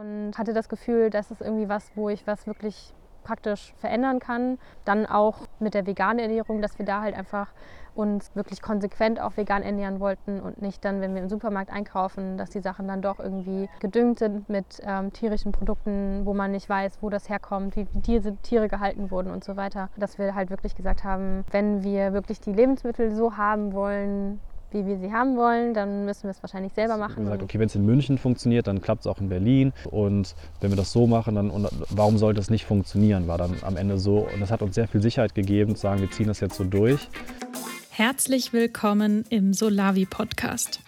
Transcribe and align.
und 0.00 0.32
hatte 0.38 0.52
das 0.52 0.68
Gefühl, 0.68 1.10
das 1.10 1.30
ist 1.30 1.40
irgendwie 1.40 1.68
was, 1.68 1.92
wo 1.94 2.08
ich 2.08 2.26
was 2.26 2.46
wirklich 2.46 2.94
praktisch 3.22 3.74
verändern 3.76 4.18
kann. 4.18 4.58
Dann 4.84 5.06
auch 5.06 5.36
mit 5.58 5.74
der 5.74 5.86
veganen 5.86 6.18
Ernährung, 6.18 6.62
dass 6.62 6.78
wir 6.78 6.86
da 6.86 7.02
halt 7.02 7.14
einfach 7.14 7.52
uns 7.94 8.34
wirklich 8.34 8.62
konsequent 8.62 9.20
auch 9.20 9.36
vegan 9.36 9.62
ernähren 9.62 10.00
wollten 10.00 10.40
und 10.40 10.62
nicht 10.62 10.84
dann, 10.84 11.00
wenn 11.00 11.14
wir 11.14 11.22
im 11.22 11.28
Supermarkt 11.28 11.70
einkaufen, 11.70 12.38
dass 12.38 12.48
die 12.48 12.60
Sachen 12.60 12.88
dann 12.88 13.02
doch 13.02 13.18
irgendwie 13.18 13.68
gedüngt 13.80 14.20
sind 14.20 14.48
mit 14.48 14.80
ähm, 14.84 15.12
tierischen 15.12 15.52
Produkten, 15.52 16.22
wo 16.24 16.32
man 16.32 16.52
nicht 16.52 16.68
weiß, 16.68 16.98
wo 17.02 17.10
das 17.10 17.28
herkommt, 17.28 17.76
wie 17.76 17.86
diese 17.92 18.36
Tiere 18.36 18.68
gehalten 18.68 19.10
wurden 19.10 19.30
und 19.30 19.44
so 19.44 19.56
weiter. 19.56 19.90
Dass 19.96 20.18
wir 20.18 20.34
halt 20.34 20.50
wirklich 20.50 20.76
gesagt 20.76 21.04
haben, 21.04 21.44
wenn 21.50 21.82
wir 21.82 22.12
wirklich 22.12 22.40
die 22.40 22.52
Lebensmittel 22.52 23.14
so 23.14 23.36
haben 23.36 23.74
wollen, 23.74 24.40
wie 24.72 24.86
wir 24.86 24.98
sie 24.98 25.12
haben 25.12 25.36
wollen, 25.36 25.74
dann 25.74 26.04
müssen 26.04 26.24
wir 26.24 26.30
es 26.30 26.42
wahrscheinlich 26.42 26.72
selber 26.72 26.96
machen. 26.96 27.18
Wir 27.18 27.24
gesagt, 27.24 27.42
okay, 27.42 27.58
wenn 27.58 27.66
es 27.66 27.74
in 27.74 27.84
München 27.84 28.18
funktioniert, 28.18 28.66
dann 28.66 28.80
klappt 28.80 29.00
es 29.00 29.06
auch 29.06 29.20
in 29.20 29.28
Berlin. 29.28 29.72
Und 29.90 30.34
wenn 30.60 30.70
wir 30.70 30.76
das 30.76 30.92
so 30.92 31.06
machen, 31.06 31.34
dann 31.34 31.50
warum 31.90 32.18
sollte 32.18 32.40
es 32.40 32.50
nicht 32.50 32.64
funktionieren, 32.64 33.26
war 33.26 33.38
dann 33.38 33.56
am 33.62 33.76
Ende 33.76 33.98
so. 33.98 34.28
Und 34.32 34.40
das 34.40 34.50
hat 34.50 34.62
uns 34.62 34.74
sehr 34.74 34.88
viel 34.88 35.02
Sicherheit 35.02 35.34
gegeben, 35.34 35.74
zu 35.74 35.82
sagen, 35.82 36.00
wir 36.00 36.10
ziehen 36.10 36.28
das 36.28 36.40
jetzt 36.40 36.56
so 36.56 36.64
durch. 36.64 37.08
Herzlich 37.90 38.52
willkommen 38.52 39.24
im 39.28 39.52
Solavi 39.52 40.06
Podcast. 40.06 40.80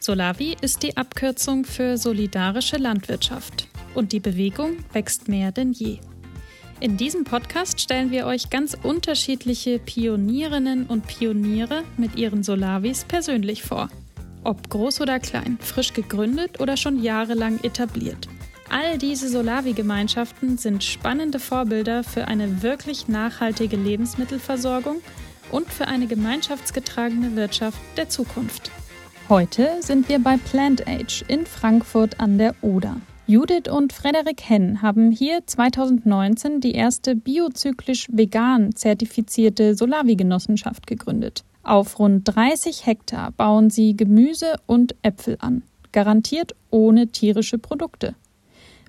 Solavi 0.00 0.56
ist 0.60 0.82
die 0.82 0.96
Abkürzung 0.96 1.64
für 1.64 1.96
solidarische 1.96 2.76
Landwirtschaft 2.76 3.68
und 3.94 4.12
die 4.12 4.20
Bewegung 4.20 4.76
wächst 4.92 5.28
mehr 5.28 5.52
denn 5.52 5.72
je. 5.72 5.98
In 6.80 6.96
diesem 6.96 7.24
Podcast 7.24 7.80
stellen 7.80 8.12
wir 8.12 8.26
euch 8.26 8.50
ganz 8.50 8.76
unterschiedliche 8.80 9.80
Pionierinnen 9.80 10.86
und 10.86 11.08
Pioniere 11.08 11.82
mit 11.96 12.14
ihren 12.14 12.44
Solavis 12.44 13.04
persönlich 13.04 13.64
vor. 13.64 13.88
Ob 14.44 14.70
groß 14.70 15.00
oder 15.00 15.18
klein, 15.18 15.58
frisch 15.60 15.92
gegründet 15.92 16.60
oder 16.60 16.76
schon 16.76 17.02
jahrelang 17.02 17.58
etabliert. 17.64 18.28
All 18.70 18.96
diese 18.96 19.28
Solavi-Gemeinschaften 19.28 20.56
sind 20.56 20.84
spannende 20.84 21.40
Vorbilder 21.40 22.04
für 22.04 22.28
eine 22.28 22.62
wirklich 22.62 23.08
nachhaltige 23.08 23.76
Lebensmittelversorgung 23.76 24.98
und 25.50 25.72
für 25.72 25.88
eine 25.88 26.06
gemeinschaftsgetragene 26.06 27.34
Wirtschaft 27.34 27.78
der 27.96 28.08
Zukunft. 28.08 28.70
Heute 29.28 29.68
sind 29.80 30.08
wir 30.08 30.20
bei 30.20 30.36
Plant 30.36 30.86
Age 30.86 31.24
in 31.26 31.44
Frankfurt 31.44 32.20
an 32.20 32.38
der 32.38 32.54
Oder. 32.62 33.00
Judith 33.30 33.70
und 33.70 33.92
Frederik 33.92 34.40
Henn 34.48 34.80
haben 34.80 35.10
hier 35.10 35.42
2019 35.44 36.62
die 36.62 36.72
erste 36.72 37.14
biozyklisch 37.14 38.06
vegan 38.10 38.74
zertifizierte 38.74 39.74
Solavi-Genossenschaft 39.74 40.86
gegründet. 40.86 41.44
Auf 41.62 41.98
rund 41.98 42.22
30 42.26 42.86
Hektar 42.86 43.32
bauen 43.32 43.68
sie 43.68 43.94
Gemüse 43.94 44.54
und 44.64 44.94
Äpfel 45.02 45.36
an, 45.40 45.62
garantiert 45.92 46.54
ohne 46.70 47.08
tierische 47.08 47.58
Produkte. 47.58 48.14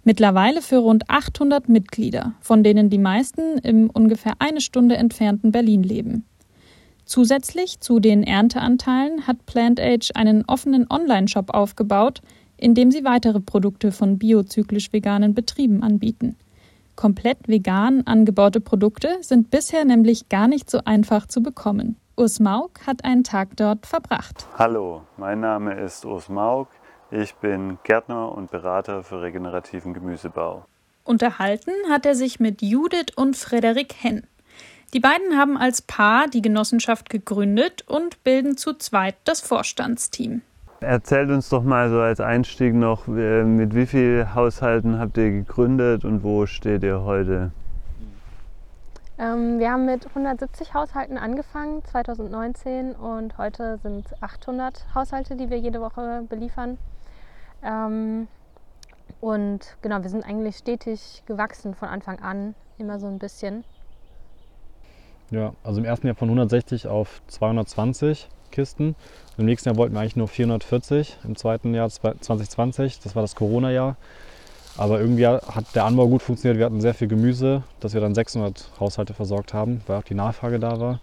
Mittlerweile 0.05 0.61
für 0.61 0.77
rund 0.77 1.09
800 1.09 1.67
Mitglieder, 1.67 2.33
von 2.39 2.63
denen 2.63 2.89
die 2.89 2.97
meisten 2.97 3.57
im 3.57 3.89
ungefähr 3.89 4.35
eine 4.39 4.61
Stunde 4.61 4.95
entfernten 4.95 5.51
Berlin 5.51 5.83
leben. 5.83 6.23
Zusätzlich 7.03 7.81
zu 7.81 7.99
den 7.99 8.23
Ernteanteilen 8.23 9.27
hat 9.27 9.45
PlantAge 9.47 10.11
einen 10.15 10.45
offenen 10.45 10.85
Online-Shop 10.89 11.49
aufgebaut, 11.53 12.21
in 12.59 12.75
dem 12.75 12.91
sie 12.91 13.03
weitere 13.03 13.39
Produkte 13.39 13.91
von 13.91 14.17
biozyklisch 14.17 14.91
veganen 14.91 15.33
Betrieben 15.33 15.81
anbieten. 15.83 16.35
Komplett 16.95 17.47
vegan 17.47 18.05
angebaute 18.05 18.59
Produkte 18.59 19.17
sind 19.21 19.49
bisher 19.51 19.85
nämlich 19.85 20.27
gar 20.27 20.47
nicht 20.47 20.69
so 20.69 20.81
einfach 20.83 21.27
zu 21.27 21.41
bekommen. 21.41 21.95
Urs 22.17 22.41
Mauk 22.41 22.85
hat 22.85 23.05
einen 23.05 23.23
Tag 23.23 23.55
dort 23.55 23.85
verbracht. 23.85 24.45
Hallo, 24.57 25.03
mein 25.15 25.39
Name 25.39 25.79
ist 25.79 26.03
Urs 26.03 26.27
Mauk. 26.27 26.67
Ich 27.11 27.33
bin 27.35 27.77
Gärtner 27.85 28.33
und 28.33 28.51
Berater 28.51 29.03
für 29.03 29.21
regenerativen 29.21 29.93
Gemüsebau. 29.93 30.65
Unterhalten 31.05 31.71
hat 31.89 32.05
er 32.05 32.15
sich 32.15 32.39
mit 32.41 32.61
Judith 32.61 33.15
und 33.15 33.37
Frederik 33.37 33.95
Henn. 33.97 34.27
Die 34.93 34.99
beiden 34.99 35.37
haben 35.37 35.55
als 35.57 35.81
Paar 35.81 36.27
die 36.27 36.41
Genossenschaft 36.41 37.09
gegründet 37.09 37.83
und 37.87 38.23
bilden 38.23 38.57
zu 38.57 38.73
zweit 38.73 39.15
das 39.23 39.39
Vorstandsteam. 39.39 40.41
Erzählt 40.81 41.29
uns 41.29 41.49
doch 41.49 41.63
mal 41.63 41.89
so 41.89 41.99
als 41.99 42.21
Einstieg 42.21 42.73
noch, 42.73 43.05
äh, 43.09 43.43
mit 43.43 43.75
wie 43.75 43.85
vielen 43.85 44.33
Haushalten 44.33 44.97
habt 44.97 45.17
ihr 45.17 45.29
gegründet 45.29 46.05
und 46.05 46.23
wo 46.23 46.45
steht 46.45 46.83
ihr 46.83 47.01
heute? 47.01 47.51
Ähm, 49.17 49.59
wir 49.59 49.71
haben 49.71 49.85
mit 49.85 50.07
170 50.07 50.73
Haushalten 50.73 51.17
angefangen 51.17 51.83
2019 51.83 52.93
und 52.93 53.37
heute 53.37 53.77
sind 53.83 54.05
es 54.05 54.23
800 54.23 54.85
Haushalte, 54.95 55.35
die 55.35 55.49
wir 55.49 55.57
jede 55.57 55.81
Woche 55.81 56.23
beliefern. 56.29 56.77
Ähm, 57.61 58.29
und 59.19 59.75
genau, 59.81 60.01
wir 60.01 60.09
sind 60.09 60.25
eigentlich 60.25 60.55
stetig 60.55 61.23
gewachsen 61.25 61.75
von 61.75 61.89
Anfang 61.89 62.19
an, 62.19 62.55
immer 62.77 63.01
so 63.01 63.07
ein 63.07 63.19
bisschen. 63.19 63.65
Ja, 65.29 65.51
also 65.61 65.81
im 65.81 65.85
ersten 65.85 66.07
Jahr 66.07 66.15
von 66.15 66.29
160 66.29 66.87
auf 66.87 67.21
220 67.27 68.29
Kisten. 68.49 68.95
Im 69.37 69.45
nächsten 69.45 69.69
Jahr 69.69 69.77
wollten 69.77 69.93
wir 69.93 70.01
eigentlich 70.01 70.15
nur 70.15 70.27
440, 70.27 71.17
im 71.23 71.35
zweiten 71.35 71.73
Jahr 71.73 71.89
2020, 71.89 72.99
das 72.99 73.15
war 73.15 73.21
das 73.21 73.35
Corona-Jahr. 73.35 73.95
Aber 74.77 74.99
irgendwie 74.99 75.27
hat 75.27 75.75
der 75.75 75.85
Anbau 75.85 76.07
gut 76.07 76.21
funktioniert. 76.21 76.57
Wir 76.57 76.65
hatten 76.65 76.79
sehr 76.79 76.93
viel 76.93 77.09
Gemüse, 77.09 77.63
dass 77.81 77.93
wir 77.93 77.99
dann 77.99 78.15
600 78.15 78.69
Haushalte 78.79 79.13
versorgt 79.13 79.53
haben, 79.53 79.81
weil 79.87 79.97
auch 79.97 80.03
die 80.03 80.13
Nachfrage 80.13 80.57
da 80.57 80.79
war. 80.79 80.99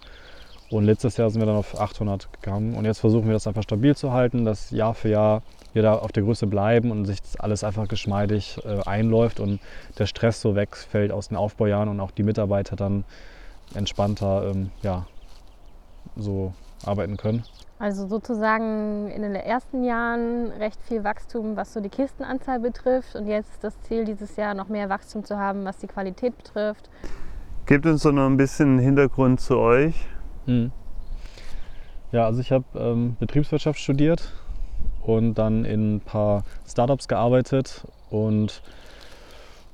Und 0.69 0.85
letztes 0.85 1.15
Jahr 1.17 1.29
sind 1.29 1.41
wir 1.41 1.45
dann 1.45 1.55
auf 1.55 1.79
800 1.79 2.33
gegangen. 2.33 2.73
Und 2.73 2.85
jetzt 2.85 2.99
versuchen 2.99 3.27
wir 3.27 3.33
das 3.33 3.45
einfach 3.45 3.63
stabil 3.63 3.95
zu 3.95 4.11
halten, 4.11 4.45
dass 4.45 4.71
Jahr 4.71 4.93
für 4.95 5.09
Jahr 5.09 5.43
wir 5.73 5.83
da 5.83 5.93
auf 5.93 6.11
der 6.11 6.23
Größe 6.23 6.47
bleiben 6.47 6.91
und 6.91 7.05
sich 7.05 7.19
alles 7.37 7.63
einfach 7.63 7.87
geschmeidig 7.87 8.59
äh, 8.65 8.81
einläuft 8.85 9.39
und 9.39 9.59
der 9.99 10.07
Stress 10.07 10.41
so 10.41 10.55
wegfällt 10.55 11.11
aus 11.11 11.27
den 11.27 11.37
Aufbaujahren 11.37 11.87
und 11.87 11.99
auch 11.99 12.11
die 12.11 12.23
Mitarbeiter 12.23 12.75
dann 12.75 13.03
entspannter 13.75 14.49
ähm, 14.49 14.71
ja, 14.81 15.05
so 16.15 16.53
arbeiten 16.85 17.17
können. 17.17 17.43
Also 17.79 18.07
sozusagen 18.07 19.09
in 19.09 19.21
den 19.21 19.35
ersten 19.35 19.83
Jahren 19.83 20.47
recht 20.51 20.81
viel 20.81 21.03
Wachstum, 21.03 21.55
was 21.55 21.73
so 21.73 21.79
die 21.79 21.89
Kistenanzahl 21.89 22.59
betrifft. 22.59 23.15
Und 23.15 23.27
jetzt 23.27 23.51
ist 23.51 23.63
das 23.63 23.79
Ziel 23.83 24.03
dieses 24.03 24.35
Jahr 24.35 24.55
noch 24.55 24.67
mehr 24.67 24.89
Wachstum 24.89 25.23
zu 25.23 25.37
haben, 25.37 25.63
was 25.63 25.77
die 25.77 25.87
Qualität 25.87 26.35
betrifft. 26.37 26.89
Gebt 27.67 27.85
uns 27.85 28.01
doch 28.01 28.11
noch 28.11 28.25
ein 28.25 28.37
bisschen 28.37 28.79
Hintergrund 28.79 29.41
zu 29.41 29.57
euch. 29.57 29.93
Hm. 30.45 30.71
Ja, 32.11 32.25
also 32.25 32.41
ich 32.41 32.51
habe 32.51 32.65
ähm, 32.75 33.15
Betriebswirtschaft 33.19 33.79
studiert 33.79 34.33
und 35.03 35.35
dann 35.35 35.63
in 35.63 35.97
ein 35.97 36.01
paar 36.01 36.43
Startups 36.67 37.07
gearbeitet 37.07 37.85
und 38.09 38.63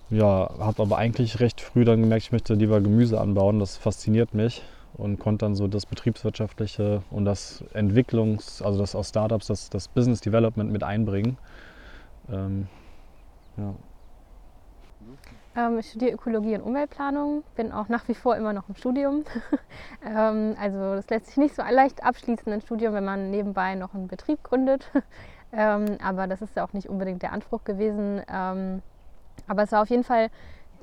ja, 0.10 0.50
habe 0.60 0.82
aber 0.82 0.98
eigentlich 0.98 1.40
recht 1.40 1.62
früh 1.62 1.86
dann 1.86 2.02
gemerkt, 2.02 2.24
ich 2.24 2.32
möchte 2.32 2.54
lieber 2.54 2.82
Gemüse 2.82 3.22
anbauen. 3.22 3.60
Das 3.60 3.78
fasziniert 3.78 4.34
mich 4.34 4.64
und 4.96 5.20
konnte 5.20 5.46
dann 5.46 5.56
so 5.56 5.68
das 5.68 5.86
betriebswirtschaftliche 5.86 7.04
und 7.10 7.26
das 7.26 7.64
Entwicklungs-, 7.74 8.62
also 8.64 8.80
das 8.80 8.96
aus 8.96 9.10
Startups, 9.10 9.48
das, 9.48 9.70
das 9.70 9.88
Business 9.88 10.22
Development 10.22 10.72
mit 10.72 10.84
einbringen. 10.84 11.38
Ähm, 12.30 12.68
ja. 13.58 13.74
Ähm, 15.56 15.80
ich 15.80 15.90
studiere 15.90 16.14
Ökologie 16.14 16.56
und 16.56 16.62
Umweltplanung, 16.62 17.44
bin 17.56 17.72
auch 17.72 17.88
nach 17.90 18.08
wie 18.08 18.16
vor 18.16 18.36
immer 18.36 18.54
noch 18.54 18.70
im 18.70 18.76
Studium. 18.76 19.24
ähm, 20.06 20.56
also 20.60 20.96
das 20.96 21.10
lässt 21.10 21.28
sich 21.28 21.38
nicht 21.38 21.56
so 21.56 21.62
leicht 21.62 22.04
abschließen, 22.04 22.52
ein 22.52 22.62
Studium, 22.62 22.94
wenn 22.94 23.06
man 23.06 23.30
nebenbei 23.30 23.76
noch 23.76 23.94
einen 23.94 24.08
Betrieb 24.08 24.44
gründet. 24.44 24.90
Ähm, 25.56 26.00
aber 26.04 26.26
das 26.26 26.42
ist 26.42 26.56
ja 26.56 26.66
auch 26.66 26.74
nicht 26.74 26.90
unbedingt 26.90 27.22
der 27.22 27.32
Anspruch 27.32 27.64
gewesen. 27.64 28.24
Ähm, 28.28 28.82
aber 29.48 29.62
es 29.62 29.72
war 29.72 29.84
auf 29.84 29.90
jeden 29.90 30.04
Fall 30.04 30.30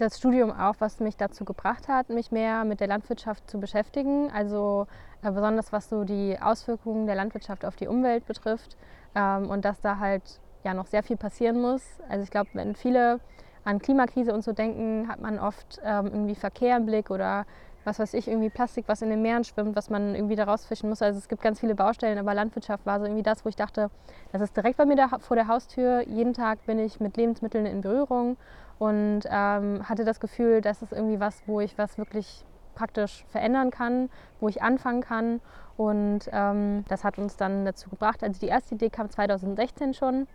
das 0.00 0.18
Studium 0.18 0.50
auch, 0.50 0.76
was 0.78 1.00
mich 1.00 1.16
dazu 1.16 1.44
gebracht 1.44 1.88
hat, 1.88 2.08
mich 2.08 2.32
mehr 2.32 2.64
mit 2.64 2.80
der 2.80 2.88
Landwirtschaft 2.88 3.50
zu 3.50 3.60
beschäftigen. 3.60 4.30
Also 4.32 4.86
äh, 5.22 5.30
besonders 5.30 5.72
was 5.72 5.88
so 5.88 6.04
die 6.04 6.38
Auswirkungen 6.40 7.06
der 7.06 7.16
Landwirtschaft 7.16 7.64
auf 7.64 7.76
die 7.76 7.86
Umwelt 7.86 8.26
betrifft 8.26 8.76
ähm, 9.14 9.48
und 9.50 9.64
dass 9.64 9.80
da 9.80 9.98
halt 9.98 10.40
ja 10.64 10.74
noch 10.74 10.86
sehr 10.86 11.02
viel 11.02 11.16
passieren 11.16 11.60
muss. 11.60 11.82
Also 12.08 12.24
ich 12.24 12.30
glaube, 12.30 12.50
wenn 12.54 12.74
viele 12.74 13.20
an 13.64 13.78
Klimakrise 13.78 14.32
und 14.32 14.42
so 14.42 14.52
denken, 14.52 15.08
hat 15.08 15.20
man 15.20 15.38
oft 15.38 15.80
ähm, 15.84 16.06
irgendwie 16.06 16.34
Verkehr 16.34 16.76
im 16.76 16.86
Blick 16.86 17.10
oder 17.10 17.44
was 17.84 17.98
weiß 17.98 18.14
ich, 18.14 18.28
irgendwie 18.28 18.50
Plastik, 18.50 18.84
was 18.88 19.02
in 19.02 19.10
den 19.10 19.22
Meeren 19.22 19.44
schwimmt, 19.44 19.76
was 19.76 19.90
man 19.90 20.14
irgendwie 20.14 20.36
da 20.36 20.44
rausfischen 20.44 20.88
muss. 20.88 21.02
Also 21.02 21.18
es 21.18 21.28
gibt 21.28 21.42
ganz 21.42 21.60
viele 21.60 21.74
Baustellen, 21.74 22.18
aber 22.18 22.34
Landwirtschaft 22.34 22.84
war 22.86 22.98
so 22.98 23.06
irgendwie 23.06 23.22
das, 23.22 23.44
wo 23.44 23.48
ich 23.48 23.56
dachte, 23.56 23.90
das 24.32 24.42
ist 24.42 24.56
direkt 24.56 24.76
bei 24.76 24.84
mir 24.84 24.96
da, 24.96 25.08
vor 25.20 25.36
der 25.36 25.48
Haustür. 25.48 26.06
Jeden 26.06 26.34
Tag 26.34 26.64
bin 26.66 26.78
ich 26.78 27.00
mit 27.00 27.16
Lebensmitteln 27.16 27.66
in 27.66 27.80
Berührung 27.80 28.36
und 28.78 29.22
ähm, 29.30 29.88
hatte 29.88 30.04
das 30.04 30.20
Gefühl, 30.20 30.60
das 30.60 30.82
ist 30.82 30.92
irgendwie 30.92 31.20
was, 31.20 31.42
wo 31.46 31.60
ich 31.60 31.76
was 31.78 31.98
wirklich 31.98 32.44
praktisch 32.74 33.24
verändern 33.28 33.70
kann, 33.70 34.08
wo 34.40 34.48
ich 34.48 34.62
anfangen 34.62 35.02
kann. 35.02 35.40
Und 35.76 36.28
ähm, 36.32 36.84
das 36.88 37.04
hat 37.04 37.18
uns 37.18 37.36
dann 37.36 37.64
dazu 37.64 37.90
gebracht. 37.90 38.22
Also 38.22 38.40
die 38.40 38.48
erste 38.48 38.74
Idee 38.74 38.90
kam 38.90 39.10
2016 39.10 39.94
schon. 39.94 40.26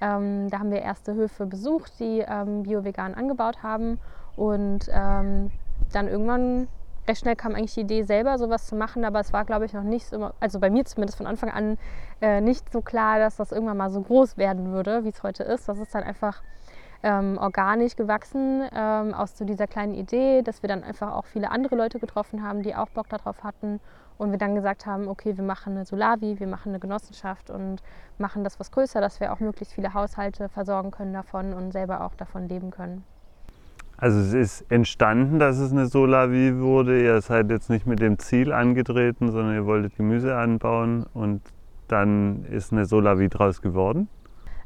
Ähm, 0.00 0.48
da 0.50 0.60
haben 0.60 0.70
wir 0.70 0.80
erste 0.80 1.14
Höfe 1.14 1.46
besucht, 1.46 1.98
die 2.00 2.24
ähm, 2.26 2.62
bio-vegan 2.62 3.14
angebaut 3.14 3.62
haben. 3.62 3.98
Und 4.36 4.88
ähm, 4.90 5.50
dann 5.92 6.08
irgendwann 6.08 6.68
recht 7.10 7.20
schnell 7.20 7.36
kam 7.36 7.54
eigentlich 7.54 7.74
die 7.74 7.80
Idee, 7.80 8.02
selber 8.04 8.38
sowas 8.38 8.66
zu 8.66 8.76
machen, 8.76 9.04
aber 9.04 9.20
es 9.20 9.32
war, 9.32 9.44
glaube 9.44 9.64
ich, 9.66 9.72
noch 9.72 9.82
nicht 9.82 10.06
so, 10.06 10.30
also 10.40 10.60
bei 10.60 10.70
mir 10.70 10.84
zumindest 10.84 11.18
von 11.18 11.26
Anfang 11.26 11.50
an 11.50 11.76
äh, 12.20 12.40
nicht 12.40 12.72
so 12.72 12.80
klar, 12.80 13.18
dass 13.18 13.36
das 13.36 13.52
irgendwann 13.52 13.76
mal 13.76 13.90
so 13.90 14.00
groß 14.00 14.36
werden 14.36 14.72
würde, 14.72 15.04
wie 15.04 15.08
es 15.08 15.22
heute 15.22 15.42
ist. 15.42 15.68
Das 15.68 15.78
ist 15.78 15.94
dann 15.94 16.04
einfach 16.04 16.42
ähm, 17.02 17.38
organisch 17.38 17.96
gewachsen 17.96 18.62
ähm, 18.72 19.14
aus 19.14 19.36
so 19.36 19.44
dieser 19.44 19.66
kleinen 19.66 19.94
Idee, 19.94 20.42
dass 20.42 20.62
wir 20.62 20.68
dann 20.68 20.84
einfach 20.84 21.12
auch 21.12 21.26
viele 21.26 21.50
andere 21.50 21.74
Leute 21.74 21.98
getroffen 21.98 22.42
haben, 22.42 22.62
die 22.62 22.74
auch 22.74 22.90
Bock 22.90 23.08
darauf 23.08 23.42
hatten 23.42 23.80
und 24.18 24.30
wir 24.30 24.38
dann 24.38 24.54
gesagt 24.54 24.86
haben, 24.86 25.08
okay, 25.08 25.36
wir 25.36 25.44
machen 25.44 25.74
eine 25.74 25.86
Solavi, 25.86 26.38
wir 26.38 26.46
machen 26.46 26.70
eine 26.70 26.78
Genossenschaft 26.78 27.50
und 27.50 27.82
machen 28.18 28.44
das 28.44 28.60
was 28.60 28.70
größer, 28.70 29.00
dass 29.00 29.18
wir 29.18 29.32
auch 29.32 29.40
möglichst 29.40 29.74
viele 29.74 29.94
Haushalte 29.94 30.48
versorgen 30.48 30.90
können 30.90 31.14
davon 31.14 31.54
und 31.54 31.72
selber 31.72 32.04
auch 32.04 32.14
davon 32.14 32.48
leben 32.48 32.70
können. 32.70 33.04
Also 34.00 34.18
es 34.18 34.32
ist 34.32 34.72
entstanden, 34.72 35.38
dass 35.38 35.58
es 35.58 35.72
eine 35.72 35.84
Solavi 35.84 36.58
wurde. 36.58 37.02
Ihr 37.02 37.20
seid 37.20 37.50
jetzt 37.50 37.68
nicht 37.68 37.86
mit 37.86 38.00
dem 38.00 38.18
Ziel 38.18 38.50
angetreten, 38.50 39.30
sondern 39.30 39.54
ihr 39.54 39.66
wolltet 39.66 39.94
Gemüse 39.96 40.36
anbauen 40.36 41.04
und 41.12 41.42
dann 41.88 42.46
ist 42.46 42.72
eine 42.72 42.86
Solavi 42.86 43.28
draus 43.28 43.60
geworden. 43.60 44.08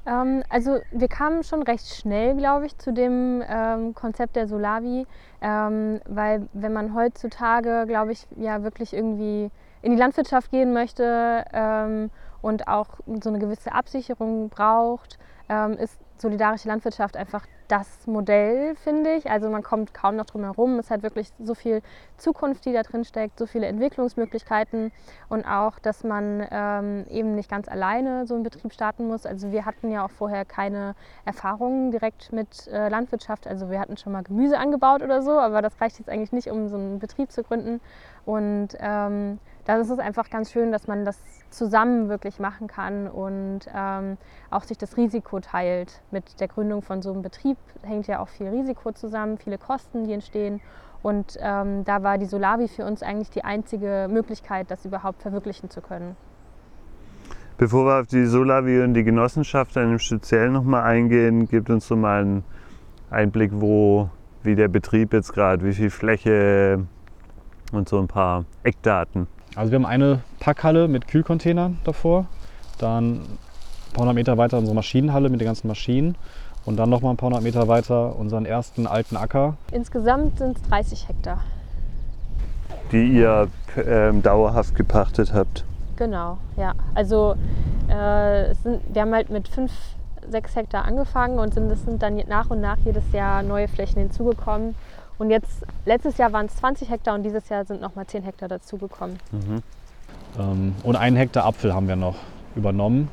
Ähm, 0.07 0.45
also 0.51 0.79
wir 0.93 1.09
kamen 1.09 1.43
schon 1.43 1.63
recht 1.63 1.87
schnell, 1.89 2.37
glaube 2.37 2.67
ich, 2.67 2.79
zu 2.79 2.93
dem 2.93 3.43
ähm, 3.49 3.95
Konzept 3.95 4.37
der 4.37 4.47
Solavi, 4.47 5.05
ähm, 5.41 6.01
weil 6.07 6.49
wenn 6.53 6.73
man 6.73 6.95
heutzutage, 6.95 7.87
glaube 7.89 8.13
ich, 8.13 8.29
ja 8.37 8.63
wirklich 8.63 8.95
irgendwie 8.95 9.51
in 9.83 9.91
die 9.91 9.99
Landwirtschaft 9.99 10.53
gehen 10.53 10.73
möchte 10.73 11.45
ähm, 11.53 12.11
und 12.41 12.69
auch 12.69 13.01
so 13.21 13.31
eine 13.31 13.41
gewisse 13.41 13.73
Absicherung 13.73 14.49
braucht, 14.49 15.19
ähm, 15.49 15.73
ist 15.73 15.99
solidarische 16.25 16.69
Landwirtschaft 16.69 17.17
einfach 17.19 17.47
das 17.69 18.07
Modell, 18.07 18.75
finde 18.77 19.13
ich. 19.15 19.31
Also 19.31 19.51
man 19.51 19.63
kommt 19.63 19.93
kaum 19.93 20.17
noch 20.17 20.25
drum 20.25 20.43
herum. 20.43 20.79
Es 20.79 20.91
hat 20.91 21.03
wirklich 21.03 21.29
so 21.39 21.55
viel 21.55 21.83
Zukunft, 22.17 22.65
die 22.65 22.73
da 22.73 22.83
drin 22.83 23.05
steckt, 23.05 23.39
so 23.39 23.47
viele 23.47 23.67
Entwicklungsmöglichkeiten 23.67 24.91
und 25.29 25.45
auch, 25.45 25.79
dass 25.79 26.03
man 26.03 26.47
ähm, 26.51 27.05
eben 27.11 27.35
nicht 27.35 27.51
ganz 27.51 27.69
alleine 27.69 28.27
so 28.27 28.35
einen 28.35 28.43
Betrieb 28.43 28.73
starten 28.73 29.07
muss. 29.07 29.27
Also 29.27 29.53
wir 29.53 29.67
hatten 29.67 29.91
ja 29.91 30.05
auch 30.05 30.11
vorher 30.11 30.47
keine 30.47 30.95
Erfahrungen 31.27 31.91
direkt 31.91 32.33
mit 32.33 32.69
äh, 32.69 32.89
Landwirtschaft. 32.89 33.47
Also 33.47 33.71
wir 33.71 33.79
hatten 33.79 33.99
schon 33.99 34.13
mal 34.13 34.23
Gemüse 34.23 34.59
angebaut 34.59 35.03
oder 35.03 35.21
so, 35.21 35.33
aber 35.33 35.61
das 35.61 35.79
reicht 35.81 35.99
jetzt 35.99 36.09
eigentlich 36.09 36.33
nicht, 36.33 36.49
um 36.49 36.69
so 36.69 36.77
einen 36.77 36.99
Betrieb 36.99 37.31
zu 37.33 37.43
gründen. 37.43 37.81
Und 38.25 38.69
ähm, 38.81 39.39
dann 39.67 39.81
ist 39.81 39.91
es 39.91 39.99
einfach 39.99 40.31
ganz 40.31 40.51
schön, 40.51 40.73
dass 40.73 40.87
man 40.87 41.05
das 41.05 41.19
zusammen 41.55 42.09
wirklich 42.09 42.39
machen 42.39 42.67
kann 42.67 43.09
und 43.09 43.61
ähm, 43.75 44.19
auch 44.51 44.65
sich 44.65 44.77
das 44.77 44.97
Risiko 44.97 45.41
teilt. 45.41 46.03
Mit 46.11 46.41
der 46.41 46.49
Gründung 46.49 46.83
von 46.83 47.01
so 47.01 47.13
einem 47.13 47.23
Betrieb 47.23 47.57
hängt 47.83 48.07
ja 48.07 48.21
auch 48.21 48.29
viel 48.29 48.49
Risiko 48.49 48.93
zusammen, 48.93 49.39
viele 49.39 49.59
Kosten, 49.59 50.05
die 50.05 50.13
entstehen. 50.13 50.61
Und 51.03 51.37
ähm, 51.41 51.85
da 51.85 52.03
war 52.03 52.19
die 52.19 52.25
Solavi 52.25 52.69
für 52.69 52.85
uns 52.85 53.03
eigentlich 53.03 53.31
die 53.31 53.45
einzige 53.45 54.09
Möglichkeit, 54.11 54.71
das 54.71 54.85
überhaupt 54.85 55.23
verwirklichen 55.23 55.71
zu 55.71 55.81
können. 55.81 56.17
Bevor 57.57 57.87
wir 57.87 58.01
auf 58.01 58.07
die 58.09 58.25
Solavi 58.25 58.83
und 58.83 58.95
die 58.95 59.05
Genossenschaft 59.05 59.77
dann 59.77 59.93
im 59.93 59.99
Speziellen 59.99 60.53
nochmal 60.53 60.83
eingehen, 60.83 61.47
gibt 61.47 61.71
uns 61.71 61.87
so 61.87 61.95
mal 61.95 62.23
einen 62.23 62.45
Einblick, 63.11 63.53
wo, 63.55 64.11
wie 64.43 64.57
der 64.57 64.69
Betrieb 64.69 65.13
jetzt 65.13 65.33
gerade, 65.33 65.65
wie 65.65 65.73
viel 65.73 65.91
Fläche 65.91 66.85
und 67.71 67.89
so 67.89 67.99
ein 67.99 68.09
paar 68.09 68.45
Eckdaten. 68.65 69.29
Also 69.57 69.71
wir 69.71 69.77
haben 69.77 69.87
eine 69.87 70.21
Packhalle 70.41 70.89
mit 70.89 71.07
Kühlcontainern 71.07 71.79
davor, 71.85 72.27
dann 72.79 73.15
ein 73.15 73.39
paar 73.93 74.01
hundert 74.03 74.17
Meter 74.17 74.37
weiter 74.37 74.59
unsere 74.59 74.75
Maschinenhalle 74.75 75.29
mit 75.29 75.41
den 75.41 75.47
ganzen 75.47 75.69
Maschinen 75.69 76.17
und 76.65 76.77
dann 76.77 76.91
noch 76.91 77.03
mal 77.03 77.11
ein 77.11 77.17
paar 77.17 77.29
hundert 77.29 77.43
Meter 77.43 77.69
weiter 77.69 78.17
unseren 78.17 78.47
ersten 78.47 78.87
alten 78.87 79.17
Acker. 79.17 79.57
Insgesamt 79.71 80.39
sind 80.39 80.57
es 80.57 80.63
30 80.65 81.09
Hektar. 81.09 81.41
Die 82.91 83.13
ihr 83.13 83.49
ähm, 83.77 84.23
dauerhaft 84.23 84.75
gepachtet 84.75 85.33
habt. 85.33 85.65
Genau, 85.97 86.39
ja. 86.57 86.73
Also 86.95 87.37
äh, 87.89 88.55
sind, 88.57 88.81
wir 88.93 89.03
haben 89.03 89.15
halt 89.15 89.31
mit 89.31 89.47
5, 89.47 89.71
6 90.31 90.57
Hektar 90.57 90.85
angefangen 90.85 91.39
und 91.39 91.55
sind, 91.55 91.71
es 91.71 91.85
sind 91.85 92.03
dann 92.03 92.17
nach 92.29 92.51
und 92.51 92.61
nach 92.61 92.79
jedes 92.79 93.13
Jahr 93.13 93.43
neue 93.45 93.69
Flächen 93.69 94.01
hinzugekommen. 94.01 94.75
Und 95.19 95.31
jetzt, 95.31 95.65
letztes 95.85 96.19
Jahr 96.19 96.33
waren 96.33 96.47
es 96.47 96.57
20 96.57 96.91
Hektar 96.91 97.15
und 97.15 97.23
dieses 97.23 97.49
Jahr 97.49 97.65
sind 97.65 97.81
nochmal 97.81 98.07
10 98.07 98.23
Hektar 98.25 98.49
dazugekommen. 98.49 99.19
Mhm. 99.33 99.63
Ähm, 100.39 100.75
und 100.83 100.97
einen 100.97 101.17
Hektar 101.17 101.45
Apfel 101.45 101.75
haben 101.75 101.89
wir 101.89 101.97
noch 101.97 102.17
übernommen 102.57 103.09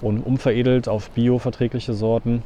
und 0.00 0.20
umveredelt 0.20 0.88
auf 0.88 1.10
bioverträgliche 1.10 1.94
Sorten. 1.94 2.42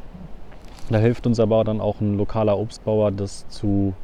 Da 0.91 0.99
hilft 0.99 1.27
uns 1.27 1.41
aber 1.41 1.65
dann 1.65 1.81
auch 1.81 2.01
ein 2.01 2.17
lokaler 2.17 2.59
Obstbauer, 2.59 3.12
das 3.12 3.49
zu 3.49 3.95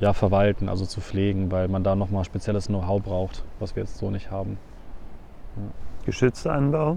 ja, 0.00 0.12
verwalten, 0.12 0.68
also 0.68 0.84
zu 0.84 1.00
pflegen, 1.00 1.52
weil 1.52 1.68
man 1.68 1.84
da 1.84 1.94
nochmal 1.94 2.24
spezielles 2.24 2.66
Know-how 2.66 3.02
braucht, 3.02 3.44
was 3.60 3.76
wir 3.76 3.84
jetzt 3.84 3.98
so 3.98 4.10
nicht 4.10 4.30
haben. 4.30 4.58
Ja. 5.56 5.62
Geschützter 6.06 6.52
Anbau? 6.52 6.96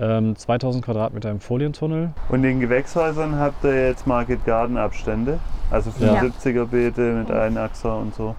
Ähm, 0.00 0.36
2000 0.36 0.84
Quadratmeter 0.84 1.30
im 1.30 1.40
Folientunnel. 1.40 2.10
Und 2.28 2.44
in 2.44 2.60
Gewächshäusern 2.60 3.38
habt 3.38 3.64
ihr 3.64 3.88
jetzt 3.88 4.06
Market 4.06 4.44
Garden 4.44 4.76
Abstände? 4.76 5.40
Also 5.70 5.90
75er 5.90 6.66
Beete 6.66 7.00
mit 7.12 7.30
Einachser 7.30 7.96
und 7.98 8.14
so? 8.14 8.34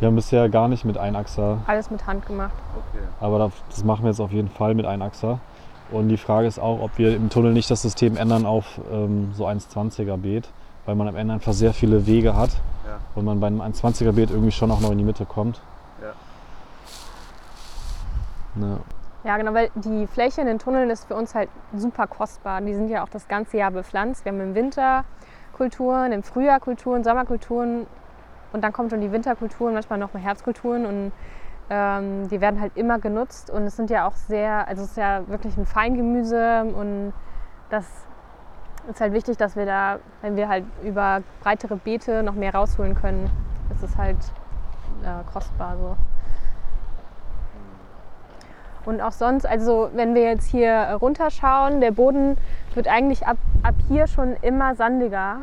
Wir 0.00 0.08
haben 0.08 0.16
bisher 0.16 0.48
gar 0.48 0.68
nicht 0.68 0.84
mit 0.84 0.98
Einachser. 0.98 1.58
Alles 1.66 1.90
mit 1.90 2.06
Hand 2.06 2.26
gemacht. 2.26 2.54
Okay. 2.74 3.04
Aber 3.20 3.50
das 3.68 3.84
machen 3.84 4.04
wir 4.04 4.10
jetzt 4.10 4.20
auf 4.20 4.32
jeden 4.32 4.48
Fall 4.48 4.74
mit 4.74 4.86
Einachser. 4.86 5.38
Und 5.90 6.08
die 6.08 6.16
Frage 6.16 6.48
ist 6.48 6.58
auch, 6.58 6.80
ob 6.80 6.98
wir 6.98 7.14
im 7.14 7.28
Tunnel 7.28 7.52
nicht 7.52 7.70
das 7.70 7.82
System 7.82 8.16
ändern 8.16 8.46
auf 8.46 8.80
ähm, 8.90 9.32
so 9.34 9.46
1,20er 9.46 10.16
Beet, 10.16 10.48
weil 10.86 10.94
man 10.94 11.06
am 11.06 11.16
Ende 11.16 11.34
einfach 11.34 11.52
sehr 11.52 11.74
viele 11.74 12.06
Wege 12.06 12.34
hat 12.34 12.50
ja. 12.86 12.98
und 13.14 13.24
man 13.24 13.38
bei 13.40 13.46
einem 13.46 13.60
1,20er 13.60 14.12
Beet 14.12 14.30
irgendwie 14.30 14.52
schon 14.52 14.70
auch 14.70 14.80
noch 14.80 14.90
in 14.90 14.98
die 14.98 15.04
Mitte 15.04 15.26
kommt. 15.26 15.60
Ja. 16.00 16.12
ja. 18.66 18.78
Ja, 19.24 19.38
genau, 19.38 19.54
weil 19.54 19.70
die 19.74 20.06
Fläche 20.06 20.42
in 20.42 20.46
den 20.46 20.58
Tunneln 20.58 20.90
ist 20.90 21.06
für 21.06 21.14
uns 21.14 21.34
halt 21.34 21.48
super 21.74 22.06
kostbar. 22.06 22.60
Die 22.60 22.74
sind 22.74 22.88
ja 22.88 23.02
auch 23.02 23.08
das 23.08 23.26
ganze 23.26 23.56
Jahr 23.56 23.70
bepflanzt. 23.70 24.26
Wir 24.26 24.32
haben 24.32 24.40
im 24.40 24.54
Winter 24.54 25.04
Kulturen, 25.54 26.12
im 26.12 26.22
Frühjahr 26.22 26.60
Kulturen, 26.60 27.04
Sommerkulturen 27.04 27.86
und 28.52 28.62
dann 28.62 28.72
kommen 28.72 28.90
schon 28.90 29.00
die 29.00 29.12
Winterkulturen, 29.12 29.72
manchmal 29.72 29.98
noch 29.98 30.12
mal 30.12 30.20
Herbstkulturen 30.20 30.84
und 30.84 31.12
ähm, 31.70 32.28
die 32.28 32.40
werden 32.42 32.60
halt 32.60 32.76
immer 32.76 32.98
genutzt 32.98 33.50
und 33.50 33.62
es 33.62 33.76
sind 33.76 33.88
ja 33.88 34.06
auch 34.06 34.14
sehr, 34.14 34.68
also 34.68 34.82
es 34.82 34.90
ist 34.90 34.96
ja 34.98 35.26
wirklich 35.28 35.56
ein 35.56 35.64
Feingemüse 35.64 36.64
und 36.64 37.14
das 37.70 37.86
ist 38.90 39.00
halt 39.00 39.14
wichtig, 39.14 39.38
dass 39.38 39.56
wir 39.56 39.64
da, 39.64 40.00
wenn 40.20 40.36
wir 40.36 40.48
halt 40.48 40.64
über 40.82 41.22
breitere 41.40 41.76
Beete 41.76 42.22
noch 42.22 42.34
mehr 42.34 42.54
rausholen 42.54 42.94
können, 42.94 43.30
ist 43.74 43.82
es 43.82 43.96
halt 43.96 44.18
äh, 45.02 45.32
kostbar 45.32 45.76
so. 45.78 45.96
Und 48.86 49.00
auch 49.00 49.12
sonst, 49.12 49.46
also 49.46 49.90
wenn 49.94 50.14
wir 50.14 50.22
jetzt 50.22 50.50
hier 50.50 50.98
runterschauen, 51.00 51.80
der 51.80 51.90
Boden 51.90 52.36
wird 52.74 52.88
eigentlich 52.88 53.26
ab, 53.26 53.38
ab 53.62 53.74
hier 53.88 54.06
schon 54.06 54.36
immer 54.42 54.74
sandiger. 54.74 55.38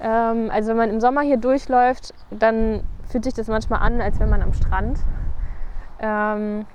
Ähm, 0.00 0.50
also 0.52 0.70
wenn 0.70 0.76
man 0.76 0.90
im 0.90 1.00
Sommer 1.00 1.20
hier 1.20 1.36
durchläuft, 1.36 2.14
dann 2.30 2.82
fühlt 3.08 3.24
sich 3.24 3.34
das 3.34 3.48
manchmal 3.48 3.80
an, 3.80 4.00
als 4.00 4.18
wenn 4.18 4.28
man 4.28 4.42
am 4.42 4.52
Strand. 4.52 4.98
Ähm, 6.00 6.66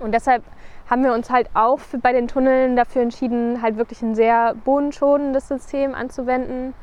und 0.00 0.12
deshalb 0.12 0.44
haben 0.88 1.02
wir 1.02 1.12
uns 1.12 1.30
halt 1.30 1.50
auch 1.54 1.80
für, 1.80 1.98
bei 1.98 2.12
den 2.12 2.28
Tunneln 2.28 2.76
dafür 2.76 3.02
entschieden, 3.02 3.60
halt 3.60 3.76
wirklich 3.76 4.00
ein 4.02 4.14
sehr 4.14 4.54
bodenschonendes 4.64 5.48
System 5.48 5.94
anzuwenden 5.94 6.74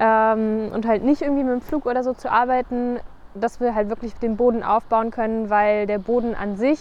ähm, 0.00 0.70
und 0.72 0.86
halt 0.86 1.04
nicht 1.04 1.22
irgendwie 1.22 1.44
mit 1.44 1.52
dem 1.52 1.60
Flug 1.60 1.86
oder 1.86 2.02
so 2.02 2.12
zu 2.12 2.30
arbeiten, 2.30 2.98
dass 3.34 3.60
wir 3.60 3.74
halt 3.74 3.88
wirklich 3.88 4.14
den 4.14 4.36
Boden 4.36 4.62
aufbauen 4.62 5.10
können, 5.10 5.50
weil 5.50 5.86
der 5.86 5.98
Boden 5.98 6.34
an 6.34 6.56
sich 6.56 6.80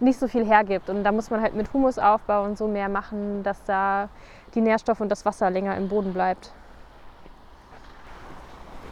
nicht 0.00 0.18
so 0.18 0.28
viel 0.28 0.44
hergibt. 0.44 0.88
Und 0.88 1.04
da 1.04 1.12
muss 1.12 1.30
man 1.30 1.40
halt 1.40 1.54
mit 1.54 1.72
Humusaufbau 1.72 2.44
und 2.44 2.56
so 2.56 2.68
mehr 2.68 2.88
machen, 2.88 3.42
dass 3.42 3.62
da 3.64 4.08
die 4.54 4.60
Nährstoffe 4.60 5.00
und 5.00 5.08
das 5.08 5.24
Wasser 5.24 5.50
länger 5.50 5.76
im 5.76 5.88
Boden 5.88 6.12
bleibt. 6.12 6.52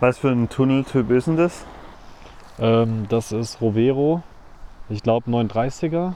Was 0.00 0.18
für 0.18 0.28
ein 0.28 0.48
Tunneltyp 0.48 1.10
ist 1.10 1.26
denn 1.26 1.36
das? 1.36 1.64
Ähm, 2.58 3.06
das 3.08 3.32
ist 3.32 3.60
Rovero. 3.60 4.22
Ich 4.88 5.02
glaube 5.02 5.30
39er, 5.30 6.14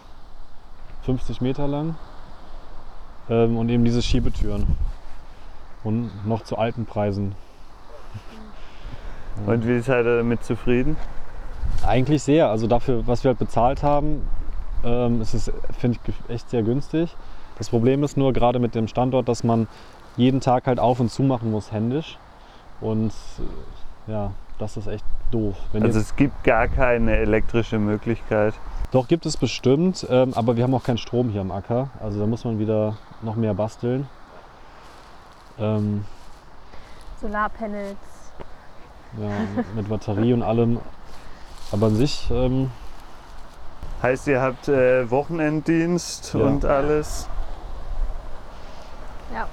50 1.04 1.40
Meter 1.40 1.68
lang. 1.68 1.96
Ähm, 3.28 3.56
und 3.56 3.68
eben 3.68 3.84
diese 3.84 4.02
Schiebetüren. 4.02 4.66
Und 5.84 6.26
noch 6.26 6.42
zu 6.42 6.56
alten 6.56 6.86
Preisen. 6.86 7.34
Und 9.46 9.66
wie 9.66 9.80
seid 9.80 10.04
ihr 10.04 10.18
damit 10.18 10.44
zufrieden? 10.44 10.96
Eigentlich 11.84 12.22
sehr. 12.22 12.48
Also 12.48 12.66
dafür, 12.66 13.06
was 13.06 13.24
wir 13.24 13.30
halt 13.30 13.38
bezahlt 13.38 13.82
haben, 13.82 14.22
ähm, 14.84 15.20
es 15.20 15.34
ist, 15.34 15.52
finde 15.78 15.98
ich, 16.06 16.30
echt 16.30 16.50
sehr 16.50 16.62
günstig. 16.62 17.14
Das 17.58 17.70
Problem 17.70 18.02
ist 18.02 18.16
nur 18.16 18.32
gerade 18.32 18.58
mit 18.58 18.74
dem 18.74 18.88
Standort, 18.88 19.28
dass 19.28 19.44
man 19.44 19.68
jeden 20.16 20.40
Tag 20.40 20.66
halt 20.66 20.80
auf 20.80 21.00
und 21.00 21.10
zu 21.10 21.22
machen 21.22 21.50
muss, 21.50 21.72
händisch. 21.72 22.18
Und 22.80 23.12
äh, 24.08 24.12
ja, 24.12 24.32
das 24.58 24.76
ist 24.76 24.86
echt 24.86 25.04
doof. 25.30 25.56
Wenn 25.72 25.82
also 25.82 25.98
es 25.98 26.16
gibt 26.16 26.44
gar 26.44 26.68
keine 26.68 27.16
elektrische 27.16 27.78
Möglichkeit. 27.78 28.54
Doch, 28.90 29.08
gibt 29.08 29.24
es 29.24 29.36
bestimmt, 29.36 30.06
ähm, 30.10 30.34
aber 30.34 30.56
wir 30.56 30.64
haben 30.64 30.74
auch 30.74 30.82
keinen 30.82 30.98
Strom 30.98 31.30
hier 31.30 31.40
am 31.40 31.50
Acker. 31.50 31.90
Also 32.00 32.20
da 32.20 32.26
muss 32.26 32.44
man 32.44 32.58
wieder 32.58 32.96
noch 33.22 33.36
mehr 33.36 33.54
basteln. 33.54 34.06
Ähm, 35.58 36.04
Solarpanels. 37.20 37.96
Ja, 39.20 39.30
mit 39.74 39.88
Batterie 39.88 40.32
und 40.32 40.42
allem. 40.42 40.80
Aber 41.70 41.86
an 41.86 41.96
sich, 41.96 42.30
ähm, 42.30 42.70
Heißt, 44.02 44.26
ihr 44.26 44.40
habt 44.40 44.68
äh, 44.68 45.08
Wochenenddienst 45.10 46.34
Ja. 46.34 46.40
und 46.40 46.64
alles? 46.64 47.28
Ja. 49.32 49.46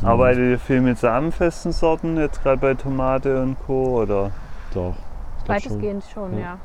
Mhm. 0.00 0.06
Arbeitet 0.08 0.40
ihr 0.50 0.58
viel 0.58 0.80
mit 0.80 0.98
samenfesten 0.98 1.72
Sorten, 1.72 2.16
jetzt 2.16 2.42
gerade 2.42 2.58
bei 2.58 2.74
Tomate 2.74 3.40
und 3.40 3.56
Co. 3.66 4.02
oder? 4.02 4.30
doch. 4.74 4.94
ich 5.38 5.44
glaub 5.44 5.60
schon. 5.60 5.72
Weitestgehend 5.72 6.04
schon, 6.12 6.32
Ja. 6.34 6.40
ja. 6.40 6.58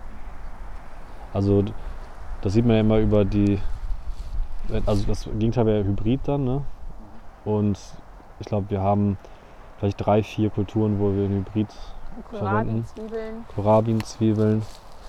Also 1.34 1.64
das 2.42 2.54
sieht 2.54 2.66
man 2.66 2.76
ja 2.76 2.82
immer 2.82 2.98
über 3.00 3.26
die, 3.26 3.60
also 4.86 5.06
das 5.06 5.26
Gegenteil 5.26 5.66
wäre 5.66 5.84
Hybrid 5.84 6.22
dann, 6.26 6.46
ne? 6.46 6.62
Und 7.48 7.80
ich 8.40 8.46
glaube, 8.48 8.70
wir 8.70 8.82
haben 8.82 9.18
vielleicht 9.80 10.06
drei, 10.06 10.22
vier 10.22 10.50
Kulturen, 10.50 11.00
wo 11.00 11.14
wir 11.14 11.26
einen 11.26 11.46
Hybrid, 11.46 11.68
Verwenden. 12.30 12.86
Zwiebeln. 12.86 13.46
Kohlrabi, 13.56 13.98
Zwiebeln, 14.00 14.62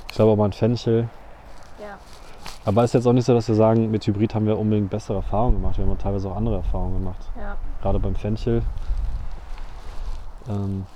ich 0.09 0.15
glaube 0.15 0.33
auch 0.33 0.37
mal 0.37 0.45
ein 0.45 0.53
Fenchel. 0.53 1.09
Ja. 1.81 1.99
Aber 2.65 2.85
ist 2.85 2.95
jetzt 2.95 3.07
auch 3.07 3.13
nicht 3.13 3.25
so, 3.25 3.35
dass 3.35 3.49
wir 3.49 3.55
sagen, 3.55 3.91
mit 3.91 4.07
Hybrid 4.07 4.35
haben 4.35 4.47
wir 4.47 4.59
unbedingt 4.59 4.91
bessere 4.91 5.17
Erfahrungen 5.17 5.55
gemacht. 5.61 5.79
Wir 5.79 5.87
haben 5.87 5.99
teilweise 5.99 6.31
auch 6.31 6.37
andere 6.37 6.57
Erfahrungen 6.57 6.99
gemacht. 6.99 7.29
ja. 7.37 7.57
Gerade 7.83 7.99
beim 7.99 8.15
Fenchel. 8.15 8.63
Ähm, 10.49 10.87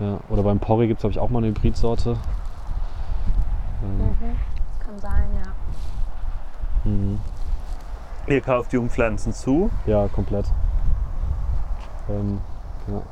ja, 0.00 0.18
oder 0.30 0.42
beim 0.42 0.58
Porree 0.58 0.86
gibt 0.88 0.98
es, 0.98 1.02
glaube 1.02 1.12
ich, 1.12 1.18
auch 1.18 1.30
mal 1.30 1.38
eine 1.38 1.48
Hybridsorte. 1.48 2.16
Ähm, 3.84 3.98
Mhm. 3.98 4.36
Das 4.78 4.86
kann 4.86 4.98
sein, 4.98 5.28
ja. 5.34 6.90
mhm. 6.90 7.20
Ihr 8.26 8.40
kauft 8.40 8.72
Jungpflanzen 8.72 9.32
zu. 9.32 9.70
Ja, 9.86 10.08
komplett. 10.08 10.46
Ähm, 12.08 12.40
ja. 12.88 13.02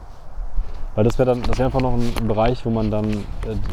Weil 0.95 1.05
das 1.05 1.19
wäre 1.19 1.27
dann, 1.31 1.43
das 1.43 1.59
wäre 1.59 1.67
einfach 1.67 1.81
noch 1.81 1.95
ein, 1.95 2.13
ein 2.21 2.29
Bereich, 2.29 2.65
wo 2.65 2.71
man 2.71 2.91
dann 2.91 3.11
äh, 3.13 3.17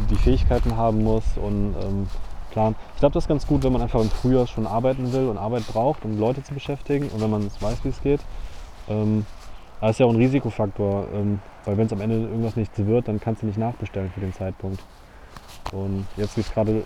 die- 0.09 0.15
Fähigkeiten 0.15 0.75
haben 0.77 1.03
muss 1.03 1.23
und 1.37 1.75
ähm, 1.81 2.07
planen. 2.51 2.75
Ich 2.93 2.99
glaube, 2.99 3.13
das 3.13 3.23
ist 3.25 3.27
ganz 3.27 3.45
gut, 3.47 3.63
wenn 3.63 3.71
man 3.73 3.81
einfach 3.81 4.01
im 4.01 4.09
Frühjahr 4.09 4.47
schon 4.47 4.67
arbeiten 4.67 5.11
will 5.13 5.27
und 5.29 5.37
Arbeit 5.37 5.65
braucht, 5.67 6.05
um 6.05 6.19
Leute 6.19 6.43
zu 6.43 6.53
beschäftigen 6.53 7.09
und 7.09 7.21
wenn 7.21 7.29
man 7.29 7.47
weiß, 7.59 7.83
wie 7.83 7.89
es 7.89 8.01
geht. 8.01 8.21
Ähm, 8.87 9.25
es 9.81 9.91
ist 9.91 9.99
ja 9.99 10.05
auch 10.05 10.11
ein 10.11 10.17
Risikofaktor, 10.17 11.07
ähm, 11.13 11.39
weil 11.65 11.77
wenn 11.77 11.87
es 11.87 11.93
am 11.93 12.01
Ende 12.01 12.17
irgendwas 12.21 12.55
nichts 12.55 12.77
wird, 12.77 13.07
dann 13.07 13.19
kannst 13.19 13.41
du 13.41 13.47
nicht 13.47 13.57
nachbestellen 13.57 14.11
für 14.13 14.19
den 14.19 14.33
Zeitpunkt. 14.33 14.79
Und 15.71 16.05
jetzt 16.17 16.37
wie 16.37 16.41
es 16.41 16.51
gerade 16.53 16.83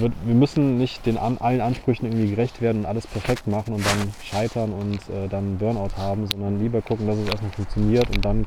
wird, 0.00 0.12
wir 0.24 0.34
müssen 0.34 0.78
nicht 0.78 1.06
den 1.06 1.18
an, 1.18 1.38
allen 1.38 1.60
Ansprüchen 1.60 2.06
irgendwie 2.06 2.30
gerecht 2.30 2.60
werden 2.60 2.80
und 2.82 2.86
alles 2.86 3.06
perfekt 3.06 3.46
machen 3.46 3.74
und 3.74 3.84
dann 3.86 4.12
scheitern 4.22 4.72
und 4.72 4.96
äh, 5.08 5.28
dann 5.28 5.58
Burnout 5.58 5.96
haben, 5.96 6.26
sondern 6.26 6.58
lieber 6.58 6.82
gucken, 6.82 7.06
dass 7.06 7.16
es 7.16 7.28
erstmal 7.28 7.52
funktioniert 7.52 8.08
und 8.10 8.24
dann 8.24 8.46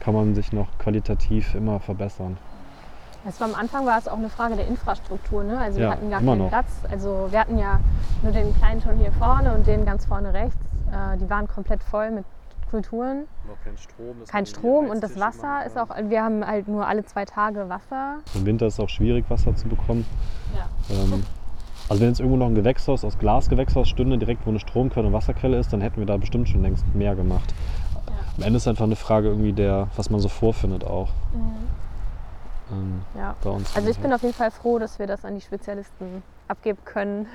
kann 0.00 0.14
man 0.14 0.34
sich 0.34 0.52
noch 0.52 0.68
qualitativ 0.78 1.54
immer 1.54 1.80
verbessern. 1.80 2.36
Es 3.28 3.40
war 3.40 3.48
am 3.48 3.54
Anfang 3.56 3.86
war 3.86 3.98
es 3.98 4.06
auch 4.06 4.18
eine 4.18 4.28
Frage 4.28 4.54
der 4.54 4.68
Infrastruktur. 4.68 5.42
Ne? 5.42 5.58
Also 5.58 5.78
wir 5.78 5.86
Ja, 5.86 5.90
hatten 5.92 6.10
gar 6.10 6.20
keinen 6.20 6.38
noch. 6.38 6.48
Platz. 6.48 6.66
Also 6.88 7.26
wir 7.30 7.40
hatten 7.40 7.58
ja 7.58 7.80
nur 8.22 8.30
den 8.32 8.54
kleinen 8.56 8.80
schon 8.80 8.98
hier 8.98 9.10
vorne 9.12 9.52
und 9.52 9.66
den 9.66 9.84
ganz 9.84 10.04
vorne 10.06 10.32
rechts. 10.32 10.56
Äh, 10.92 11.16
die 11.18 11.28
waren 11.28 11.48
komplett 11.48 11.82
voll 11.82 12.12
mit 12.12 12.24
Kulturen. 12.76 13.26
Noch 13.48 13.56
kein 13.64 13.78
Strom. 13.78 14.16
Kein 14.28 14.46
Strom 14.46 14.90
und 14.90 15.02
das 15.02 15.18
Wasser 15.18 15.64
ist 15.64 15.78
auch, 15.78 15.88
wir 16.10 16.22
haben 16.22 16.46
halt 16.46 16.68
nur 16.68 16.86
alle 16.86 17.04
zwei 17.06 17.24
Tage 17.24 17.70
Wasser. 17.70 18.18
Im 18.34 18.44
Winter 18.44 18.66
ist 18.66 18.74
es 18.74 18.80
auch 18.80 18.88
schwierig, 18.90 19.24
Wasser 19.30 19.56
zu 19.56 19.66
bekommen. 19.66 20.04
Ja. 20.54 20.66
Ähm, 20.94 21.24
also 21.88 22.02
wenn 22.02 22.08
jetzt 22.08 22.20
irgendwo 22.20 22.36
noch 22.36 22.48
ein 22.48 22.54
Gewächshaus 22.54 23.02
aus 23.02 23.16
Glasgewächshaus 23.18 23.88
stünde, 23.88 24.18
direkt 24.18 24.44
wo 24.44 24.50
eine 24.50 24.60
Stromquelle 24.60 25.06
und 25.06 25.14
Wasserquelle 25.14 25.58
ist, 25.58 25.72
dann 25.72 25.80
hätten 25.80 25.96
wir 26.00 26.06
da 26.06 26.18
bestimmt 26.18 26.50
schon 26.50 26.60
längst 26.60 26.84
mehr 26.94 27.14
gemacht. 27.14 27.54
Am 28.36 28.42
Ende 28.42 28.58
ist 28.58 28.64
es 28.64 28.68
einfach 28.68 28.84
eine 28.84 28.96
Frage 28.96 29.28
irgendwie 29.28 29.54
der, 29.54 29.88
was 29.96 30.10
man 30.10 30.20
so 30.20 30.28
vorfindet 30.28 30.84
auch. 30.84 31.08
Ähm, 32.70 33.00
Ja. 33.18 33.36
bei 33.42 33.48
uns. 33.50 33.74
Also 33.74 33.88
ich 33.88 33.98
bin 33.98 34.12
auf 34.12 34.20
jeden 34.20 34.34
Fall 34.34 34.50
froh, 34.50 34.78
dass 34.78 34.98
wir 34.98 35.06
das 35.06 35.24
an 35.24 35.34
die 35.34 35.40
Spezialisten 35.40 36.22
abgeben 36.48 36.78
können 36.84 37.26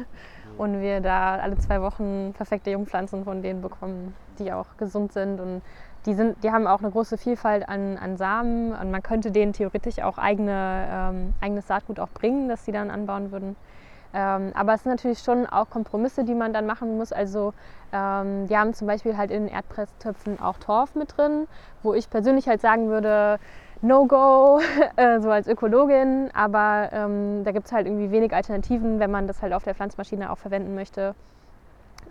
und 0.58 0.82
wir 0.82 1.02
da 1.02 1.38
alle 1.38 1.58
zwei 1.58 1.82
Wochen 1.82 2.34
perfekte 2.34 2.72
Jungpflanzen 2.72 3.24
von 3.24 3.42
denen 3.42 3.62
bekommen, 3.62 4.16
die 4.40 4.52
auch 4.54 4.68
gesund 4.78 5.14
sind 5.14 5.40
und 5.40 5.62
die, 6.06 6.14
sind, 6.14 6.44
die 6.44 6.52
haben 6.52 6.68
auch 6.68 6.80
eine 6.80 6.92
große 6.92 7.18
Vielfalt 7.18 7.68
an, 7.70 7.98
an 7.98 8.18
Samen 8.18 8.74
und 8.74 8.92
man 8.92 9.04
könnte 9.04 9.32
denen 9.32 9.54
theoretisch 9.54 10.00
auch 10.00 10.18
eigene, 10.18 10.88
ähm, 10.92 11.34
eigenes 11.42 11.68
Saatgut 11.68 12.00
auch 12.00 12.10
bringen, 12.10 12.50
das 12.50 12.66
sie 12.66 12.72
dann 12.72 12.90
anbauen 12.90 13.32
würden. 13.32 13.56
Ähm, 14.14 14.52
aber 14.56 14.74
es 14.74 14.84
sind 14.84 14.92
natürlich 14.92 15.20
schon 15.20 15.46
auch 15.46 15.70
Kompromisse, 15.70 16.26
die 16.26 16.34
man 16.34 16.54
dann 16.54 16.66
machen 16.66 16.98
muss. 16.98 17.14
Also 17.14 17.54
ähm, 17.94 18.48
die 18.48 18.58
haben 18.58 18.74
zum 18.74 18.88
Beispiel 18.88 19.16
halt 19.16 19.32
in 19.32 19.46
den 19.46 19.54
Erdpresstöpfen 19.54 20.40
auch 20.40 20.58
Torf 20.58 20.96
mit 20.96 21.18
drin, 21.18 21.48
wo 21.82 21.94
ich 21.94 22.10
persönlich 22.10 22.48
halt 22.48 22.62
sagen 22.62 22.90
würde, 22.90 23.40
No-Go, 23.82 24.62
äh, 24.96 25.20
so 25.20 25.32
als 25.32 25.48
Ökologin. 25.48 26.30
Aber 26.34 26.90
ähm, 26.92 27.44
da 27.44 27.52
gibt 27.52 27.68
es 27.68 27.72
halt 27.72 27.88
irgendwie 27.88 28.12
wenig 28.12 28.34
Alternativen, 28.34 29.00
wenn 29.00 29.12
man 29.12 29.28
das 29.28 29.42
halt 29.42 29.54
auf 29.54 29.64
der 29.64 29.76
Pflanzmaschine 29.76 30.32
auch 30.32 30.38
verwenden 30.38 30.76
möchte. 30.76 31.16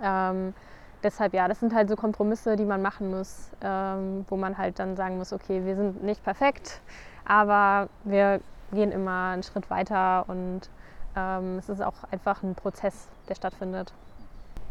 Ähm, 0.03 0.55
deshalb 1.03 1.35
ja, 1.35 1.49
das 1.49 1.61
sind 1.61 1.75
halt 1.75 1.89
so 1.89 1.97
Kompromisse, 1.97 2.57
die 2.57 2.65
man 2.65 2.83
machen 2.83 3.11
muss, 3.11 3.51
ähm, 3.63 4.25
wo 4.29 4.37
man 4.37 4.59
halt 4.59 4.79
dann 4.79 4.97
sagen 4.97 5.19
muss, 5.19 5.33
okay, 5.33 5.65
wir 5.65 5.77
sind 5.77 6.03
nicht 6.03 6.23
perfekt, 6.25 6.81
aber 7.25 7.89
wir 8.05 8.41
gehen 8.73 8.93
immer 8.93 9.31
einen 9.31 9.43
Schritt 9.43 9.71
weiter 9.71 10.25
und 10.29 10.71
ähm, 11.17 11.59
es 11.59 11.69
ist 11.69 11.83
auch 11.83 12.05
einfach 12.11 12.43
ein 12.43 12.55
Prozess, 12.55 13.09
der 13.29 13.35
stattfindet. 13.35 13.93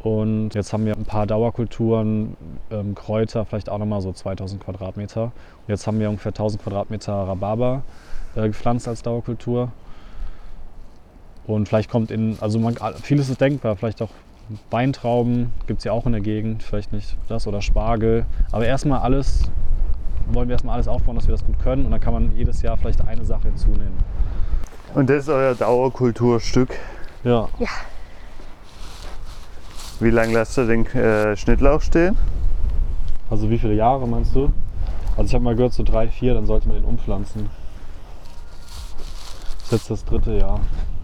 Und 0.02 0.56
jetzt 0.56 0.72
haben 0.72 0.86
wir 0.86 0.96
ein 0.96 1.04
paar 1.04 1.28
Dauerkulturen, 1.28 2.38
ähm, 2.72 2.96
Kräuter, 2.96 3.46
vielleicht 3.46 3.70
auch 3.70 3.78
nochmal 3.78 4.02
so 4.02 4.14
2000 4.14 4.64
Quadratmeter. 4.64 5.24
Und 5.24 5.32
jetzt 5.68 5.88
haben 5.88 6.00
wir 6.00 6.10
ungefähr 6.10 6.32
1000 6.32 6.64
Quadratmeter 6.64 7.14
Rhabarber 7.14 7.84
äh, 8.36 8.48
gepflanzt 8.48 8.88
als 8.88 9.02
Dauerkultur. 9.02 9.72
Und 11.46 11.68
vielleicht 11.68 11.90
kommt 11.90 12.12
in, 12.12 12.38
also 12.40 12.60
man, 12.60 12.76
vieles 13.02 13.30
ist 13.30 13.42
denkbar, 13.42 13.76
vielleicht 13.76 14.02
auch 14.02 14.10
Weintrauben 14.72 15.52
gibt 15.68 15.80
es 15.80 15.84
ja 15.84 15.92
auch 15.92 16.06
in 16.06 16.12
der 16.12 16.22
Gegend, 16.22 16.64
vielleicht 16.64 16.92
nicht 16.92 17.18
das 17.28 17.46
oder 17.46 17.62
Spargel. 17.62 18.26
Aber 18.52 18.66
erstmal 18.66 19.00
alles, 19.00 19.44
wollen 20.32 20.48
wir 20.48 20.54
erstmal 20.54 20.76
alles 20.76 20.88
aufbauen, 20.88 21.16
dass 21.16 21.28
wir 21.28 21.34
das 21.34 21.46
gut 21.46 21.60
können 21.60 21.86
und 21.86 21.92
dann 21.92 22.00
kann 22.00 22.14
man 22.14 22.36
jedes 22.36 22.62
Jahr 22.62 22.78
vielleicht 22.78 23.06
eine 23.08 23.26
Sache 23.26 23.48
hinzunehmen. 23.48 23.98
Und 24.96 25.10
das 25.10 25.24
ist 25.24 25.30
euer 25.30 25.54
Dauerkulturstück. 25.54 26.70
Ja, 27.24 27.48
Wie 30.00 30.10
lange 30.12 30.34
lasst 30.34 30.58
ihr 30.58 30.66
den 30.66 30.86
äh, 30.88 31.36
Schnittlauch 31.36 31.82
stehen? 31.82 32.16
also 33.30 33.50
wie 33.50 33.60
viele 33.60 33.76
Jahre 33.76 34.08
meinst 34.08 34.36
du? 34.36 34.52
Also 35.16 35.28
ich 35.28 35.34
habe 35.36 35.44
mal 35.44 35.56
gehört, 35.56 35.74
so 35.74 35.84
drei, 35.84 36.08
vier, 36.08 36.34
dann 36.34 36.46
sollte 36.46 36.68
man 36.68 36.78
den 36.78 36.86
umpflanzen. 36.86 37.50
Das 39.60 39.64
ist 39.66 39.72
jetzt 39.72 39.92
das 39.92 40.06
dritte 40.06 40.32
Jahr, 40.38 40.60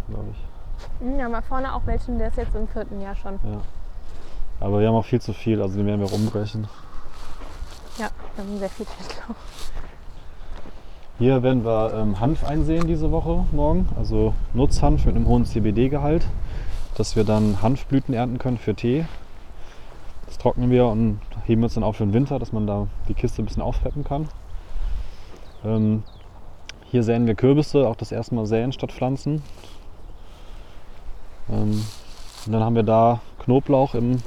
glaube 0.10 0.26
ich. 0.32 1.06
Hm, 1.08 1.20
Ja, 1.20 1.30
mal 1.30 1.42
vorne 1.42 1.74
auch 1.76 1.86
welchen, 1.86 2.18
der 2.18 2.30
ist 2.30 2.38
jetzt 2.38 2.56
im 2.56 2.68
vierten 2.68 3.00
Jahr 3.02 3.16
schon. 3.16 3.34
Ja. 3.34 3.62
Aber 4.60 4.80
wir 4.80 4.88
haben 4.88 4.96
auch 4.96 5.06
viel 5.06 5.22
zu 5.22 5.34
viel, 5.34 5.62
also 5.62 5.78
den 5.78 5.86
werden 5.86 6.00
wir 6.00 6.08
auch 6.08 6.14
umbrechen. 6.14 6.68
Ja, 8.00 8.08
wir 8.36 8.44
haben 8.44 8.58
sehr 8.58 8.70
viel 8.70 8.86
Schnittlauch. 8.88 9.36
Hier 11.20 11.44
werden 11.44 11.64
wir 11.64 11.94
ähm, 11.94 12.20
Hanf 12.20 12.44
einsehen 12.44 12.88
diese 12.88 13.12
Woche, 13.12 13.46
morgen. 13.52 13.88
Also 13.98 14.34
Nutzhanf 14.54 15.06
mit 15.06 15.16
einem 15.16 15.28
hohen 15.28 15.46
CBD-Gehalt, 15.46 16.26
dass 16.96 17.16
wir 17.16 17.24
dann 17.24 17.62
Hanfblüten 17.62 18.14
ernten 18.14 18.38
können 18.38 18.58
für 18.58 18.74
Tee. 18.74 19.06
Das 20.26 20.38
trocknen 20.38 20.72
wir 20.72 20.88
und 20.88 21.20
heben 21.46 21.62
wir 21.62 21.66
uns 21.66 21.76
dann 21.76 21.84
auf 21.84 21.98
für 21.98 22.06
den 22.06 22.14
Winter, 22.14 22.40
dass 22.40 22.52
man 22.52 22.66
da 22.66 22.88
die 23.08 23.14
Kiste 23.14 23.42
ein 23.42 23.46
bisschen 23.46 23.62
aufpeppen 23.62 24.04
kann. 24.04 24.28
Ähm, 25.64 26.04
hier 26.90 27.04
säen 27.04 27.28
wir 27.28 27.36
Kürbisse, 27.36 27.88
auch 27.88 27.96
das 27.96 28.12
erste 28.12 28.36
Mal 28.36 28.46
säen 28.46 28.72
statt 28.72 28.92
pflanzen. 28.92 29.44
Ähm, 31.50 31.84
und 32.46 32.52
dann 32.52 32.64
haben 32.64 32.76
wir 32.76 32.84
da 32.84 33.22
Knoblauch 33.40 33.96
im 33.96 34.22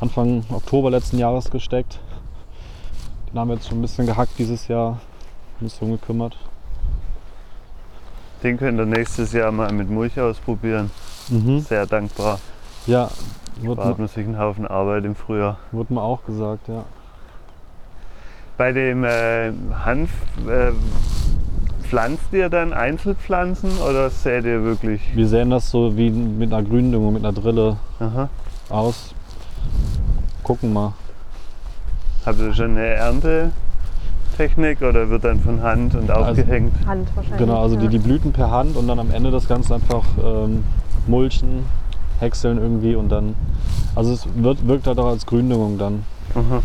Anfang 0.00 0.44
Oktober 0.50 0.90
letzten 0.90 1.18
Jahres 1.18 1.50
gesteckt. 1.50 2.00
Den 3.30 3.38
haben 3.38 3.48
wir 3.48 3.54
jetzt 3.54 3.68
schon 3.68 3.78
ein 3.78 3.82
bisschen 3.82 4.06
gehackt 4.06 4.38
dieses 4.38 4.68
Jahr, 4.68 5.00
ein 5.60 5.64
bisschen 5.64 5.90
gekümmert. 5.90 6.36
Den 8.42 8.58
könnt 8.58 8.78
ihr 8.78 8.86
nächstes 8.86 9.32
Jahr 9.32 9.50
mal 9.50 9.72
mit 9.72 9.90
Mulch 9.90 10.20
ausprobieren. 10.20 10.90
Mhm. 11.28 11.60
Sehr 11.60 11.86
dankbar. 11.86 12.38
Ja, 12.86 13.10
wurde, 13.60 13.80
Spart 13.82 13.98
ma- 13.98 14.02
man 14.02 14.08
sich 14.08 14.24
einen 14.26 14.38
Haufen 14.38 14.66
Arbeit 14.66 15.04
im 15.04 15.14
Frühjahr. 15.16 15.58
wurde 15.72 15.94
mir 15.94 16.02
auch 16.02 16.24
gesagt, 16.24 16.68
ja. 16.68 16.84
Bei 18.56 18.72
dem 18.72 19.04
äh, 19.04 19.52
Hanf 19.84 20.10
äh, 20.48 20.72
pflanzt 21.86 22.32
ihr 22.32 22.48
dann 22.48 22.72
Einzelpflanzen 22.72 23.70
oder 23.78 24.08
sät 24.10 24.44
ihr 24.44 24.62
wirklich? 24.64 25.00
Wir 25.14 25.28
säen 25.28 25.50
das 25.50 25.70
so 25.70 25.96
wie 25.96 26.10
mit 26.10 26.52
einer 26.52 26.66
Gründüngung, 26.66 27.12
mit 27.12 27.24
einer 27.24 27.34
Drille 27.34 27.76
Aha. 28.00 28.28
aus. 28.70 29.14
Gucken 30.42 30.72
mal. 30.72 30.94
Habt 32.24 32.38
ihr 32.40 32.54
schon 32.54 32.72
eine 32.72 32.86
Erntetechnik 32.86 34.80
oder 34.82 35.08
wird 35.10 35.24
dann 35.24 35.40
von 35.40 35.62
Hand 35.62 35.94
und 35.94 36.10
Also- 36.10 36.30
aufgehängt? 36.30 36.72
Hand 36.86 37.08
wahrscheinlich. 37.14 37.38
Genau, 37.38 37.60
also 37.62 37.76
die, 37.76 37.84
ja. 37.84 37.90
die 37.90 37.98
Blüten 37.98 38.32
per 38.32 38.50
Hand 38.50 38.76
und 38.76 38.88
dann 38.88 38.98
am 38.98 39.10
Ende 39.10 39.30
das 39.30 39.46
Ganze 39.48 39.74
einfach 39.74 40.04
ähm, 40.24 40.64
mulchen, 41.08 41.64
häckseln 42.20 42.58
irgendwie 42.58 42.94
und 42.94 43.08
dann. 43.10 43.34
Also 43.94 44.12
es 44.12 44.26
wird, 44.34 44.66
wirkt 44.66 44.86
halt 44.86 44.98
auch 44.98 45.06
als 45.06 45.26
Gründüngung 45.26 45.78
dann. 45.78 46.04
Mhm. 46.34 46.62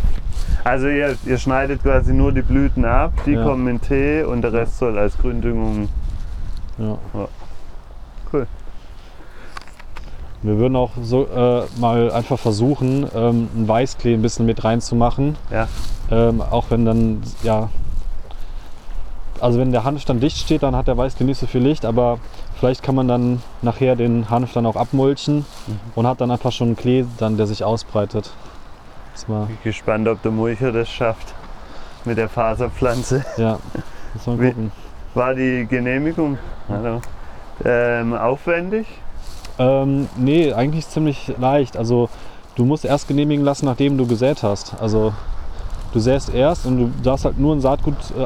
Also 0.64 0.88
ihr, 0.88 1.16
ihr 1.26 1.38
schneidet 1.38 1.82
quasi 1.82 2.14
nur 2.14 2.32
die 2.32 2.42
Blüten 2.42 2.86
ab, 2.86 3.14
die 3.26 3.32
Ja. 3.32 3.44
kommen 3.44 3.68
in 3.68 3.82
Tee 3.82 4.24
und 4.24 4.42
der 4.42 4.54
Rest 4.54 4.78
soll 4.78 4.98
als 4.98 5.18
Gründüngung. 5.18 5.88
Ja. 6.78 6.98
Cool. 8.32 8.48
Wir 10.44 10.58
würden 10.58 10.76
auch 10.76 10.92
so 11.02 11.28
äh, 11.28 11.64
mal 11.80 12.12
einfach 12.12 12.40
versuchen, 12.40 13.06
ähm, 13.16 13.48
ein 13.56 13.68
Weißklee 13.68 14.16
ein 14.16 14.22
bisschen 14.24 14.46
mit 14.46 14.64
reinzumachen. 14.64 15.36
Ja. 15.52 15.68
Ähm, 16.10 16.42
auch 16.42 16.66
wenn 16.70 16.86
dann, 16.86 17.22
ja, 17.44 17.70
also 19.40 19.60
wenn 19.60 19.72
der 19.72 19.84
Hanf 19.84 20.04
dann 20.06 20.20
dicht 20.20 20.38
steht, 20.38 20.64
dann 20.64 20.76
hat 20.76 20.88
der 20.88 20.98
Weißklee 20.98 21.26
nicht 21.26 21.40
so 21.40 21.46
viel 21.48 21.62
Licht, 21.62 21.86
aber 21.86 22.20
vielleicht 22.62 22.84
kann 22.84 22.94
man 22.94 23.08
dann 23.08 23.42
nachher 23.64 23.96
den 23.96 24.30
Hanf 24.30 24.54
dann 24.54 24.68
auch 24.68 24.76
abmulchen 24.76 25.46
und 25.96 26.06
hat 26.06 26.22
dann 26.22 26.30
einfach 26.30 26.52
schon 26.52 26.68
einen 26.68 26.76
Klee, 26.76 27.06
dann, 27.18 27.36
der 27.36 27.48
sich 27.48 27.64
ausbreitet. 27.64 28.30
Mal, 29.28 29.48
Bin 29.48 29.58
gespannt, 29.64 30.08
ob 30.08 30.22
der 30.22 30.32
Mulcher 30.32 30.72
das 30.72 30.88
schafft 30.88 31.34
mit 32.06 32.18
der 32.20 32.30
Faserpflanze. 32.30 33.26
ja, 33.38 33.58
muss 34.14 34.28
man 34.28 34.40
Wie- 34.40 34.48
gucken. 34.50 34.72
War 35.16 35.34
die 35.34 35.66
Genehmigung 35.68 36.38
hallo, 36.70 37.02
ähm, 37.66 38.14
aufwendig? 38.14 38.86
Ähm, 39.58 40.08
nee, 40.16 40.54
eigentlich 40.54 40.88
ziemlich 40.88 41.34
leicht. 41.40 41.76
Also 41.78 42.10
du 42.56 42.64
musst 42.64 42.86
erst 42.86 43.08
genehmigen 43.08 43.44
lassen, 43.44 43.66
nachdem 43.66 43.98
du 43.98 44.06
gesät 44.06 44.44
hast. 44.44 44.76
Also 44.80 45.14
du 45.94 46.00
säst 46.00 46.32
erst 46.34 46.66
und 46.68 46.78
du 46.78 46.92
darfst 47.04 47.26
halt 47.26 47.40
nur 47.40 47.56
ein 47.56 47.60
Saatgut 47.62 47.96
äh, 48.18 48.24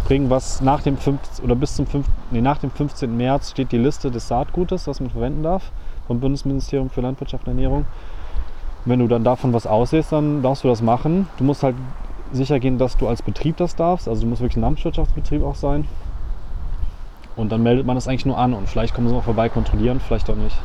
ausbringen, 0.00 0.30
was 0.30 0.60
nach 0.60 0.82
dem 0.82 0.96
15, 0.96 1.44
oder 1.44 1.54
bis 1.54 1.76
zum 1.76 1.86
5, 1.86 2.06
nee, 2.30 2.40
nach 2.40 2.58
dem 2.58 2.70
15. 2.70 3.16
März 3.16 3.50
steht 3.50 3.72
die 3.72 3.78
Liste 3.78 4.10
des 4.10 4.28
Saatgutes, 4.28 4.86
was 4.86 5.00
man 5.00 5.10
verwenden 5.10 5.42
darf 5.42 5.70
vom 6.06 6.20
Bundesministerium 6.20 6.90
für 6.90 7.00
Landwirtschaft 7.00 7.46
und 7.46 7.52
Ernährung. 7.52 7.86
Wenn 8.84 8.98
du 8.98 9.08
dann 9.08 9.24
davon 9.24 9.52
was 9.52 9.66
aussäst, 9.66 10.12
dann 10.12 10.42
darfst 10.42 10.64
du 10.64 10.68
das 10.68 10.82
machen. 10.82 11.28
Du 11.36 11.44
musst 11.44 11.62
halt 11.62 11.76
sicher 12.32 12.58
gehen, 12.58 12.78
dass 12.78 12.96
du 12.96 13.06
als 13.06 13.22
Betrieb 13.22 13.58
das 13.58 13.76
darfst. 13.76 14.08
Also 14.08 14.22
du 14.22 14.28
musst 14.28 14.40
wirklich 14.40 14.56
ein 14.56 14.62
Landwirtschaftsbetrieb 14.62 15.42
auch 15.44 15.54
sein. 15.54 15.86
Und 17.36 17.52
dann 17.52 17.62
meldet 17.62 17.86
man 17.86 17.94
das 17.94 18.08
eigentlich 18.08 18.26
nur 18.26 18.38
an 18.38 18.54
und 18.54 18.68
vielleicht 18.68 18.94
kommen 18.94 19.08
sie 19.08 19.14
mal 19.14 19.20
vorbei 19.20 19.48
kontrollieren, 19.48 20.00
vielleicht 20.00 20.28
auch 20.30 20.36
nicht. 20.36 20.56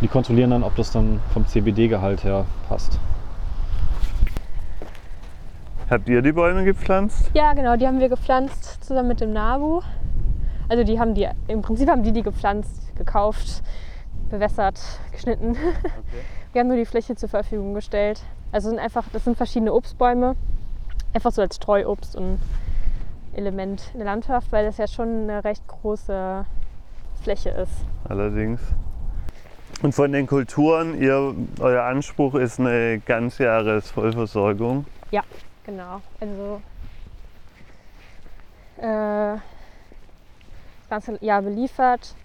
Die 0.00 0.08
kontrollieren 0.08 0.50
dann, 0.50 0.64
ob 0.64 0.74
das 0.76 0.90
dann 0.90 1.20
vom 1.32 1.46
CBD-Gehalt 1.46 2.24
her 2.24 2.46
passt. 2.68 2.98
Habt 5.90 6.08
ihr 6.08 6.22
die 6.22 6.30
Bäume 6.30 6.64
gepflanzt? 6.64 7.32
Ja, 7.34 7.52
genau, 7.52 7.76
die 7.76 7.84
haben 7.84 7.98
wir 7.98 8.08
gepflanzt 8.08 8.84
zusammen 8.84 9.08
mit 9.08 9.20
dem 9.20 9.32
Nabu. 9.32 9.80
Also 10.68 10.84
die 10.84 11.00
haben 11.00 11.16
die, 11.16 11.28
im 11.48 11.62
Prinzip 11.62 11.88
haben 11.88 12.04
die 12.04 12.12
die 12.12 12.22
gepflanzt, 12.22 12.96
gekauft, 12.96 13.64
bewässert, 14.30 14.80
geschnitten. 15.10 15.56
Wir 16.52 16.60
haben 16.60 16.68
nur 16.68 16.76
die 16.76 16.84
Fläche 16.84 17.16
zur 17.16 17.28
Verfügung 17.28 17.74
gestellt. 17.74 18.22
Also 18.52 18.68
sind 18.68 18.78
einfach, 18.78 19.04
das 19.12 19.24
sind 19.24 19.36
verschiedene 19.36 19.72
Obstbäume, 19.72 20.36
einfach 21.12 21.32
so 21.32 21.42
als 21.42 21.56
Streuobst 21.56 22.14
und 22.14 22.38
Element 23.32 23.90
in 23.92 23.98
der 23.98 24.06
Landschaft, 24.06 24.52
weil 24.52 24.64
das 24.64 24.78
ja 24.78 24.86
schon 24.86 25.28
eine 25.28 25.42
recht 25.42 25.66
große 25.66 26.44
Fläche 27.20 27.50
ist. 27.50 27.72
Allerdings. 28.08 28.60
Und 29.82 29.92
von 29.92 30.12
den 30.12 30.28
Kulturen, 30.28 31.00
ihr, 31.00 31.34
euer 31.58 31.82
Anspruch 31.82 32.36
ist 32.36 32.60
eine 32.60 33.00
Ganzjahresvollversorgung. 33.04 34.84
Genau, 35.70 36.00
also 36.20 36.60
äh, 38.78 39.38
das 39.38 40.88
ganze 40.88 41.24
Jahr 41.24 41.42
beliefert. 41.42 42.16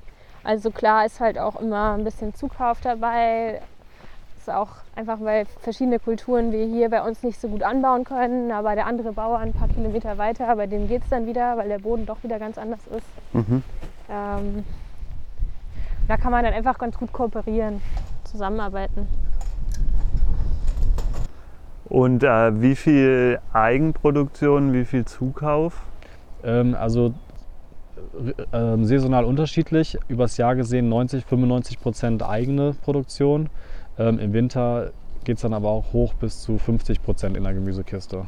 Also 0.44 0.72
klar 0.72 1.06
ist 1.06 1.20
halt 1.20 1.38
auch 1.38 1.62
immer 1.62 1.94
ein 1.94 2.04
bisschen 2.04 2.34
Zukauf 2.34 2.82
dabei. 2.82 3.62
Ist 4.40 4.50
auch 4.50 4.70
einfach, 4.96 5.20
weil 5.22 5.46
verschiedene 5.60 6.00
Kulturen 6.00 6.52
wir 6.52 6.66
hier 6.66 6.90
bei 6.90 7.04
uns 7.04 7.22
nicht 7.22 7.40
so 7.40 7.48
gut 7.48 7.62
anbauen 7.62 8.04
können, 8.04 8.52
aber 8.52 8.74
der 8.74 8.88
andere 8.88 9.12
Bauer 9.12 9.38
ein 9.38 9.54
paar 9.54 9.68
Kilometer 9.68 10.18
weiter, 10.18 10.56
bei 10.56 10.66
dem 10.66 10.88
geht 10.88 11.04
es 11.04 11.10
dann 11.10 11.28
wieder, 11.28 11.56
weil 11.56 11.68
der 11.68 11.80
Boden 11.80 12.08
doch 12.08 12.24
wieder 12.24 12.40
ganz 12.40 12.58
anders 12.58 12.88
ist. 12.88 13.08
Mhm. 13.34 13.62
Ähm, 14.10 14.66
da 16.08 16.18
kann 16.18 16.32
man 16.32 16.44
dann 16.44 16.54
einfach 16.56 16.80
ganz 16.80 16.98
gut 16.98 17.14
kooperieren, 17.14 17.80
zusammenarbeiten. 18.24 19.08
Und 21.86 22.24
äh, 22.24 22.62
wie 22.62 22.76
viel 22.76 23.40
Eigenproduktion, 23.54 24.74
wie 24.74 24.86
viel 24.86 25.06
Zukauf? 25.06 25.82
Ähm, 26.44 26.76
also 26.76 27.14
äh, 28.52 28.84
saisonal 28.84 29.26
unterschiedlich. 29.26 29.98
Übers 30.08 30.38
Jahr 30.38 30.56
gesehen 30.56 30.90
90, 30.90 31.26
95 31.26 31.80
Prozent 31.80 32.24
eigene 32.24 32.76
Produktion. 32.84 33.50
Ähm, 33.98 34.20
Im 34.20 34.34
Winter 34.34 34.92
geht 35.24 35.38
es 35.38 35.42
dann 35.44 35.54
aber 35.54 35.70
auch 35.70 35.94
hoch 35.94 36.14
bis 36.16 36.42
zu 36.42 36.58
50 36.58 37.04
Prozent 37.04 37.38
in 37.38 37.44
der 37.44 37.54
Gemüsekiste. 37.54 38.26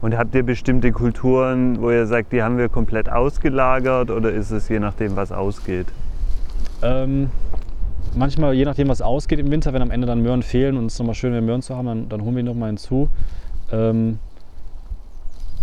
Und 0.00 0.16
habt 0.16 0.34
ihr 0.34 0.42
bestimmte 0.42 0.92
Kulturen, 0.92 1.80
wo 1.80 1.90
ihr 1.90 2.06
sagt, 2.06 2.32
die 2.32 2.42
haben 2.42 2.56
wir 2.56 2.68
komplett 2.68 3.10
ausgelagert 3.10 4.10
oder 4.10 4.32
ist 4.32 4.50
es 4.50 4.68
je 4.68 4.78
nachdem, 4.78 5.16
was 5.16 5.30
ausgeht? 5.30 5.86
Ähm, 6.82 7.30
manchmal, 8.14 8.54
je 8.54 8.64
nachdem, 8.64 8.88
was 8.88 9.02
ausgeht 9.02 9.38
im 9.38 9.50
Winter, 9.50 9.72
wenn 9.72 9.82
am 9.82 9.90
Ende 9.90 10.06
dann 10.06 10.22
Möhren 10.22 10.42
fehlen 10.42 10.76
und 10.76 10.86
es 10.86 10.94
ist 10.94 10.98
nochmal 10.98 11.14
schön, 11.14 11.32
wenn 11.32 11.44
Möhren 11.44 11.62
zu 11.62 11.76
haben, 11.76 11.86
dann, 11.86 12.08
dann 12.08 12.22
holen 12.22 12.36
wir 12.36 12.42
nochmal 12.42 12.68
hinzu. 12.68 13.08
Ähm, 13.72 14.18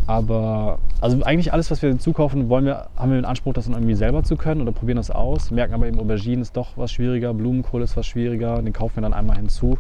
aber 0.08 0.80
also 1.02 1.22
eigentlich 1.24 1.52
alles, 1.52 1.70
was 1.70 1.82
wir 1.82 1.90
hinzukaufen, 1.90 2.48
wollen 2.48 2.66
wir, 2.66 2.88
haben 2.96 3.12
wir 3.12 3.18
den 3.18 3.26
Anspruch, 3.26 3.54
das 3.54 3.66
dann 3.66 3.74
irgendwie 3.74 3.94
selber 3.94 4.24
zu 4.24 4.38
können 4.38 4.62
oder 4.62 4.72
probieren 4.72 4.96
das 4.96 5.12
aus. 5.12 5.52
Merken 5.52 5.74
aber 5.74 5.86
eben, 5.86 6.00
Auberginen 6.00 6.42
ist 6.42 6.56
doch 6.56 6.70
was 6.78 6.92
schwieriger, 6.92 7.34
Blumenkohl 7.34 7.82
ist 7.82 7.98
was 7.98 8.08
schwieriger, 8.08 8.62
den 8.62 8.72
kaufen 8.72 8.96
wir 8.96 9.02
dann 9.02 9.14
einmal 9.14 9.36
hinzu. 9.36 9.78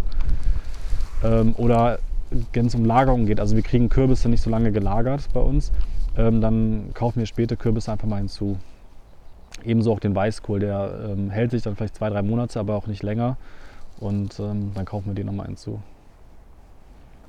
Ähm, 1.23 1.55
oder 1.57 1.99
wenn 2.51 2.65
es 2.65 2.75
um 2.75 2.83
Lagerung 2.83 3.25
geht, 3.25 3.39
also 3.39 3.55
wir 3.55 3.63
kriegen 3.63 3.87
Kürbisse 3.87 4.27
nicht 4.27 4.43
so 4.43 4.49
lange 4.49 4.73
gelagert 4.73 5.29
bei 5.33 5.39
uns, 5.39 5.71
ähm, 6.17 6.41
dann 6.41 6.89
kaufen 6.93 7.19
wir 7.19 7.25
später 7.25 7.55
Kürbisse 7.55 7.91
einfach 7.91 8.07
mal 8.07 8.17
hinzu. 8.17 8.57
Ebenso 9.67 9.91
auch 9.91 9.99
den 9.99 10.15
Weißkohl, 10.15 10.59
der 10.59 11.09
ähm, 11.09 11.29
hält 11.29 11.51
sich 11.51 11.61
dann 11.61 11.75
vielleicht 11.75 11.97
zwei, 11.97 12.09
drei 12.09 12.21
Monate, 12.21 12.59
aber 12.59 12.75
auch 12.75 12.87
nicht 12.87 13.03
länger. 13.03 13.37
Und 13.99 14.39
ähm, 14.39 14.71
dann 14.73 14.85
kaufen 14.85 15.07
wir 15.07 15.13
den 15.13 15.25
nochmal 15.25 15.47
hinzu. 15.47 15.81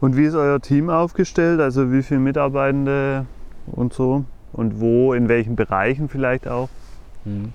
Und 0.01 0.17
wie 0.17 0.25
ist 0.25 0.35
euer 0.35 0.61
Team 0.61 0.89
aufgestellt? 0.89 1.61
Also 1.61 1.93
wie 1.93 2.03
viele 2.03 2.21
Mitarbeitende 2.21 3.27
und 3.67 3.93
so? 3.93 4.25
Und 4.53 4.81
wo, 4.81 5.13
in 5.13 5.29
welchen 5.29 5.57
Bereichen 5.57 6.09
vielleicht 6.09 6.47
auch? 6.47 6.69
Mhm. 7.25 7.53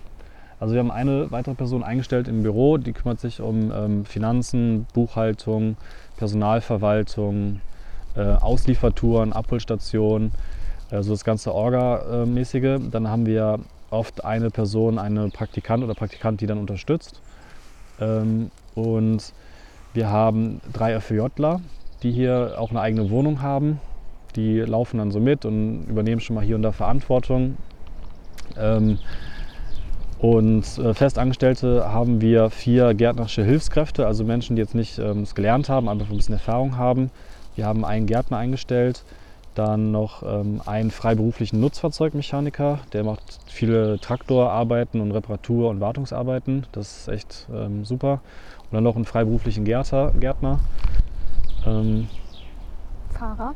Also 0.60 0.74
wir 0.74 0.80
haben 0.80 0.92
eine 0.92 1.32
weitere 1.32 1.56
Person 1.56 1.84
eingestellt 1.84 2.28
im 2.28 2.44
Büro, 2.44 2.78
die 2.78 2.94
kümmert 2.94 3.20
sich 3.20 3.42
um 3.42 3.72
ähm, 3.74 4.06
Finanzen, 4.06 4.86
Buchhaltung, 4.94 5.78
Personalverwaltung, 6.18 7.62
äh, 8.16 8.22
Ausliefertouren, 8.22 9.34
Abholstationen, 9.34 10.32
also 10.92 11.12
das 11.12 11.24
ganze 11.24 11.54
Orga-mäßige. 11.54 12.80
Dann 12.92 13.10
haben 13.10 13.26
wir 13.26 13.60
oft 13.94 14.26
eine 14.26 14.50
Person, 14.50 15.00
eine 15.00 15.30
Praktikant 15.30 15.84
oder 15.84 15.94
Praktikant, 15.94 16.42
die 16.42 16.48
dann 16.48 16.58
unterstützt. 16.58 17.22
Ähm, 18.00 18.52
und 18.76 19.34
wir 19.94 20.10
haben 20.10 20.62
drei 20.72 21.00
FÖJler, 21.00 21.62
die 22.02 22.12
hier 22.12 22.56
auch 22.58 22.72
eine 22.72 22.82
eigene 22.82 23.10
Wohnung 23.10 23.42
haben. 23.42 23.80
Die 24.36 24.60
laufen 24.60 24.98
dann 24.98 25.12
so 25.12 25.20
mit 25.20 25.46
und 25.46 25.86
übernehmen 25.86 26.20
schon 26.20 26.36
mal 26.36 26.44
hier 26.44 26.56
und 26.56 26.64
da 26.64 26.72
Verantwortung. 26.72 27.58
Ähm, 28.58 28.98
und 30.20 30.78
äh, 30.78 30.94
Festangestellte 30.94 31.92
haben 31.92 32.22
wir 32.22 32.50
vier 32.50 32.94
gärtnerische 32.94 33.44
Hilfskräfte, 33.44 34.08
also 34.08 34.24
Menschen, 34.24 34.56
die 34.56 34.62
jetzt 34.62 34.74
nicht 34.74 34.98
ähm, 34.98 35.24
es 35.24 35.36
gelernt 35.36 35.68
haben, 35.70 35.90
aber 35.90 36.02
ein 36.02 36.16
bisschen 36.16 36.36
Erfahrung 36.36 36.78
haben. 36.78 37.12
Wir 37.56 37.66
haben 37.66 37.84
einen 37.86 38.08
Gärtner 38.08 38.38
eingestellt, 38.38 39.04
dann 39.56 39.92
noch 39.92 40.24
ähm, 40.24 40.62
einen 40.66 40.92
freiberuflichen 40.92 41.60
Nutzfahrzeugmechaniker, 41.60 42.80
der 42.94 43.04
macht 43.04 43.40
viele 43.48 44.00
Traktorarbeiten 44.00 45.00
und 45.02 45.12
Reparatur- 45.12 45.70
und 45.70 45.80
Wartungsarbeiten. 45.80 46.66
Das 46.72 46.98
ist 47.00 47.08
echt 47.08 47.48
ähm, 47.54 47.86
super. 47.86 48.22
Und 48.64 48.74
dann 48.74 48.84
noch 48.84 48.96
einen 48.96 49.06
freiberuflichen 49.06 49.66
Gärter, 49.66 50.12
Gärtner. 50.20 50.60
Ähm, 51.66 52.08
Fahrer. 53.12 53.54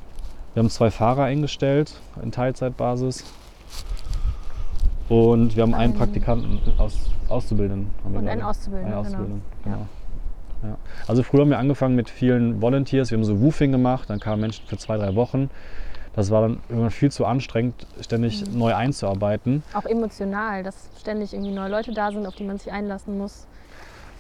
wir 0.54 0.62
haben 0.62 0.70
zwei 0.70 0.92
Fahrer 0.92 1.24
eingestellt 1.24 2.00
in 2.22 2.32
Teilzeitbasis. 2.32 3.24
Und 5.10 5.56
wir 5.56 5.64
haben 5.64 5.74
einen 5.74 5.94
Ein- 5.94 5.98
Praktikanten 5.98 6.60
aus, 6.78 6.98
Auszubildenden. 7.30 7.92
Haben 8.04 8.14
wir 8.14 8.20
Und 8.20 8.28
einen 8.28 8.42
Auszubildenden, 8.42 8.94
Einen 8.94 9.06
genau. 9.06 9.18
Auszubildenden, 9.18 9.42
Ja. 9.66 9.72
genau. 9.72 9.88
Ja. 10.64 10.78
Also 11.08 11.22
früher 11.24 11.42
haben 11.42 11.50
wir 11.52 11.60
angefangen 11.60 11.96
mit 11.96 12.10
vielen 12.10 12.62
Volunteers. 12.62 13.12
Wir 13.12 13.18
haben 13.18 13.24
so 13.26 13.40
Woofing 13.42 13.72
gemacht, 13.72 14.10
dann 14.10 14.20
kamen 14.20 14.42
Menschen 14.42 14.66
für 14.68 14.78
zwei, 14.78 14.98
drei 14.98 15.16
Wochen. 15.16 15.50
Das 16.18 16.32
war 16.32 16.42
dann 16.42 16.58
irgendwann 16.68 16.90
viel 16.90 17.12
zu 17.12 17.28
anstrengend, 17.28 17.86
ständig 18.02 18.44
Mhm. 18.44 18.58
neu 18.58 18.74
einzuarbeiten. 18.74 19.62
Auch 19.76 19.86
emotional, 19.86 20.64
dass 20.64 20.90
ständig 21.00 21.32
irgendwie 21.32 21.54
neue 21.54 21.70
Leute 21.70 21.94
da 21.94 22.12
sind, 22.12 22.26
auf 22.26 22.34
die 22.34 22.44
man 22.44 22.58
sich 22.58 22.72
einlassen 22.72 23.20
muss. 23.20 23.46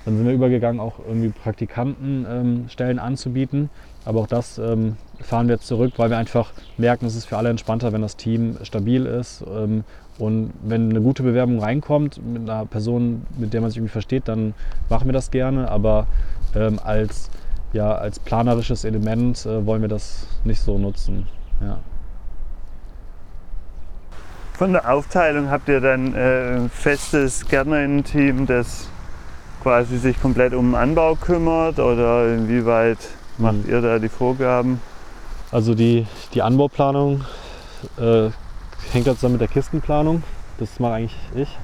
Dann 0.05 0.15
sind 0.15 0.27
wir 0.27 0.33
übergegangen, 0.33 0.79
auch 0.79 0.99
irgendwie 0.99 1.29
Praktikantenstellen 1.29 2.97
ähm, 2.99 3.03
anzubieten. 3.03 3.71
Aber 4.05 4.21
auch 4.21 4.27
das 4.27 4.59
ähm, 4.59 4.95
fahren 5.21 5.47
wir 5.47 5.55
jetzt 5.55 5.65
zurück, 5.65 5.93
weil 5.97 6.11
wir 6.11 6.19
einfach 6.19 6.53
merken, 6.77 7.07
es 7.07 7.15
ist 7.15 7.25
für 7.25 7.35
alle 7.35 7.49
entspannter, 7.49 7.91
wenn 7.93 8.03
das 8.03 8.15
Team 8.15 8.57
stabil 8.61 9.07
ist 9.07 9.43
ähm, 9.51 9.83
Und 10.19 10.53
wenn 10.61 10.91
eine 10.91 11.01
gute 11.01 11.23
Bewerbung 11.23 11.59
reinkommt 11.59 12.21
mit 12.23 12.47
einer 12.47 12.67
Person, 12.67 13.25
mit 13.39 13.53
der 13.53 13.61
man 13.61 13.71
sich 13.71 13.77
irgendwie 13.77 13.91
versteht, 13.91 14.27
dann 14.27 14.53
machen 14.87 15.07
wir 15.07 15.13
das 15.13 15.31
gerne. 15.31 15.67
Aber 15.71 16.05
ähm, 16.55 16.79
als, 16.83 17.31
ja, 17.73 17.95
als 17.95 18.19
planerisches 18.19 18.85
Element 18.85 19.47
äh, 19.47 19.65
wollen 19.65 19.81
wir 19.81 19.89
das 19.89 20.27
nicht 20.43 20.61
so 20.61 20.77
nutzen. 20.77 21.25
Ja. 21.61 21.79
Von 24.53 24.73
der 24.73 24.91
Aufteilung 24.91 25.49
habt 25.51 25.69
ihr 25.69 25.81
dann 25.81 26.15
äh, 26.15 26.55
ein 26.55 26.69
festes 26.69 27.45
Gärtnerinnen-Team, 27.47 28.47
das 28.47 28.89
quasi 29.61 29.97
sich 29.97 30.19
komplett 30.19 30.53
um 30.53 30.71
den 30.71 30.75
Anbau 30.75 31.15
kümmert 31.15 31.79
oder 31.79 32.33
inwieweit 32.33 32.97
macht 33.37 33.65
Mhm. 33.65 33.69
ihr 33.69 33.81
da 33.81 33.99
die 33.99 34.09
Vorgaben? 34.09 34.81
Also 35.51 35.75
die, 35.75 36.07
die 36.33 36.41
Anbauplanung 36.41 37.23
äh, 37.97 38.29
hängt 38.91 39.07
ja 39.07 39.13
zusammen 39.13 39.33
mit 39.33 39.41
der 39.41 39.47
Kistenplanung. 39.47 40.23
Das 40.57 40.79
mache 40.79 40.93
eigentlich 40.93 41.17
ich 41.35 41.57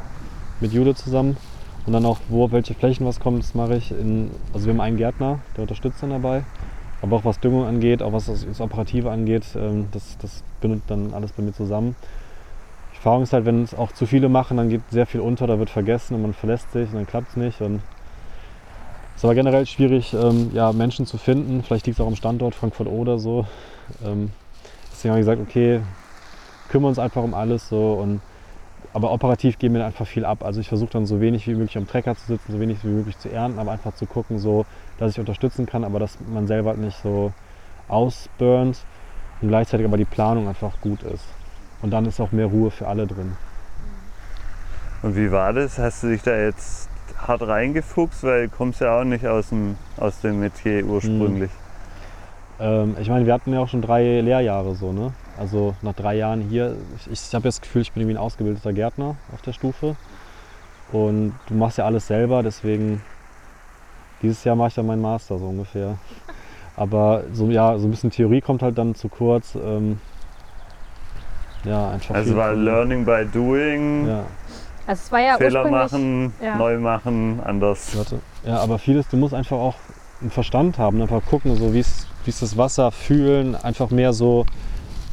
mit 0.60 0.72
Jule 0.72 0.96
zusammen. 0.96 1.38
Und 1.86 1.94
dann 1.94 2.06
auch, 2.06 2.20
wo 2.30 2.46
auf 2.46 2.52
welche 2.52 2.76
Flächen 2.76 3.06
was 3.06 3.20
kommt, 3.20 3.44
das 3.44 3.56
mache 3.56 3.76
ich 3.76 3.92
in. 3.92 4.32
Also 4.54 4.68
wir 4.68 4.74
haben 4.74 4.82
einen 4.82 4.98
Gärtner, 4.98 5.40
der 5.58 5.64
unterstützt 5.64 6.02
dann 6.02 6.12
dabei. 6.12 6.44
Aber 7.04 7.18
auch 7.18 7.26
was 7.26 7.40
Düngung 7.42 7.66
angeht, 7.66 8.02
auch 8.02 8.14
was 8.14 8.28
das, 8.28 8.62
Operative 8.62 9.12
angeht, 9.12 9.44
ähm, 9.58 9.90
das, 9.92 10.18
das 10.20 10.42
bindet 10.62 10.84
dann 10.88 11.14
alles 11.14 11.34
bei 11.34 11.44
mir 11.44 11.52
zusammen. 11.52 11.98
Die 12.94 12.96
Erfahrung 12.96 13.24
ist 13.24 13.34
halt, 13.34 13.44
wenn 13.44 13.62
es 13.62 13.76
auch 13.76 13.92
zu 13.92 14.06
viele 14.06 14.30
machen, 14.30 14.56
dann 14.56 14.70
geht 14.70 14.82
sehr 14.90 15.06
viel 15.06 15.20
unter, 15.20 15.46
da 15.46 15.60
wird 15.60 15.70
vergessen 15.70 16.16
und 16.16 16.22
man 16.22 16.34
verlässt 16.34 16.72
sich 16.72 16.88
und 16.90 16.96
dann 16.96 17.06
klappt 17.06 17.32
es 17.32 17.36
nicht. 17.36 17.60
Und 17.60 17.82
es 19.10 19.18
ist 19.18 19.26
aber 19.26 19.36
generell 19.36 19.66
schwierig, 19.66 20.14
ähm, 20.14 20.52
ja, 20.54 20.72
Menschen 20.72 21.06
zu 21.06 21.18
finden. 21.18 21.62
Vielleicht 21.62 21.86
liegt 21.88 22.00
es 22.00 22.02
auch 22.02 22.08
am 22.08 22.16
Standort 22.16 22.56
Frankfurt 22.56 22.88
oder 22.88 23.20
so. 23.20 23.46
Ähm, 24.06 24.32
deswegen 24.94 25.12
habe 25.12 25.20
ich 25.20 25.28
gesagt, 25.28 25.42
okay, 25.42 25.82
kümmern 26.70 26.88
uns 26.88 27.00
einfach 27.00 27.22
um 27.22 27.34
alles 27.34 27.68
so. 27.68 27.96
Und, 27.96 28.22
aber 28.94 29.12
operativ 29.12 29.60
geben 29.60 29.76
wir 29.76 29.86
einfach 29.86 30.08
viel 30.08 30.24
ab. 30.24 30.46
Also 30.46 30.62
ich 30.62 30.70
versuche 30.70 30.92
dann 30.92 31.06
so 31.06 31.20
wenig 31.20 31.48
wie 31.48 31.56
möglich 31.56 31.78
am 31.78 31.86
Trecker 31.86 32.16
zu 32.16 32.28
sitzen, 32.28 32.54
so 32.54 32.62
wenig 32.62 32.78
wie 32.84 32.88
möglich 32.88 33.18
zu 33.18 33.30
ernten, 33.30 33.60
aber 33.60 33.74
einfach 33.74 33.94
zu 33.94 34.06
gucken, 34.06 34.40
so, 34.40 34.66
dass 35.04 35.14
ich 35.14 35.20
unterstützen 35.20 35.66
kann, 35.66 35.84
aber 35.84 36.00
dass 36.00 36.18
man 36.32 36.48
selber 36.48 36.72
halt 36.72 36.80
nicht 36.80 36.98
so 37.02 37.32
ausburnt 37.88 38.78
und 39.42 39.50
gleichzeitig 39.50 39.86
aber 39.86 39.98
die 39.98 40.06
Planung 40.06 40.48
einfach 40.48 40.80
gut 40.82 41.04
ist. 41.04 41.26
Und 41.82 41.92
dann 41.92 42.06
ist 42.06 42.20
auch 42.22 42.32
mehr 42.32 42.46
Ruhe 42.46 42.72
für 42.72 42.88
alle 42.88 43.06
drin. 43.06 43.34
Und 45.02 45.18
wie 45.18 45.32
war 45.32 45.52
das? 45.52 45.78
Hast 45.78 46.04
du 46.04 46.08
dich 46.08 46.22
da 46.24 46.36
jetzt 46.38 46.90
hart 47.18 47.42
reingefuchst, 47.42 48.24
weil 48.24 48.48
du 48.48 48.56
kommst 48.56 48.80
ja 48.80 49.00
auch 49.00 49.04
nicht 49.04 49.28
aus 49.28 49.50
dem, 49.50 49.76
aus 49.98 50.22
dem 50.22 50.40
Metier 50.40 50.86
ursprünglich. 50.86 51.52
Ähm, 52.60 52.96
ich 53.00 53.10
meine, 53.10 53.26
wir 53.26 53.34
hatten 53.34 53.52
ja 53.52 53.60
auch 53.60 53.68
schon 53.68 53.82
drei 53.82 54.22
Lehrjahre 54.22 54.76
so, 54.76 54.94
ne? 54.94 55.14
Also 55.38 55.76
nach 55.82 55.94
drei 55.94 56.16
Jahren 56.16 56.42
hier, 56.42 56.78
ich, 56.96 57.12
ich 57.12 57.36
habe 57.36 57.48
jetzt 57.48 57.58
das 57.58 57.62
Gefühl, 57.62 57.82
ich 57.82 57.92
bin 57.92 58.02
irgendwie 58.02 58.16
ein 58.16 58.24
ausgebildeter 58.24 58.72
Gärtner 58.72 59.18
auf 59.34 59.42
der 59.42 59.52
Stufe. 59.52 59.98
Und 60.94 61.34
du 61.48 61.56
machst 61.56 61.78
ja 61.78 61.86
alles 61.86 62.08
selber, 62.08 62.44
deswegen 62.44 63.02
dieses 64.24 64.44
Jahr 64.44 64.56
mache 64.56 64.70
ich 64.70 64.74
dann 64.76 64.88
meinen 64.88 65.02
Master 65.02 65.38
so 65.38 65.46
ungefähr. 65.46 65.98
Aber 66.76 67.24
so, 67.34 67.50
ja, 67.50 67.78
so 67.78 67.88
ein 67.88 67.92
bisschen 67.92 68.10
Theorie 68.10 68.42
kommt 68.42 68.64
halt 68.64 68.78
dann 68.78 68.96
zu 68.96 69.08
kurz. 69.10 69.56
Ähm, 69.56 70.00
ja, 71.64 71.92
einfach. 71.92 72.16
Also 72.16 72.36
war 72.36 72.54
Learning 72.54 73.06
by 73.06 73.26
Doing, 73.32 74.08
Ja, 74.08 74.26
Also 74.88 75.02
es 75.06 75.12
war 75.12 75.20
ja 75.20 75.38
Fehler 75.38 75.70
machen, 75.70 76.34
ja. 76.44 76.56
neu 76.56 76.80
machen, 76.80 77.40
anders. 77.46 77.96
warte. 77.96 78.20
ja, 78.46 78.58
aber 78.58 78.80
vieles, 78.80 79.08
du 79.08 79.18
musst 79.18 79.34
einfach 79.34 79.58
auch 79.58 79.76
einen 80.20 80.32
Verstand 80.32 80.78
haben, 80.78 81.02
einfach 81.02 81.24
gucken, 81.26 81.56
so 81.56 81.74
wie 81.74 81.80
ist 81.80 82.08
wie 82.26 82.30
ist 82.30 82.42
das 82.42 82.58
Wasser 82.58 82.92
fühlen, 82.92 83.56
einfach 83.56 83.90
mehr 83.90 84.14
so 84.14 84.46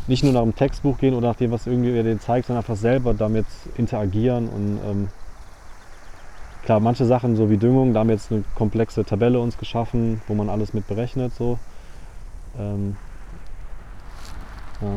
nicht 0.07 0.25
nur 0.25 0.33
nach 0.33 0.43
dem 0.43 0.55
Textbuch 0.55 0.99
gehen 0.99 1.15
oder 1.15 1.29
nach 1.29 1.37
dem, 1.37 1.51
was 1.51 1.67
irgendwie 1.67 2.03
dir 2.03 2.19
zeigt, 2.19 2.47
sondern 2.47 2.65
einfach 2.65 2.77
selber 2.77 3.15
damit 3.15 3.47
interagieren 3.77 4.49
und 4.49 4.79
ähm, 4.89 5.09
klar, 6.65 6.81
manche 6.81 7.05
Sachen 7.05 7.37
so 7.37 7.51
wie 7.51 7.57
Düngung, 7.57 7.93
da 7.93 8.01
haben 8.01 8.09
wir 8.09 8.17
jetzt 8.17 8.31
eine 8.31 8.45
komplexe 8.55 9.05
Tabelle 9.05 9.41
uns 9.41 9.59
geschaffen, 9.59 10.21
wo 10.29 10.35
man 10.35 10.49
alles 10.49 10.75
mit 10.75 10.87
berechnet 10.87 11.35
so. 11.35 11.59
Ähm, 12.59 12.97
ja. 14.81 14.89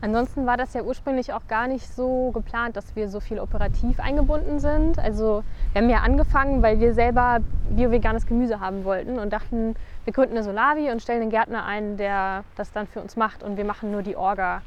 Ansonsten 0.00 0.46
war 0.46 0.56
das 0.56 0.74
ja 0.74 0.82
ursprünglich 0.82 1.32
auch 1.32 1.46
gar 1.46 1.68
nicht 1.68 1.86
so 1.94 2.32
geplant, 2.32 2.76
dass 2.76 2.96
wir 2.96 3.08
so 3.08 3.20
viel 3.20 3.38
operativ 3.38 4.00
eingebunden 4.00 4.58
sind. 4.58 4.98
Also 4.98 5.44
wir 5.72 5.80
haben 5.80 5.88
ja 5.88 5.98
angefangen, 5.98 6.60
weil 6.60 6.80
wir 6.80 6.92
selber 6.92 7.38
bio-veganes 7.70 8.26
Gemüse 8.26 8.58
haben 8.58 8.84
wollten 8.84 9.20
und 9.20 9.32
dachten, 9.32 9.76
wir 10.04 10.12
gründen 10.12 10.34
eine 10.34 10.42
Solavi 10.42 10.90
und 10.90 11.00
stellen 11.00 11.22
einen 11.22 11.30
Gärtner 11.30 11.64
ein, 11.64 11.96
der 11.98 12.42
das 12.56 12.72
dann 12.72 12.88
für 12.88 13.00
uns 13.00 13.14
macht 13.16 13.44
und 13.44 13.56
wir 13.56 13.64
machen 13.64 13.92
nur 13.92 14.02
die 14.02 14.16
Orga. 14.16 14.62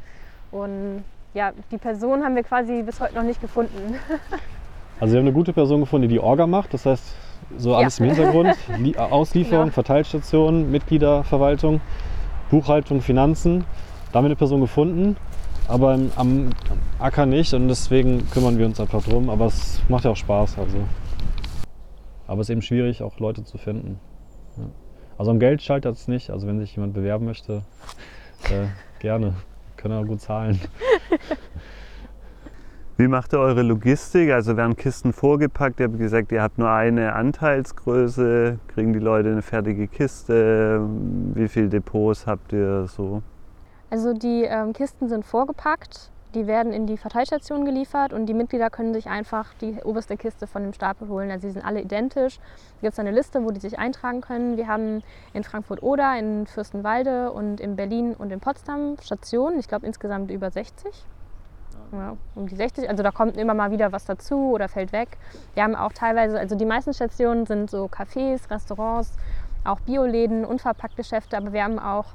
Und 0.52 1.04
ja, 1.34 1.52
die 1.70 1.78
Person 1.78 2.24
haben 2.24 2.36
wir 2.36 2.44
quasi 2.44 2.82
bis 2.82 3.02
heute 3.02 3.16
noch 3.16 3.24
nicht 3.24 3.42
gefunden. 3.42 3.96
Also 5.00 5.14
wir 5.14 5.20
haben 5.20 5.28
eine 5.28 5.34
gute 5.34 5.54
Person 5.54 5.82
gefunden, 5.82 6.08
die 6.08 6.16
die 6.16 6.20
Orga 6.20 6.48
macht, 6.48 6.74
das 6.74 6.86
heißt 6.86 7.04
so 7.58 7.76
alles 7.76 8.00
im 8.00 8.06
Hintergrund, 8.08 8.56
Lie- 8.80 8.98
Auslieferung, 8.98 9.66
Genau. 9.66 9.74
Verteilstation, 9.74 10.72
Mitgliederverwaltung, 10.72 11.82
Buchhaltung, 12.50 13.02
Finanzen. 13.02 13.66
Da 14.12 14.18
haben 14.18 14.26
wir 14.26 14.30
eine 14.30 14.36
Person 14.36 14.62
gefunden, 14.62 15.18
aber 15.68 15.94
im, 15.96 16.12
am 16.16 16.50
Acker 17.00 17.26
nicht 17.26 17.54
und 17.54 17.68
deswegen 17.68 18.30
kümmern 18.32 18.58
wir 18.58 18.66
uns 18.66 18.80
einfach 18.80 19.04
drum. 19.04 19.30
Aber 19.30 19.46
es 19.48 19.82
macht 19.90 20.06
ja 20.06 20.12
auch 20.12 20.16
Spaß. 20.16 20.58
Also. 20.58 20.78
Aber 22.28 22.42
es 22.42 22.48
ist 22.48 22.52
eben 22.54 22.62
schwierig, 22.62 23.04
auch 23.04 23.20
Leute 23.20 23.44
zu 23.44 23.58
finden. 23.58 24.00
Ja. 24.58 24.64
Also 25.18 25.32
am 25.32 25.40
Geld 25.40 25.62
scheitert 25.62 25.96
es 25.96 26.08
nicht. 26.08 26.30
Also 26.30 26.48
wenn 26.48 26.60
sich 26.60 26.76
jemand 26.76 26.94
bewerben 26.94 27.26
möchte, 27.26 27.64
äh, 28.50 28.68
gerne. 29.00 29.34
Können 29.78 30.02
auch 30.02 30.08
gut 30.08 30.22
zahlen. 30.22 30.60
Wie 32.98 33.10
macht 33.10 33.34
ihr 33.34 33.40
eure 33.40 33.62
Logistik? 33.62 34.32
Also 34.32 34.56
werden 34.56 34.78
Kisten 34.78 35.12
vorgepackt? 35.12 35.82
Ihr 35.82 35.88
habt 35.88 35.98
gesagt, 35.98 36.32
ihr 36.32 36.42
habt 36.42 36.58
nur 36.58 36.70
eine 36.70 37.12
Anteilsgröße. 37.12 38.58
Kriegen 38.68 38.94
die 38.94 39.00
Leute 39.00 39.32
eine 39.32 39.42
fertige 39.42 39.90
Kiste? 39.90 40.80
Wie 41.34 41.50
viele 41.50 41.68
Depots 41.68 42.26
habt 42.26 42.54
ihr 42.54 42.88
so? 42.88 43.22
Also 43.90 44.14
die 44.14 44.44
ähm, 44.44 44.72
Kisten 44.72 45.10
sind 45.10 45.26
vorgepackt, 45.26 46.10
die 46.36 46.48
werden 46.48 46.72
in 46.72 46.88
die 46.88 46.96
Verteilstation 46.96 47.66
geliefert 47.66 48.14
und 48.14 48.28
die 48.28 48.34
Mitglieder 48.34 48.70
können 48.70 48.94
sich 48.94 49.08
einfach 49.08 49.54
die 49.56 49.76
oberste 49.84 50.16
Kiste 50.16 50.48
von 50.48 50.64
dem 50.64 50.72
Stapel 50.72 51.10
holen. 51.10 51.32
Also 51.32 51.48
die 51.48 51.54
sind 51.54 51.66
alle 51.66 51.82
identisch. 51.82 52.38
Da 52.38 52.82
gibt 52.88 52.94
es 52.94 53.00
eine 53.00 53.12
Liste, 53.12 53.44
wo 53.44 53.52
die 53.52 53.60
sich 53.60 53.78
eintragen 53.78 54.22
können. 54.22 54.56
Wir 54.56 54.70
haben 54.70 55.04
in 55.34 55.44
Frankfurt-Oder, 55.44 56.18
in 56.18 56.48
Fürstenwalde 56.48 57.34
und 57.34 57.60
in 57.60 57.76
Berlin 57.76 58.16
und 58.18 58.32
in 58.32 58.40
Potsdam 58.40 58.96
Stationen. 59.02 59.60
Ich 59.60 59.68
glaube 59.68 59.86
insgesamt 59.86 60.32
über 60.32 60.50
60. 60.50 61.06
Ja, 61.98 62.18
um 62.36 62.48
die 62.48 62.56
60. 62.56 62.90
Also 62.90 63.04
da 63.04 63.12
kommt 63.12 63.38
immer 63.38 63.54
mal 63.54 63.72
wieder 63.72 63.92
was 63.92 64.06
dazu 64.06 64.52
oder 64.52 64.68
fällt 64.68 64.92
weg. 64.92 65.18
Wir 65.54 65.64
haben 65.64 65.76
auch 65.76 65.94
teilweise, 65.94 66.38
also 66.38 66.56
die 66.56 66.66
meisten 66.66 66.94
Stationen 66.94 67.46
sind 67.46 67.70
so 67.70 67.86
Cafés, 67.86 68.50
Restaurants, 68.50 69.14
auch 69.64 69.80
Bioläden, 69.80 70.46
unverpackte 70.46 70.98
Geschäfte, 70.98 71.38
aber 71.38 71.54
wir 71.54 71.64
haben 71.64 71.80
auch 71.80 72.06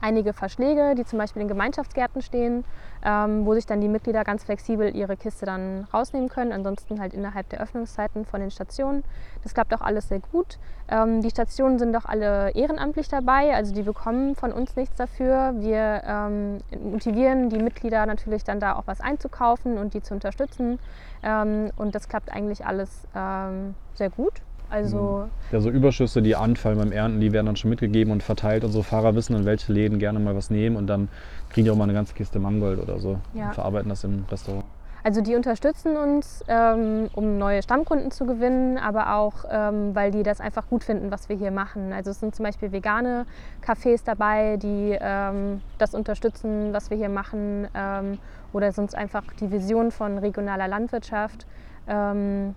einige 0.00 0.32
Verschläge, 0.32 0.94
die 0.94 1.04
zum 1.04 1.18
Beispiel 1.18 1.42
in 1.42 1.48
Gemeinschaftsgärten 1.48 2.22
stehen, 2.22 2.64
ähm, 3.04 3.44
wo 3.46 3.54
sich 3.54 3.66
dann 3.66 3.80
die 3.80 3.88
Mitglieder 3.88 4.24
ganz 4.24 4.44
flexibel 4.44 4.94
ihre 4.94 5.16
Kiste 5.16 5.46
dann 5.46 5.86
rausnehmen 5.92 6.28
können. 6.28 6.52
Ansonsten 6.52 7.00
halt 7.00 7.14
innerhalb 7.14 7.48
der 7.50 7.60
Öffnungszeiten 7.60 8.24
von 8.24 8.40
den 8.40 8.50
Stationen. 8.50 9.04
Das 9.42 9.54
klappt 9.54 9.74
auch 9.74 9.80
alles 9.80 10.08
sehr 10.08 10.20
gut. 10.20 10.58
Ähm, 10.88 11.20
die 11.22 11.30
Stationen 11.30 11.78
sind 11.78 11.94
auch 11.96 12.06
alle 12.06 12.50
ehrenamtlich 12.52 13.08
dabei, 13.08 13.54
also 13.54 13.74
die 13.74 13.82
bekommen 13.82 14.34
von 14.34 14.52
uns 14.52 14.76
nichts 14.76 14.96
dafür. 14.96 15.54
Wir 15.56 16.02
ähm, 16.06 16.58
motivieren 16.92 17.50
die 17.50 17.58
Mitglieder 17.58 18.06
natürlich 18.06 18.44
dann 18.44 18.60
da 18.60 18.76
auch 18.76 18.86
was 18.86 19.00
einzukaufen 19.00 19.78
und 19.78 19.94
die 19.94 20.02
zu 20.02 20.14
unterstützen. 20.14 20.78
Ähm, 21.22 21.70
und 21.76 21.94
das 21.94 22.08
klappt 22.08 22.32
eigentlich 22.32 22.66
alles 22.66 23.06
ähm, 23.14 23.74
sehr 23.94 24.10
gut. 24.10 24.42
Also 24.70 25.28
Ja, 25.50 25.60
so 25.60 25.68
Überschüsse, 25.68 26.22
die 26.22 26.36
anfallen 26.36 26.78
beim 26.78 26.92
Ernten, 26.92 27.20
die 27.20 27.32
werden 27.32 27.46
dann 27.46 27.56
schon 27.56 27.70
mitgegeben 27.70 28.12
und 28.12 28.22
verteilt. 28.22 28.64
Unsere 28.64 28.84
Fahrer 28.84 29.14
wissen, 29.14 29.34
in 29.36 29.44
welche 29.44 29.72
Läden 29.72 29.98
gerne 29.98 30.20
mal 30.20 30.36
was 30.36 30.50
nehmen 30.50 30.76
und 30.76 30.86
dann 30.86 31.08
kriegen 31.50 31.64
die 31.64 31.70
auch 31.70 31.76
mal 31.76 31.84
eine 31.84 31.94
ganze 31.94 32.14
Kiste 32.14 32.38
Mangold 32.38 32.80
oder 32.80 32.98
so 33.00 33.18
Ja. 33.34 33.46
und 33.46 33.54
verarbeiten 33.54 33.88
das 33.88 34.04
im 34.04 34.24
Restaurant. 34.30 34.64
Also 35.02 35.22
die 35.22 35.34
unterstützen 35.34 35.96
uns, 35.96 36.44
ähm, 36.46 37.08
um 37.14 37.38
neue 37.38 37.62
Stammkunden 37.62 38.10
zu 38.10 38.26
gewinnen, 38.26 38.76
aber 38.76 39.14
auch, 39.14 39.46
ähm, 39.50 39.94
weil 39.94 40.10
die 40.10 40.22
das 40.22 40.40
einfach 40.40 40.68
gut 40.68 40.84
finden, 40.84 41.10
was 41.10 41.30
wir 41.30 41.36
hier 41.36 41.50
machen. 41.50 41.92
Also 41.94 42.10
es 42.10 42.20
sind 42.20 42.34
zum 42.34 42.44
Beispiel 42.44 42.70
vegane 42.70 43.24
Cafés 43.66 44.02
dabei, 44.04 44.58
die 44.58 44.96
ähm, 45.00 45.62
das 45.78 45.94
unterstützen, 45.94 46.74
was 46.74 46.90
wir 46.90 46.98
hier 46.98 47.08
machen, 47.08 47.66
ähm, 47.74 48.18
oder 48.52 48.72
sonst 48.72 48.94
einfach 48.94 49.22
die 49.40 49.50
Vision 49.50 49.90
von 49.90 50.18
regionaler 50.18 50.68
Landwirtschaft. 50.68 51.46
Ähm, 51.88 52.54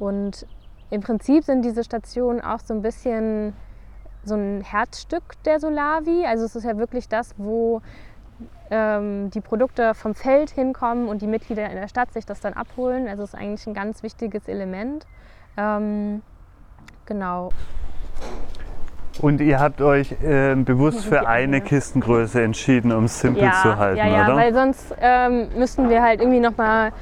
und 0.00 0.46
im 0.90 1.00
Prinzip 1.00 1.44
sind 1.44 1.62
diese 1.62 1.84
Stationen 1.84 2.40
auch 2.40 2.60
so 2.60 2.74
ein 2.74 2.82
bisschen 2.82 3.52
so 4.24 4.34
ein 4.34 4.62
Herzstück 4.62 5.22
der 5.44 5.60
Solavi. 5.60 6.24
Also 6.26 6.44
es 6.44 6.56
ist 6.56 6.64
ja 6.64 6.76
wirklich 6.78 7.08
das, 7.08 7.34
wo 7.36 7.82
ähm, 8.70 9.30
die 9.30 9.40
Produkte 9.40 9.94
vom 9.94 10.14
Feld 10.14 10.50
hinkommen 10.50 11.08
und 11.08 11.22
die 11.22 11.26
Mitglieder 11.26 11.68
in 11.68 11.76
der 11.76 11.88
Stadt 11.88 12.12
sich 12.12 12.26
das 12.26 12.40
dann 12.40 12.54
abholen. 12.54 13.08
Also 13.08 13.22
es 13.22 13.34
ist 13.34 13.40
eigentlich 13.40 13.66
ein 13.66 13.74
ganz 13.74 14.02
wichtiges 14.02 14.48
Element. 14.48 15.06
Ähm, 15.56 16.22
genau. 17.06 17.50
Und 19.20 19.40
ihr 19.40 19.58
habt 19.58 19.80
euch 19.80 20.12
äh, 20.22 20.54
bewusst 20.54 21.04
für 21.04 21.26
eine 21.26 21.60
Kistengröße 21.60 22.40
entschieden, 22.40 22.92
um 22.92 23.04
es 23.04 23.18
simpel 23.18 23.42
ja, 23.42 23.52
zu 23.62 23.76
halten, 23.76 23.98
ja, 23.98 24.06
ja, 24.06 24.24
oder? 24.26 24.36
weil 24.36 24.54
sonst 24.54 24.94
ähm, 25.00 25.48
müssten 25.56 25.90
wir 25.90 26.02
halt 26.02 26.20
irgendwie 26.20 26.38
nochmal 26.38 26.92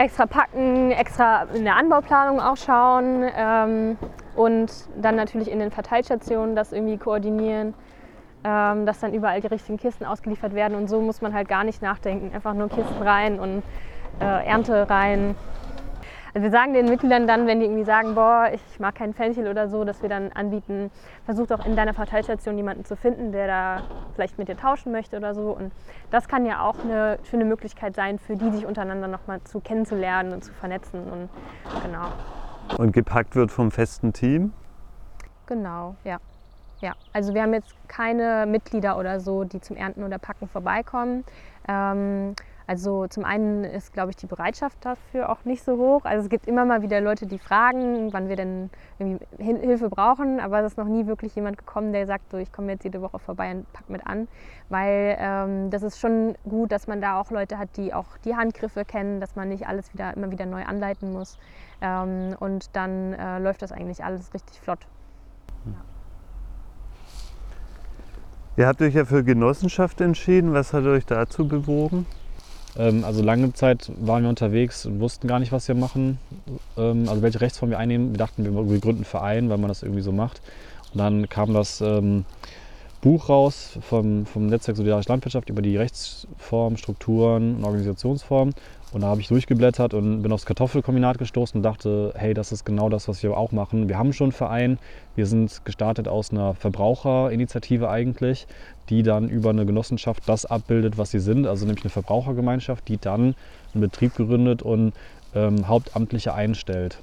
extra 0.00 0.24
packen, 0.24 0.92
extra 0.92 1.42
in 1.54 1.64
der 1.64 1.76
Anbauplanung 1.76 2.40
auch 2.40 2.56
schauen 2.56 3.22
ähm, 3.36 3.98
und 4.34 4.72
dann 4.96 5.14
natürlich 5.14 5.50
in 5.50 5.58
den 5.58 5.70
Verteilstationen 5.70 6.56
das 6.56 6.72
irgendwie 6.72 6.96
koordinieren, 6.96 7.74
ähm, 8.42 8.86
dass 8.86 9.00
dann 9.00 9.12
überall 9.12 9.42
die 9.42 9.46
richtigen 9.48 9.76
Kisten 9.76 10.06
ausgeliefert 10.06 10.54
werden 10.54 10.74
und 10.74 10.88
so 10.88 11.02
muss 11.02 11.20
man 11.20 11.34
halt 11.34 11.48
gar 11.48 11.64
nicht 11.64 11.82
nachdenken, 11.82 12.34
einfach 12.34 12.54
nur 12.54 12.70
Kisten 12.70 13.02
rein 13.02 13.38
und 13.38 13.62
äh, 14.20 14.46
Ernte 14.46 14.88
rein. 14.88 15.34
Also 16.32 16.44
wir 16.44 16.50
sagen 16.50 16.74
den 16.74 16.86
Mitgliedern 16.86 17.26
dann, 17.26 17.46
wenn 17.46 17.58
die 17.60 17.66
irgendwie 17.66 17.84
sagen, 17.84 18.14
boah, 18.14 18.50
ich 18.52 18.78
mag 18.78 18.94
keinen 18.94 19.14
Fenchel 19.14 19.48
oder 19.48 19.68
so, 19.68 19.84
dass 19.84 20.00
wir 20.02 20.08
dann 20.08 20.30
anbieten, 20.32 20.90
versuch 21.24 21.46
doch 21.46 21.66
in 21.66 21.74
deiner 21.74 21.92
Verteilstation 21.92 22.56
jemanden 22.56 22.84
zu 22.84 22.96
finden, 22.96 23.32
der 23.32 23.46
da 23.46 23.82
vielleicht 24.14 24.38
mit 24.38 24.48
dir 24.48 24.56
tauschen 24.56 24.92
möchte 24.92 25.16
oder 25.16 25.34
so. 25.34 25.50
Und 25.50 25.72
das 26.10 26.28
kann 26.28 26.46
ja 26.46 26.62
auch 26.62 26.76
eine 26.84 27.18
schöne 27.28 27.44
Möglichkeit 27.44 27.96
sein, 27.96 28.18
für 28.18 28.36
die 28.36 28.50
sich 28.50 28.64
untereinander 28.64 29.08
nochmal 29.08 29.40
zu 29.42 29.60
kennenzulernen 29.60 30.32
und 30.32 30.44
zu 30.44 30.52
vernetzen. 30.52 31.02
Und 31.10 31.28
genau. 31.84 32.06
Und 32.78 32.92
gepackt 32.92 33.34
wird 33.34 33.50
vom 33.50 33.70
festen 33.72 34.12
Team? 34.12 34.52
Genau, 35.46 35.96
ja. 36.04 36.18
Ja, 36.80 36.94
also 37.12 37.34
wir 37.34 37.42
haben 37.42 37.52
jetzt 37.52 37.74
keine 37.88 38.46
Mitglieder 38.46 38.96
oder 38.96 39.20
so, 39.20 39.44
die 39.44 39.60
zum 39.60 39.76
Ernten 39.76 40.02
oder 40.02 40.18
Packen 40.18 40.48
vorbeikommen. 40.48 41.24
Ähm, 41.68 42.34
also 42.70 43.08
zum 43.08 43.24
einen 43.24 43.64
ist, 43.64 43.92
glaube 43.92 44.10
ich, 44.10 44.16
die 44.16 44.28
Bereitschaft 44.28 44.76
dafür 44.82 45.28
auch 45.28 45.44
nicht 45.44 45.64
so 45.64 45.76
hoch. 45.76 46.04
Also 46.04 46.22
es 46.22 46.30
gibt 46.30 46.46
immer 46.46 46.64
mal 46.64 46.82
wieder 46.82 47.00
Leute, 47.00 47.26
die 47.26 47.40
fragen, 47.40 48.12
wann 48.12 48.28
wir 48.28 48.36
denn 48.36 48.70
Hilfe 49.40 49.90
brauchen, 49.90 50.38
aber 50.38 50.60
es 50.60 50.66
ist 50.66 50.78
noch 50.78 50.86
nie 50.86 51.08
wirklich 51.08 51.34
jemand 51.34 51.58
gekommen, 51.58 51.92
der 51.92 52.06
sagt, 52.06 52.30
so, 52.30 52.36
ich 52.36 52.52
komme 52.52 52.70
jetzt 52.70 52.84
jede 52.84 53.02
Woche 53.02 53.18
vorbei 53.18 53.50
und 53.50 53.72
pack 53.72 53.90
mit 53.90 54.06
an. 54.06 54.28
Weil 54.68 55.16
ähm, 55.18 55.70
das 55.70 55.82
ist 55.82 55.98
schon 55.98 56.36
gut, 56.48 56.70
dass 56.70 56.86
man 56.86 57.00
da 57.00 57.20
auch 57.20 57.32
Leute 57.32 57.58
hat, 57.58 57.76
die 57.76 57.92
auch 57.92 58.06
die 58.24 58.36
Handgriffe 58.36 58.84
kennen, 58.84 59.18
dass 59.18 59.34
man 59.34 59.48
nicht 59.48 59.66
alles 59.66 59.92
wieder 59.92 60.14
immer 60.14 60.30
wieder 60.30 60.46
neu 60.46 60.62
anleiten 60.62 61.12
muss. 61.12 61.38
Ähm, 61.80 62.36
und 62.38 62.76
dann 62.76 63.14
äh, 63.14 63.40
läuft 63.40 63.62
das 63.62 63.72
eigentlich 63.72 64.04
alles 64.04 64.32
richtig 64.32 64.60
flott. 64.60 64.86
Ja. 65.66 65.72
Ihr 68.58 68.68
habt 68.68 68.80
euch 68.80 68.94
ja 68.94 69.04
für 69.04 69.24
Genossenschaft 69.24 70.00
entschieden. 70.00 70.52
Was 70.52 70.72
hat 70.72 70.84
euch 70.84 71.04
dazu 71.04 71.48
bewogen? 71.48 72.06
Ähm, 72.78 73.04
also 73.04 73.22
lange 73.22 73.52
Zeit 73.52 73.90
waren 74.00 74.22
wir 74.22 74.28
unterwegs 74.28 74.86
und 74.86 75.00
wussten 75.00 75.28
gar 75.28 75.38
nicht, 75.38 75.52
was 75.52 75.68
wir 75.68 75.74
machen. 75.74 76.18
Ähm, 76.76 77.08
also 77.08 77.22
welche 77.22 77.40
Rechtsform 77.40 77.70
wir 77.70 77.78
einnehmen. 77.78 78.12
Wir 78.12 78.18
dachten, 78.18 78.44
wir, 78.44 78.80
gründen 78.80 79.00
einen 79.00 79.04
Verein, 79.04 79.50
weil 79.50 79.58
man 79.58 79.68
das 79.68 79.82
irgendwie 79.82 80.02
so 80.02 80.12
macht. 80.12 80.40
Und 80.92 80.98
dann 80.98 81.28
kam 81.28 81.54
das 81.54 81.80
ähm, 81.80 82.24
Buch 83.00 83.28
raus 83.28 83.78
vom, 83.80 84.26
vom 84.26 84.46
Netzwerk 84.46 84.76
Solidarische 84.76 85.08
Landwirtschaft 85.08 85.48
über 85.48 85.62
die 85.62 85.76
Rechtsform, 85.76 86.76
Strukturen 86.76 87.56
und 87.56 87.64
Organisationsformen. 87.64 88.54
Und 88.92 89.02
da 89.02 89.06
habe 89.06 89.20
ich 89.20 89.28
durchgeblättert 89.28 89.94
und 89.94 90.22
bin 90.22 90.32
aufs 90.32 90.46
Kartoffelkombinat 90.46 91.18
gestoßen 91.18 91.58
und 91.58 91.62
dachte, 91.62 92.12
hey, 92.16 92.34
das 92.34 92.50
ist 92.50 92.64
genau 92.64 92.88
das, 92.88 93.06
was 93.06 93.22
wir 93.22 93.36
auch 93.36 93.52
machen. 93.52 93.88
Wir 93.88 93.96
haben 93.96 94.12
schon 94.12 94.26
einen 94.26 94.32
Verein. 94.32 94.78
Wir 95.14 95.26
sind 95.26 95.64
gestartet 95.64 96.08
aus 96.08 96.32
einer 96.32 96.54
Verbraucherinitiative 96.54 97.88
eigentlich, 97.88 98.48
die 98.88 99.04
dann 99.04 99.28
über 99.28 99.50
eine 99.50 99.64
Genossenschaft 99.64 100.28
das 100.28 100.44
abbildet, 100.44 100.98
was 100.98 101.12
sie 101.12 101.20
sind, 101.20 101.46
also 101.46 101.66
nämlich 101.66 101.84
eine 101.84 101.90
Verbrauchergemeinschaft, 101.90 102.88
die 102.88 102.98
dann 102.98 103.36
einen 103.74 103.80
Betrieb 103.80 104.16
gegründet 104.16 104.62
und 104.62 104.92
ähm, 105.36 105.68
Hauptamtliche 105.68 106.34
einstellt. 106.34 107.00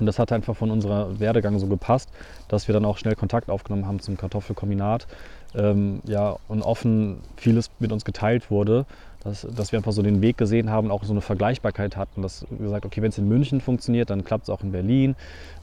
Und 0.00 0.06
das 0.06 0.18
hat 0.18 0.32
einfach 0.32 0.56
von 0.56 0.70
unserer 0.70 1.18
Werdegang 1.20 1.58
so 1.58 1.66
gepasst, 1.66 2.10
dass 2.48 2.68
wir 2.68 2.72
dann 2.72 2.84
auch 2.84 2.98
schnell 2.98 3.14
Kontakt 3.14 3.50
aufgenommen 3.50 3.86
haben 3.86 4.00
zum 4.00 4.16
Kartoffelkombinat. 4.16 5.06
Ähm, 5.54 6.00
ja, 6.04 6.36
und 6.48 6.62
offen 6.62 7.20
vieles 7.36 7.70
mit 7.78 7.90
uns 7.92 8.04
geteilt 8.04 8.50
wurde 8.50 8.84
dass, 9.28 9.46
dass 9.54 9.72
wir 9.72 9.78
einfach 9.78 9.92
so 9.92 10.02
den 10.02 10.20
Weg 10.22 10.36
gesehen 10.38 10.70
haben, 10.70 10.90
auch 10.90 11.04
so 11.04 11.12
eine 11.12 11.20
Vergleichbarkeit 11.20 11.96
hatten, 11.96 12.22
dass 12.22 12.46
gesagt, 12.58 12.84
okay, 12.84 13.02
wenn 13.02 13.10
es 13.10 13.18
in 13.18 13.28
München 13.28 13.60
funktioniert, 13.60 14.10
dann 14.10 14.24
klappt 14.24 14.44
es 14.44 14.50
auch 14.50 14.62
in 14.62 14.72
Berlin. 14.72 15.14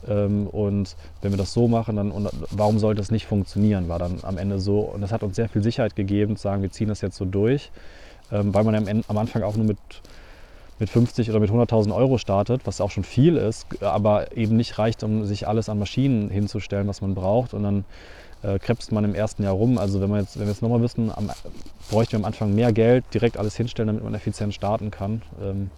Ähm, 0.08 0.48
und 0.48 0.96
wenn 1.22 1.32
wir 1.32 1.38
das 1.38 1.54
so 1.54 1.68
machen, 1.68 1.96
dann 1.96 2.12
und 2.12 2.30
warum 2.52 2.80
sollte 2.80 3.02
es 3.02 3.12
nicht 3.12 3.26
funktionieren, 3.26 3.90
war 3.90 4.00
dann 4.00 4.20
am 4.22 4.38
Ende 4.38 4.60
so. 4.60 4.80
Und 4.80 5.02
das 5.02 5.12
hat 5.12 5.24
uns 5.24 5.36
sehr 5.36 5.50
viel 5.50 5.64
Sicherheit 5.64 5.96
gegeben, 5.96 6.38
zu 6.38 6.44
sagen, 6.44 6.62
wir 6.62 6.72
ziehen 6.72 6.88
das 6.88 7.02
jetzt 7.02 7.18
so 7.18 7.26
durch, 7.26 7.72
ähm, 8.32 8.54
weil 8.54 8.64
man 8.64 8.76
am, 8.76 8.88
Ende, 8.88 9.04
am 9.08 9.18
Anfang 9.18 9.44
auch 9.44 9.56
nur 9.56 9.66
mit 9.66 9.78
mit 10.78 10.90
50 10.90 11.30
oder 11.30 11.40
mit 11.40 11.50
100.000 11.50 11.96
Euro 11.96 12.18
startet, 12.18 12.62
was 12.66 12.82
auch 12.82 12.92
schon 12.92 13.06
viel 13.06 13.38
ist, 13.38 13.82
aber 13.82 14.36
eben 14.36 14.58
nicht 14.58 14.78
reicht, 14.78 15.04
um 15.04 15.26
sich 15.26 15.48
alles 15.48 15.70
an 15.70 15.80
Maschinen 15.80 16.30
hinzustellen, 16.30 16.88
was 16.88 17.02
man 17.02 17.16
braucht. 17.16 17.54
Und 17.54 17.64
dann 17.64 17.86
äh, 18.46 18.60
krebst 18.60 18.92
man 18.92 19.04
im 19.04 19.16
ersten 19.16 19.44
Jahr 19.44 19.54
rum. 19.54 19.78
Also 19.78 20.02
wenn, 20.02 20.10
man 20.10 20.22
jetzt, 20.22 20.40
wir 20.40 20.46
jetzt 20.46 20.62
nochmal 20.62 20.82
wissen, 20.82 21.12
am, 21.16 21.32
bräuchten 21.90 22.14
wir 22.14 22.20
am 22.20 22.26
Anfang 22.26 22.54
mehr 22.54 22.72
Geld, 22.72 23.06
direkt 23.14 23.38
alles 23.38 23.56
hinstellen, 23.56 23.88
damit 23.88 24.04
man 24.04 24.14
effizient 24.14 24.54
starten 24.54 24.92
kann. 24.92 25.22
Ähm, 25.42 25.70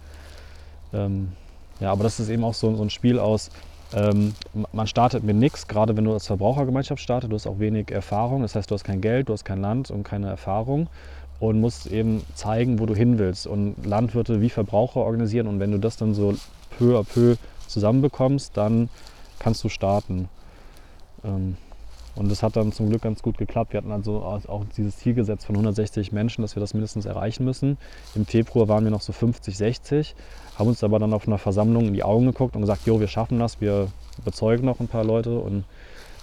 ähm, 0.92 1.32
ja, 1.80 1.92
aber 1.92 2.02
das 2.02 2.20
ist 2.20 2.28
eben 2.28 2.44
auch 2.44 2.54
so, 2.54 2.74
so 2.74 2.82
ein 2.82 2.90
Spiel 2.90 3.18
aus, 3.18 3.50
ähm, 3.94 4.34
man 4.72 4.86
startet 4.86 5.24
mit 5.24 5.36
nichts, 5.36 5.66
gerade 5.66 5.96
wenn 5.96 6.04
du 6.04 6.12
als 6.12 6.26
Verbrauchergemeinschaft 6.26 7.00
startest, 7.00 7.32
du 7.32 7.36
hast 7.36 7.46
auch 7.46 7.58
wenig 7.58 7.90
Erfahrung, 7.90 8.42
das 8.42 8.54
heißt, 8.54 8.70
du 8.70 8.74
hast 8.74 8.84
kein 8.84 9.00
Geld, 9.00 9.28
du 9.28 9.32
hast 9.32 9.44
kein 9.44 9.62
Land 9.62 9.90
und 9.90 10.02
keine 10.02 10.28
Erfahrung 10.28 10.88
und 11.40 11.60
musst 11.60 11.86
eben 11.86 12.22
zeigen, 12.34 12.80
wo 12.80 12.86
du 12.86 12.94
hin 12.94 13.18
willst 13.18 13.46
und 13.46 13.86
Landwirte 13.86 14.42
wie 14.42 14.50
Verbraucher 14.50 15.00
organisieren 15.00 15.46
und 15.46 15.60
wenn 15.60 15.70
du 15.70 15.78
das 15.78 15.96
dann 15.96 16.12
so 16.12 16.34
peu 16.76 16.98
à 16.98 17.04
peu 17.04 17.36
zusammenbekommst, 17.66 18.56
dann 18.56 18.90
kannst 19.38 19.64
du 19.64 19.70
starten. 19.70 20.28
Ähm, 21.24 21.56
und 22.18 22.28
das 22.32 22.42
hat 22.42 22.56
dann 22.56 22.72
zum 22.72 22.88
Glück 22.88 23.02
ganz 23.02 23.22
gut 23.22 23.38
geklappt. 23.38 23.72
Wir 23.72 23.78
hatten 23.78 23.92
also 23.92 24.22
auch 24.22 24.64
dieses 24.76 24.96
Ziel 24.96 25.14
gesetzt 25.14 25.46
von 25.46 25.54
160 25.54 26.10
Menschen, 26.10 26.42
dass 26.42 26.56
wir 26.56 26.60
das 26.60 26.74
mindestens 26.74 27.06
erreichen 27.06 27.44
müssen. 27.44 27.78
Im 28.16 28.26
Februar 28.26 28.66
waren 28.66 28.82
wir 28.82 28.90
noch 28.90 29.02
so 29.02 29.12
50, 29.12 29.56
60, 29.56 30.16
haben 30.58 30.68
uns 30.68 30.82
aber 30.82 30.98
dann 30.98 31.12
auf 31.12 31.28
einer 31.28 31.38
Versammlung 31.38 31.86
in 31.86 31.94
die 31.94 32.02
Augen 32.02 32.26
geguckt 32.26 32.56
und 32.56 32.62
gesagt, 32.62 32.86
jo, 32.86 32.98
wir 32.98 33.06
schaffen 33.06 33.38
das, 33.38 33.60
wir 33.60 33.86
überzeugen 34.18 34.66
noch 34.66 34.80
ein 34.80 34.88
paar 34.88 35.04
Leute 35.04 35.38
und 35.38 35.62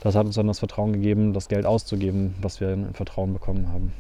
das 0.02 0.16
hat 0.16 0.26
uns 0.26 0.36
dann 0.36 0.48
das 0.48 0.60
Vertrauen 0.60 0.92
gegeben, 0.92 1.32
das 1.32 1.48
Geld 1.48 1.66
auszugeben, 1.66 2.36
was 2.42 2.60
wir 2.60 2.74
in 2.74 2.94
Vertrauen 2.94 3.32
bekommen 3.32 3.70
haben. 3.70 3.94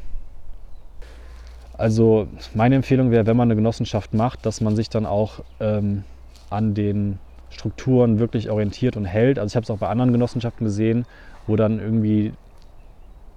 Also 1.77 2.27
meine 2.53 2.75
Empfehlung 2.75 3.11
wäre, 3.11 3.25
wenn 3.25 3.37
man 3.37 3.47
eine 3.47 3.55
Genossenschaft 3.55 4.13
macht, 4.13 4.45
dass 4.45 4.59
man 4.59 4.75
sich 4.75 4.89
dann 4.89 5.05
auch 5.05 5.39
ähm, 5.61 6.03
an 6.49 6.73
den 6.73 7.19
Strukturen 7.51 8.19
wirklich 8.19 8.49
orientiert 8.49 8.97
und 8.97 9.05
hält. 9.05 9.39
Also 9.39 9.53
ich 9.53 9.55
habe 9.55 9.63
es 9.63 9.69
auch 9.69 9.77
bei 9.77 9.87
anderen 9.87 10.11
Genossenschaften 10.11 10.65
gesehen, 10.65 11.05
wo 11.47 11.55
dann 11.55 11.79
irgendwie 11.79 12.33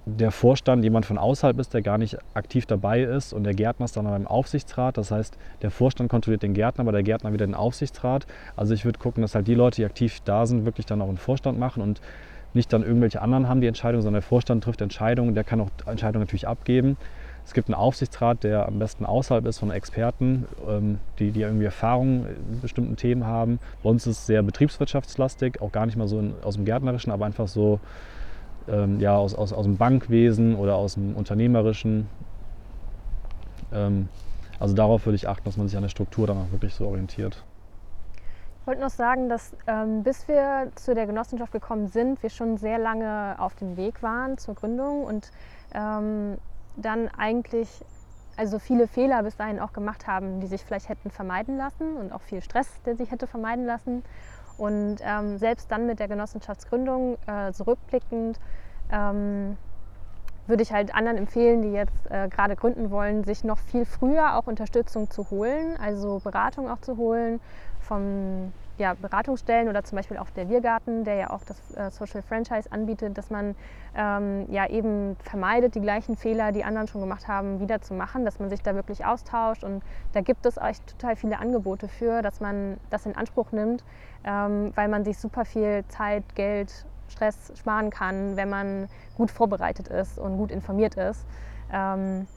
der 0.05 0.31
Vorstand 0.31 0.83
jemand 0.83 1.05
von 1.05 1.17
außerhalb 1.17 1.59
ist, 1.59 1.73
der 1.73 1.81
gar 1.81 1.97
nicht 1.97 2.17
aktiv 2.33 2.65
dabei 2.65 3.01
ist 3.01 3.33
und 3.33 3.43
der 3.43 3.53
Gärtner 3.53 3.85
ist 3.85 3.95
dann 3.95 4.05
beim 4.05 4.27
Aufsichtsrat. 4.27 4.97
Das 4.97 5.11
heißt, 5.11 5.37
der 5.61 5.71
Vorstand 5.71 6.09
kontrolliert 6.09 6.41
den 6.41 6.53
Gärtner, 6.53 6.81
aber 6.81 6.91
der 6.91 7.03
Gärtner 7.03 7.33
wieder 7.33 7.45
den 7.45 7.55
Aufsichtsrat. 7.55 8.25
Also 8.55 8.73
ich 8.73 8.85
würde 8.85 8.99
gucken, 8.99 9.21
dass 9.21 9.35
halt 9.35 9.47
die 9.47 9.55
Leute, 9.55 9.77
die 9.77 9.85
aktiv 9.85 10.19
da 10.25 10.45
sind, 10.45 10.65
wirklich 10.65 10.85
dann 10.85 11.01
auch 11.01 11.09
einen 11.09 11.17
Vorstand 11.17 11.59
machen 11.59 11.83
und 11.83 12.01
nicht 12.53 12.73
dann 12.73 12.83
irgendwelche 12.83 13.21
anderen 13.21 13.47
haben 13.47 13.61
die 13.61 13.67
Entscheidung, 13.67 14.01
sondern 14.01 14.21
der 14.21 14.27
Vorstand 14.27 14.63
trifft 14.63 14.81
Entscheidungen, 14.81 15.35
der 15.35 15.43
kann 15.43 15.61
auch 15.61 15.69
Entscheidungen 15.85 16.23
natürlich 16.23 16.47
abgeben. 16.47 16.97
Es 17.45 17.53
gibt 17.53 17.67
einen 17.67 17.75
Aufsichtsrat, 17.75 18.43
der 18.43 18.67
am 18.67 18.77
besten 18.79 19.05
außerhalb 19.05 19.45
ist 19.47 19.59
von 19.59 19.71
Experten, 19.71 20.45
ähm, 20.67 20.99
die, 21.17 21.31
die 21.31 21.41
irgendwie 21.41 21.65
Erfahrung 21.65 22.25
in 22.27 22.61
bestimmten 22.61 22.95
Themen 22.95 23.25
haben. 23.25 23.59
Bei 23.81 23.89
uns 23.89 24.05
ist 24.05 24.19
es 24.19 24.25
sehr 24.27 24.43
betriebswirtschaftslastig, 24.43 25.61
auch 25.61 25.71
gar 25.71 25.85
nicht 25.85 25.97
mal 25.97 26.07
so 26.07 26.19
in, 26.19 26.33
aus 26.43 26.55
dem 26.55 26.65
Gärtnerischen, 26.65 27.11
aber 27.11 27.25
einfach 27.25 27.47
so 27.47 27.79
ähm, 28.67 28.99
ja, 28.99 29.15
aus, 29.17 29.33
aus, 29.33 29.53
aus 29.53 29.65
dem 29.65 29.77
Bankwesen 29.77 30.55
oder 30.55 30.75
aus 30.75 30.93
dem 30.93 31.15
Unternehmerischen. 31.15 32.07
Ähm, 33.73 34.09
also 34.59 34.75
darauf 34.75 35.05
würde 35.05 35.15
ich 35.15 35.27
achten, 35.27 35.45
dass 35.45 35.57
man 35.57 35.67
sich 35.67 35.77
an 35.77 35.83
der 35.83 35.89
Struktur 35.89 36.27
dann 36.27 36.37
auch 36.37 36.51
wirklich 36.51 36.73
so 36.73 36.85
orientiert. 36.85 37.43
Ich 38.61 38.67
wollte 38.67 38.81
noch 38.81 38.89
sagen, 38.89 39.29
dass 39.29 39.55
ähm, 39.65 40.03
bis 40.03 40.27
wir 40.27 40.71
zu 40.75 40.93
der 40.93 41.07
Genossenschaft 41.07 41.51
gekommen 41.51 41.87
sind, 41.87 42.21
wir 42.21 42.29
schon 42.29 42.57
sehr 42.57 42.77
lange 42.77 43.35
auf 43.39 43.55
dem 43.55 43.77
Weg 43.77 44.03
waren 44.03 44.37
zur 44.37 44.53
Gründung 44.53 45.03
und 45.05 45.31
ähm, 45.73 46.37
dann 46.81 47.09
eigentlich 47.17 47.83
also 48.37 48.57
viele 48.57 48.87
Fehler 48.87 49.21
bis 49.23 49.35
dahin 49.35 49.59
auch 49.59 49.73
gemacht 49.73 50.07
haben, 50.07 50.39
die 50.39 50.47
sich 50.47 50.63
vielleicht 50.63 50.87
hätten 50.87 51.11
vermeiden 51.11 51.57
lassen 51.57 51.97
und 51.97 52.13
auch 52.13 52.21
viel 52.21 52.41
Stress, 52.41 52.69
der 52.85 52.95
sich 52.95 53.11
hätte 53.11 53.27
vermeiden 53.27 53.65
lassen. 53.65 54.03
Und 54.57 54.97
ähm, 55.01 55.37
selbst 55.37 55.71
dann 55.71 55.85
mit 55.85 55.99
der 55.99 56.07
Genossenschaftsgründung 56.07 57.17
äh, 57.27 57.51
zurückblickend 57.51 58.39
ähm, 58.91 59.57
würde 60.47 60.63
ich 60.63 60.71
halt 60.71 60.93
anderen 60.95 61.17
empfehlen, 61.17 61.61
die 61.61 61.71
jetzt 61.71 62.09
äh, 62.09 62.27
gerade 62.27 62.55
gründen 62.55 62.91
wollen, 62.91 63.23
sich 63.23 63.43
noch 63.43 63.59
viel 63.59 63.85
früher 63.85 64.37
auch 64.37 64.47
Unterstützung 64.47 65.09
zu 65.09 65.29
holen, 65.29 65.77
also 65.79 66.19
Beratung 66.23 66.69
auch 66.69 66.79
zu 66.79 66.97
holen 66.97 67.39
vom 67.81 68.51
ja, 68.79 68.93
Beratungsstellen 68.93 69.67
oder 69.67 69.83
zum 69.83 69.97
Beispiel 69.97 70.17
auch 70.17 70.29
der 70.31 70.49
Wirgarten, 70.49 71.03
der 71.03 71.15
ja 71.15 71.29
auch 71.29 71.43
das 71.43 71.75
äh, 71.75 71.91
Social 71.91 72.21
Franchise 72.21 72.71
anbietet, 72.71 73.17
dass 73.17 73.29
man 73.29 73.55
ähm, 73.95 74.45
ja 74.49 74.67
eben 74.67 75.17
vermeidet, 75.17 75.75
die 75.75 75.81
gleichen 75.81 76.15
Fehler, 76.15 76.51
die 76.51 76.63
anderen 76.63 76.87
schon 76.87 77.01
gemacht 77.01 77.27
haben, 77.27 77.59
wieder 77.59 77.81
zu 77.81 77.93
machen, 77.93 78.25
dass 78.25 78.39
man 78.39 78.49
sich 78.49 78.63
da 78.63 78.73
wirklich 78.75 79.05
austauscht 79.05 79.63
und 79.63 79.83
da 80.13 80.21
gibt 80.21 80.45
es 80.45 80.57
echt 80.57 80.87
total 80.87 81.15
viele 81.17 81.39
Angebote 81.39 81.89
für, 81.89 82.21
dass 82.21 82.39
man 82.39 82.77
das 82.89 83.05
in 83.05 83.15
Anspruch 83.15 83.51
nimmt, 83.51 83.83
ähm, 84.23 84.71
weil 84.75 84.87
man 84.87 85.03
sich 85.03 85.17
super 85.17 85.43
viel 85.45 85.83
Zeit, 85.89 86.23
Geld 86.35 86.85
Stress 87.09 87.51
sparen 87.55 87.89
kann, 87.89 88.37
wenn 88.37 88.49
man 88.49 88.87
gut 89.17 89.31
vorbereitet 89.31 89.87
ist 89.89 90.17
und 90.17 90.37
gut 90.37 90.51
informiert 90.51 90.95
ist. 90.95 91.25
Ähm, 91.71 92.27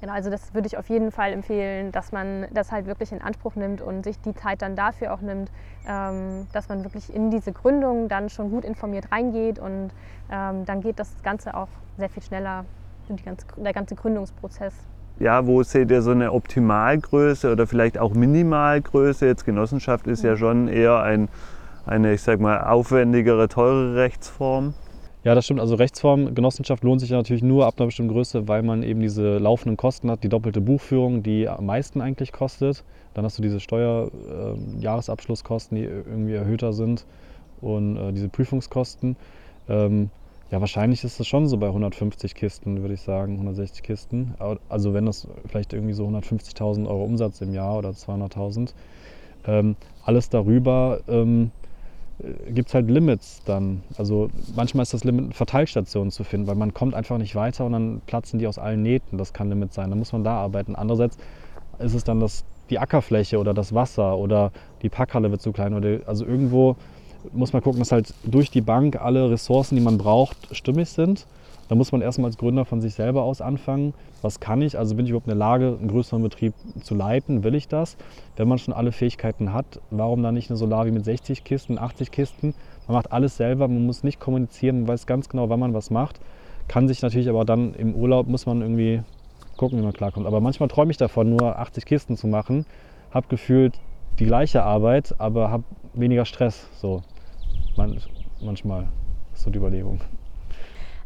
Genau, 0.00 0.12
also 0.12 0.30
das 0.30 0.52
würde 0.54 0.66
ich 0.66 0.76
auf 0.76 0.88
jeden 0.88 1.10
Fall 1.10 1.32
empfehlen, 1.32 1.90
dass 1.90 2.12
man 2.12 2.46
das 2.52 2.70
halt 2.70 2.86
wirklich 2.86 3.12
in 3.12 3.22
Anspruch 3.22 3.54
nimmt 3.54 3.80
und 3.80 4.04
sich 4.04 4.20
die 4.20 4.34
Zeit 4.34 4.62
dann 4.62 4.76
dafür 4.76 5.14
auch 5.14 5.20
nimmt, 5.20 5.50
ähm, 5.88 6.46
dass 6.52 6.68
man 6.68 6.84
wirklich 6.84 7.14
in 7.14 7.30
diese 7.30 7.52
Gründung 7.52 8.08
dann 8.08 8.28
schon 8.28 8.50
gut 8.50 8.64
informiert 8.64 9.10
reingeht 9.10 9.58
und 9.58 9.90
ähm, 10.30 10.64
dann 10.66 10.80
geht 10.82 10.98
das 10.98 11.22
Ganze 11.22 11.54
auch 11.54 11.68
sehr 11.96 12.10
viel 12.10 12.22
schneller, 12.22 12.66
ganze, 13.24 13.46
der 13.56 13.72
ganze 13.72 13.94
Gründungsprozess. 13.94 14.74
Ja, 15.18 15.46
wo 15.46 15.62
seht 15.62 15.90
ihr 15.90 16.02
so 16.02 16.10
eine 16.10 16.32
Optimalgröße 16.32 17.50
oder 17.50 17.66
vielleicht 17.66 17.96
auch 17.96 18.12
Minimalgröße? 18.12 19.24
Jetzt 19.24 19.46
Genossenschaft 19.46 20.06
ist 20.06 20.22
ja, 20.22 20.30
ja 20.30 20.36
schon 20.36 20.68
eher 20.68 21.00
ein, 21.00 21.28
eine, 21.86 22.12
ich 22.12 22.20
sag 22.20 22.38
mal, 22.38 22.64
aufwendigere, 22.64 23.48
teure 23.48 23.96
Rechtsform. 23.96 24.74
Ja, 25.26 25.34
das 25.34 25.44
stimmt. 25.44 25.58
Also 25.58 25.74
Rechtsform, 25.74 26.36
Genossenschaft 26.36 26.84
lohnt 26.84 27.00
sich 27.00 27.10
ja 27.10 27.16
natürlich 27.16 27.42
nur 27.42 27.66
ab 27.66 27.74
einer 27.78 27.86
bestimmten 27.86 28.12
Größe, 28.12 28.46
weil 28.46 28.62
man 28.62 28.84
eben 28.84 29.00
diese 29.00 29.38
laufenden 29.38 29.76
Kosten 29.76 30.08
hat, 30.08 30.22
die 30.22 30.28
doppelte 30.28 30.60
Buchführung, 30.60 31.24
die 31.24 31.48
am 31.48 31.66
meisten 31.66 32.00
eigentlich 32.00 32.30
kostet. 32.30 32.84
Dann 33.12 33.24
hast 33.24 33.36
du 33.36 33.42
diese 33.42 33.58
Steuerjahresabschlusskosten, 33.58 35.78
äh, 35.78 35.80
die 35.80 35.86
irgendwie 35.88 36.34
erhöhter 36.34 36.72
sind 36.72 37.06
und 37.60 37.96
äh, 37.96 38.12
diese 38.12 38.28
Prüfungskosten. 38.28 39.16
Ähm, 39.68 40.10
ja, 40.52 40.60
wahrscheinlich 40.60 41.02
ist 41.02 41.18
es 41.18 41.26
schon 41.26 41.48
so 41.48 41.56
bei 41.56 41.66
150 41.66 42.36
Kisten, 42.36 42.82
würde 42.82 42.94
ich 42.94 43.00
sagen, 43.00 43.32
160 43.32 43.82
Kisten. 43.82 44.36
Also 44.68 44.94
wenn 44.94 45.06
das 45.06 45.26
vielleicht 45.48 45.72
irgendwie 45.72 45.94
so 45.94 46.06
150.000 46.06 46.86
Euro 46.86 47.02
Umsatz 47.02 47.40
im 47.40 47.52
Jahr 47.52 47.78
oder 47.78 47.90
200.000. 47.90 48.74
Ähm, 49.48 49.74
alles 50.04 50.28
darüber 50.28 51.00
ähm, 51.08 51.50
äh, 51.64 51.65
gibt 52.48 52.68
es 52.68 52.74
halt 52.74 52.90
Limits 52.90 53.42
dann. 53.44 53.82
Also 53.98 54.30
manchmal 54.54 54.82
ist 54.82 54.94
das 54.94 55.04
Limit, 55.04 55.34
Verteilstationen 55.34 56.10
zu 56.10 56.24
finden, 56.24 56.46
weil 56.46 56.54
man 56.54 56.72
kommt 56.72 56.94
einfach 56.94 57.18
nicht 57.18 57.34
weiter 57.34 57.66
und 57.66 57.72
dann 57.72 58.00
platzen 58.06 58.38
die 58.38 58.46
aus 58.46 58.58
allen 58.58 58.82
Nähten. 58.82 59.18
Das 59.18 59.32
kann 59.32 59.48
Limit 59.50 59.72
sein. 59.72 59.90
Da 59.90 59.96
muss 59.96 60.12
man 60.12 60.24
da 60.24 60.36
arbeiten. 60.36 60.74
Andererseits 60.74 61.18
ist 61.78 61.94
es 61.94 62.04
dann 62.04 62.20
das, 62.20 62.44
die 62.70 62.78
Ackerfläche 62.78 63.38
oder 63.38 63.52
das 63.52 63.74
Wasser 63.74 64.16
oder 64.16 64.50
die 64.82 64.88
Packhalle 64.88 65.30
wird 65.30 65.42
zu 65.42 65.52
klein. 65.52 65.74
Oder, 65.74 66.00
also 66.06 66.24
irgendwo 66.24 66.76
muss 67.32 67.52
man 67.52 67.62
gucken, 67.62 67.80
dass 67.80 67.92
halt 67.92 68.14
durch 68.24 68.50
die 68.50 68.62
Bank 68.62 69.00
alle 69.00 69.30
Ressourcen, 69.30 69.76
die 69.76 69.82
man 69.82 69.98
braucht, 69.98 70.54
stimmig 70.56 70.88
sind. 70.88 71.26
Da 71.68 71.74
muss 71.74 71.90
man 71.90 72.00
erstmal 72.00 72.28
als 72.28 72.38
Gründer 72.38 72.64
von 72.64 72.80
sich 72.80 72.94
selber 72.94 73.22
aus 73.22 73.40
anfangen. 73.40 73.92
Was 74.22 74.38
kann 74.38 74.62
ich? 74.62 74.78
Also 74.78 74.94
bin 74.94 75.04
ich 75.04 75.10
überhaupt 75.10 75.26
in 75.26 75.30
der 75.30 75.38
Lage, 75.38 75.76
einen 75.78 75.88
größeren 75.88 76.22
Betrieb 76.22 76.54
zu 76.80 76.94
leiten? 76.94 77.42
Will 77.42 77.54
ich 77.54 77.66
das? 77.66 77.96
Wenn 78.36 78.46
man 78.46 78.58
schon 78.58 78.72
alle 78.72 78.92
Fähigkeiten 78.92 79.52
hat, 79.52 79.80
warum 79.90 80.22
dann 80.22 80.34
nicht 80.34 80.48
eine 80.50 80.56
Solavi 80.56 80.92
mit 80.92 81.04
60 81.04 81.42
Kisten, 81.44 81.78
80 81.78 82.10
Kisten? 82.10 82.54
Man 82.86 82.96
macht 82.96 83.10
alles 83.12 83.36
selber, 83.36 83.66
man 83.66 83.84
muss 83.84 84.04
nicht 84.04 84.20
kommunizieren, 84.20 84.80
man 84.80 84.88
weiß 84.88 85.06
ganz 85.06 85.28
genau, 85.28 85.48
wann 85.48 85.58
man 85.58 85.74
was 85.74 85.90
macht. 85.90 86.20
Kann 86.68 86.86
sich 86.86 87.02
natürlich 87.02 87.28
aber 87.28 87.44
dann 87.44 87.74
im 87.74 87.94
Urlaub, 87.94 88.28
muss 88.28 88.46
man 88.46 88.60
irgendwie 88.60 89.02
gucken, 89.56 89.78
wie 89.78 89.82
man 89.82 89.92
klarkommt. 89.92 90.26
Aber 90.26 90.40
manchmal 90.40 90.68
träume 90.68 90.90
ich 90.90 90.96
davon, 90.98 91.30
nur 91.30 91.58
80 91.58 91.84
Kisten 91.84 92.16
zu 92.16 92.28
machen. 92.28 92.64
Habe 93.10 93.26
gefühlt 93.28 93.80
die 94.18 94.26
gleiche 94.26 94.62
Arbeit, 94.62 95.14
aber 95.18 95.50
habe 95.50 95.64
weniger 95.94 96.24
Stress. 96.24 96.68
So 96.80 97.02
manchmal 97.76 98.88
ist 99.34 99.42
so 99.42 99.50
die 99.50 99.58
Überlegung. 99.58 100.00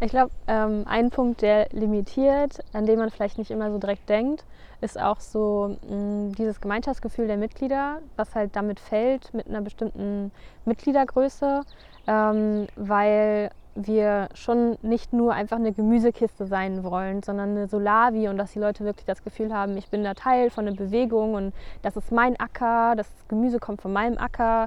Ich 0.03 0.11
glaube, 0.11 0.31
ähm, 0.47 0.85
ein 0.87 1.11
Punkt, 1.11 1.43
der 1.43 1.69
limitiert, 1.73 2.61
an 2.73 2.87
den 2.87 2.99
man 2.99 3.11
vielleicht 3.11 3.37
nicht 3.37 3.51
immer 3.51 3.71
so 3.71 3.77
direkt 3.77 4.09
denkt, 4.09 4.45
ist 4.81 4.99
auch 4.99 5.21
so 5.21 5.77
mh, 5.89 5.95
mm, 5.95 6.33
dieses 6.37 6.63
Gemeinschaftsgefühl 6.63 7.27
der 7.27 7.37
Mitglieder, 7.37 7.99
was 8.17 8.35
halt 8.35 8.57
damit 8.57 8.81
fällt 8.81 9.35
mit 9.35 9.47
einer 9.47 9.61
bestimmten 9.61 10.33
Mitgliedergröße, 10.65 11.61
ähm, 12.07 12.67
weil 12.77 13.51
wir 13.75 14.31
schon 14.33 14.79
nicht 14.81 15.13
nur 15.13 15.35
einfach 15.35 15.59
eine 15.59 15.73
Gemüsekiste 15.73 16.47
sein 16.47 16.83
wollen, 16.83 17.23
sondern 17.23 17.51
eine 17.51 17.69
Solavi 17.69 18.29
und 18.29 18.39
dass 18.39 18.53
die 18.53 18.59
Leute 18.59 18.87
wirklich 18.87 19.07
das 19.07 19.23
Gefühl 19.23 19.53
haben, 19.53 19.77
ich 19.77 19.91
bin 19.91 20.03
da 20.03 20.15
Teil 20.15 20.49
von 20.49 20.67
einer 20.67 20.77
Bewegung 20.77 21.35
und 21.35 21.53
das 21.83 21.99
ist 21.99 22.11
mein 22.11 22.41
Acker, 22.41 22.95
das 22.97 23.07
Gemüse 23.29 23.59
kommt 23.59 23.83
von 23.83 23.93
meinem 23.93 24.17
Acker. 24.17 24.67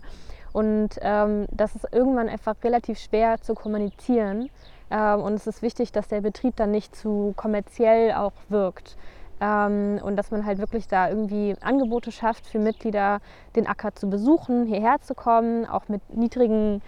Und 0.54 0.90
ähm, 1.02 1.48
das 1.52 1.76
ist 1.76 1.88
irgendwann 1.92 2.30
einfach 2.30 2.56
relativ 2.64 3.00
schwer 3.00 3.42
zu 3.42 3.56
kommunizieren 3.56 4.52
und 4.94 5.34
es 5.34 5.48
ist 5.48 5.62
wichtig, 5.62 5.92
dass 5.92 6.08
der 6.08 6.22
Betrieb 6.22 6.56
dann 6.56 6.72
nicht 6.72 6.96
zu 6.96 7.34
kommerziell 7.36 8.14
auch 8.14 8.34
wirkt. 8.50 8.96
Ähm, 9.42 10.00
und 10.04 10.16
dass 10.16 10.32
man 10.32 10.46
halt 10.46 10.60
wirklich 10.60 10.88
da 10.88 11.10
irgendwie 11.10 11.56
Angebote 11.62 12.12
schafft 12.12 12.46
für 12.46 12.60
Mitglieder, 12.60 13.20
den 13.56 13.68
Acker 13.68 13.94
zu 13.94 14.10
besuchen, 14.10 14.66
hierher 14.66 15.02
zu 15.02 15.16
kommen, 15.16 15.66
auch 15.66 15.90
mit 15.90 16.02
niedrigen 16.16 16.82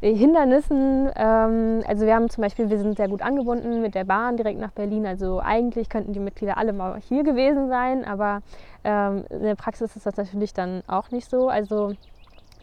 äh, 0.00 0.14
Hindernissen. 0.14 1.10
Ähm, 1.16 1.82
also 1.88 2.06
wir 2.06 2.14
haben 2.14 2.30
zum 2.30 2.42
Beispiel, 2.42 2.70
wir 2.70 2.78
sind 2.78 2.96
sehr 2.96 3.08
gut 3.08 3.22
angebunden 3.22 3.80
mit 3.82 3.94
der 3.96 4.04
Bahn 4.04 4.36
direkt 4.36 4.60
nach 4.60 4.70
Berlin. 4.70 5.06
Also 5.06 5.40
eigentlich 5.40 5.88
könnten 5.88 6.12
die 6.12 6.20
Mitglieder 6.20 6.56
alle 6.56 6.72
mal 6.72 7.00
hier 7.00 7.24
gewesen 7.24 7.68
sein, 7.68 8.04
aber 8.04 8.42
in 8.84 9.42
der 9.42 9.56
Praxis 9.56 9.96
ist 9.96 10.06
das 10.06 10.16
natürlich 10.16 10.54
dann 10.54 10.82
auch 10.86 11.10
nicht 11.10 11.28
so. 11.28 11.48
Also 11.48 11.92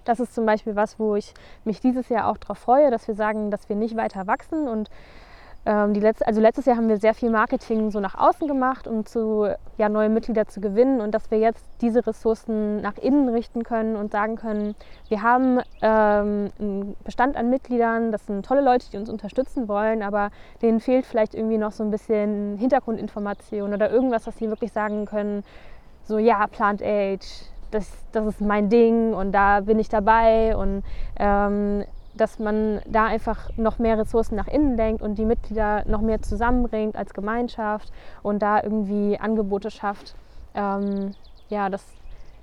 das 0.05 0.19
ist 0.19 0.33
zum 0.33 0.45
Beispiel 0.45 0.75
was, 0.75 0.99
wo 0.99 1.15
ich 1.15 1.33
mich 1.63 1.81
dieses 1.81 2.09
Jahr 2.09 2.29
auch 2.29 2.37
darauf 2.37 2.57
freue, 2.57 2.91
dass 2.91 3.07
wir 3.07 3.15
sagen, 3.15 3.51
dass 3.51 3.67
wir 3.69 3.75
nicht 3.75 3.97
weiter 3.97 4.27
wachsen. 4.27 4.67
Und 4.67 4.89
ähm, 5.67 5.95
die 5.95 5.99
letzte, 5.99 6.27
also 6.27 6.39
letztes 6.39 6.65
Jahr 6.65 6.77
haben 6.77 6.89
wir 6.89 6.97
sehr 6.97 7.15
viel 7.15 7.31
Marketing 7.31 7.89
so 7.89 7.99
nach 7.99 8.13
außen 8.13 8.47
gemacht, 8.47 8.87
um 8.87 9.03
zu, 9.03 9.47
ja, 9.77 9.89
neue 9.89 10.09
Mitglieder 10.09 10.45
zu 10.47 10.61
gewinnen 10.61 11.01
und 11.01 11.11
dass 11.11 11.31
wir 11.31 11.39
jetzt 11.39 11.65
diese 11.81 12.05
Ressourcen 12.05 12.81
nach 12.81 12.97
innen 12.97 13.29
richten 13.29 13.63
können 13.63 13.95
und 13.95 14.11
sagen 14.11 14.35
können, 14.35 14.75
wir 15.09 15.23
haben 15.23 15.59
ähm, 15.81 16.51
einen 16.59 16.95
Bestand 17.03 17.35
an 17.35 17.49
Mitgliedern, 17.49 18.11
das 18.11 18.27
sind 18.27 18.45
tolle 18.45 18.61
Leute, 18.61 18.91
die 18.91 18.97
uns 18.97 19.09
unterstützen 19.09 19.67
wollen, 19.67 20.03
aber 20.03 20.29
denen 20.61 20.79
fehlt 20.79 21.07
vielleicht 21.07 21.33
irgendwie 21.33 21.57
noch 21.57 21.71
so 21.71 21.83
ein 21.83 21.89
bisschen 21.89 22.57
Hintergrundinformation 22.57 23.73
oder 23.73 23.89
irgendwas, 23.89 24.27
was 24.27 24.37
sie 24.37 24.49
wirklich 24.49 24.71
sagen 24.71 25.05
können, 25.05 25.43
so 26.03 26.19
ja, 26.19 26.45
Plant 26.45 26.83
Age, 26.83 27.25
das, 27.75 27.91
das 28.13 28.25
ist 28.25 28.41
mein 28.41 28.69
Ding 28.69 29.13
und 29.13 29.31
da 29.33 29.59
bin 29.59 29.79
ich 29.79 29.89
dabei 29.89 30.55
und 30.55 30.83
ähm, 31.17 31.83
dass 32.15 32.39
man 32.39 32.81
da 32.88 33.05
einfach 33.05 33.49
noch 33.57 33.77
mehr 33.77 33.97
Ressourcen 33.97 34.35
nach 34.35 34.47
innen 34.47 34.77
denkt 34.77 35.01
und 35.01 35.15
die 35.15 35.25
Mitglieder 35.25 35.83
noch 35.85 35.99
mehr 35.99 36.21
zusammenbringt 36.21 36.95
als 36.95 37.13
Gemeinschaft 37.13 37.91
und 38.23 38.41
da 38.41 38.63
irgendwie 38.63 39.19
Angebote 39.19 39.69
schafft. 39.69 40.15
Ähm, 40.53 41.11
ja, 41.49 41.69
das, 41.69 41.85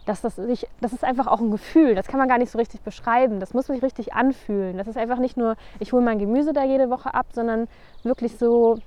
dass 0.04 0.20
das, 0.20 0.36
sich, 0.36 0.68
das 0.82 0.92
ist 0.92 1.04
einfach 1.04 1.26
auch 1.26 1.40
ein 1.40 1.50
Gefühl, 1.50 1.94
das 1.94 2.06
kann 2.06 2.18
man 2.18 2.28
gar 2.28 2.36
nicht 2.36 2.50
so 2.50 2.58
richtig 2.58 2.82
beschreiben, 2.82 3.40
das 3.40 3.54
muss 3.54 3.68
sich 3.68 3.82
richtig 3.82 4.12
anfühlen. 4.12 4.76
Das 4.76 4.86
ist 4.86 4.98
einfach 4.98 5.18
nicht 5.18 5.38
nur, 5.38 5.56
ich 5.80 5.94
hole 5.94 6.04
mein 6.04 6.18
Gemüse 6.18 6.52
da 6.52 6.64
jede 6.64 6.90
Woche 6.90 7.14
ab, 7.14 7.26
sondern 7.32 7.68
wirklich 8.02 8.36
so, 8.36 8.78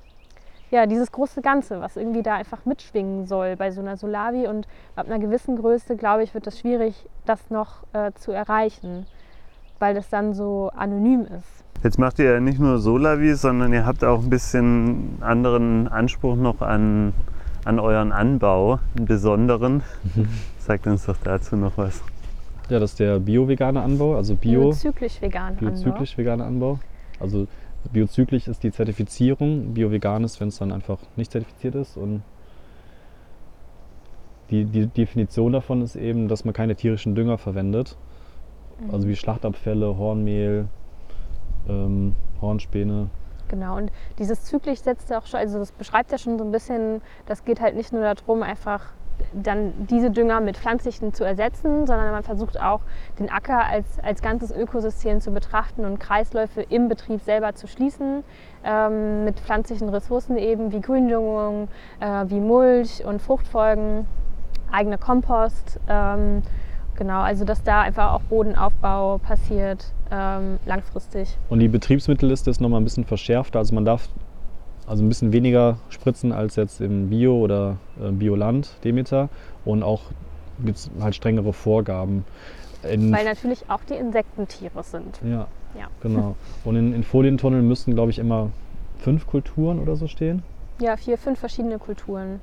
ja, 0.71 0.85
dieses 0.85 1.11
große 1.11 1.41
Ganze, 1.41 1.81
was 1.81 1.95
irgendwie 1.95 2.23
da 2.23 2.35
einfach 2.35 2.65
mitschwingen 2.65 3.27
soll 3.27 3.55
bei 3.55 3.71
so 3.71 3.81
einer 3.81 3.97
Solavi. 3.97 4.47
Und 4.47 4.67
ab 4.95 5.07
einer 5.07 5.19
gewissen 5.19 5.57
Größe, 5.57 5.95
glaube 5.95 6.23
ich, 6.23 6.33
wird 6.33 6.47
es 6.47 6.59
schwierig, 6.59 7.07
das 7.25 7.49
noch 7.49 7.83
äh, 7.93 8.11
zu 8.13 8.31
erreichen, 8.31 9.05
weil 9.79 9.93
das 9.93 10.09
dann 10.09 10.33
so 10.33 10.71
anonym 10.75 11.21
ist. 11.21 11.63
Jetzt 11.83 11.99
macht 11.99 12.17
ihr 12.19 12.31
ja 12.31 12.39
nicht 12.39 12.59
nur 12.59 12.79
Solavi, 12.79 13.35
sondern 13.35 13.71
ihr 13.71 13.85
habt 13.85 14.03
auch 14.03 14.23
ein 14.23 14.29
bisschen 14.29 15.17
anderen 15.21 15.87
Anspruch 15.87 16.35
noch 16.35 16.61
an, 16.61 17.13
an 17.63 17.79
euren 17.79 18.11
Anbau, 18.11 18.79
einen 18.97 19.05
besonderen. 19.05 19.83
Mhm. 20.15 20.27
Sagt 20.59 20.87
uns 20.87 21.05
doch 21.05 21.17
dazu 21.23 21.55
noch 21.55 21.77
was. 21.77 22.01
Ja, 22.69 22.79
das 22.79 22.91
ist 22.91 22.99
der 22.99 23.19
bio-vegane 23.19 23.79
Anbau, 23.79 24.15
also 24.15 24.33
Bio. 24.33 24.61
Biozyklisch 24.61 25.21
vegane 25.21 25.49
Anbau. 25.49 25.69
Biozyklisch 25.69 26.17
vegane 26.17 26.43
Anbau. 26.43 26.79
Also 27.19 27.47
Biozyklisch 27.91 28.47
ist 28.47 28.63
die 28.63 28.71
Zertifizierung, 28.71 29.73
biovegan 29.73 30.23
ist, 30.23 30.39
wenn 30.41 30.49
es 30.49 30.57
dann 30.57 30.71
einfach 30.71 30.99
nicht 31.15 31.31
zertifiziert 31.31 31.75
ist. 31.75 31.97
Und 31.97 32.23
die, 34.49 34.65
die 34.65 34.87
Definition 34.87 35.53
davon 35.53 35.81
ist 35.81 35.95
eben, 35.95 36.27
dass 36.27 36.45
man 36.45 36.53
keine 36.53 36.75
tierischen 36.75 37.15
Dünger 37.15 37.37
verwendet. 37.37 37.97
Mhm. 38.79 38.91
Also 38.91 39.07
wie 39.07 39.15
Schlachtabfälle, 39.15 39.97
Hornmehl, 39.97 40.67
ähm, 41.67 42.15
Hornspäne. 42.41 43.09
Genau, 43.47 43.77
und 43.77 43.91
dieses 44.17 44.43
zyklisch 44.43 44.79
setzt 44.79 45.09
ja 45.09 45.19
auch 45.19 45.25
schon, 45.27 45.39
also 45.39 45.59
das 45.59 45.71
beschreibt 45.71 46.11
ja 46.11 46.17
schon 46.17 46.37
so 46.37 46.43
ein 46.43 46.51
bisschen, 46.51 47.01
das 47.27 47.45
geht 47.45 47.61
halt 47.61 47.75
nicht 47.75 47.93
nur 47.93 48.01
darum, 48.01 48.41
einfach 48.41 48.93
dann 49.33 49.73
diese 49.89 50.11
Dünger 50.11 50.39
mit 50.39 50.57
pflanzlichen 50.57 51.13
zu 51.13 51.23
ersetzen, 51.23 51.87
sondern 51.87 52.11
man 52.11 52.23
versucht 52.23 52.59
auch 52.59 52.81
den 53.19 53.29
Acker 53.29 53.65
als, 53.65 53.99
als 54.03 54.21
ganzes 54.21 54.51
Ökosystem 54.51 55.21
zu 55.21 55.31
betrachten 55.31 55.85
und 55.85 55.99
Kreisläufe 55.99 56.61
im 56.61 56.89
Betrieb 56.89 57.21
selber 57.21 57.55
zu 57.55 57.67
schließen 57.67 58.23
ähm, 58.63 59.25
mit 59.25 59.39
pflanzlichen 59.39 59.89
Ressourcen 59.89 60.37
eben 60.37 60.71
wie 60.71 60.81
Gründüngung, 60.81 61.67
äh, 61.99 62.25
wie 62.27 62.39
Mulch 62.39 63.03
und 63.05 63.21
Fruchtfolgen, 63.21 64.07
eigener 64.71 64.97
Kompost. 64.97 65.79
Ähm, 65.87 66.41
genau, 66.95 67.21
also 67.21 67.45
dass 67.45 67.63
da 67.63 67.81
einfach 67.81 68.13
auch 68.13 68.21
Bodenaufbau 68.21 69.17
passiert 69.19 69.93
ähm, 70.11 70.59
langfristig. 70.65 71.37
Und 71.49 71.59
die 71.59 71.67
Betriebsmittelliste 71.67 72.49
ist 72.49 72.61
nochmal 72.61 72.81
ein 72.81 72.83
bisschen 72.83 73.05
verschärfter. 73.05 73.59
Also 73.59 73.75
man 73.75 73.85
darf 73.85 74.07
also 74.87 75.03
ein 75.03 75.09
bisschen 75.09 75.31
weniger 75.33 75.77
spritzen 75.89 76.31
als 76.31 76.55
jetzt 76.55 76.81
im 76.81 77.09
Bio- 77.09 77.39
oder 77.39 77.77
äh, 78.01 78.11
Bioland 78.11 78.69
Demeter. 78.83 79.29
Und 79.63 79.83
auch 79.83 80.01
gibt 80.63 80.77
es 80.77 80.89
halt 81.01 81.15
strengere 81.15 81.53
Vorgaben. 81.53 82.25
In 82.83 83.11
Weil 83.11 83.25
natürlich 83.25 83.69
auch 83.69 83.83
die 83.83 83.95
Insektentiere 83.95 84.83
sind. 84.83 85.19
Ja. 85.23 85.47
Ja. 85.77 85.87
Genau. 86.01 86.35
Und 86.63 86.75
in, 86.75 86.93
in 86.93 87.03
Folientunneln 87.03 87.67
müssten, 87.67 87.93
glaube 87.95 88.11
ich, 88.11 88.19
immer 88.19 88.51
fünf 88.99 89.27
Kulturen 89.27 89.79
oder 89.79 89.95
so 89.95 90.07
stehen. 90.07 90.43
Ja, 90.79 90.95
vier, 90.97 91.17
fünf 91.17 91.39
verschiedene 91.39 91.79
Kulturen. 91.79 92.39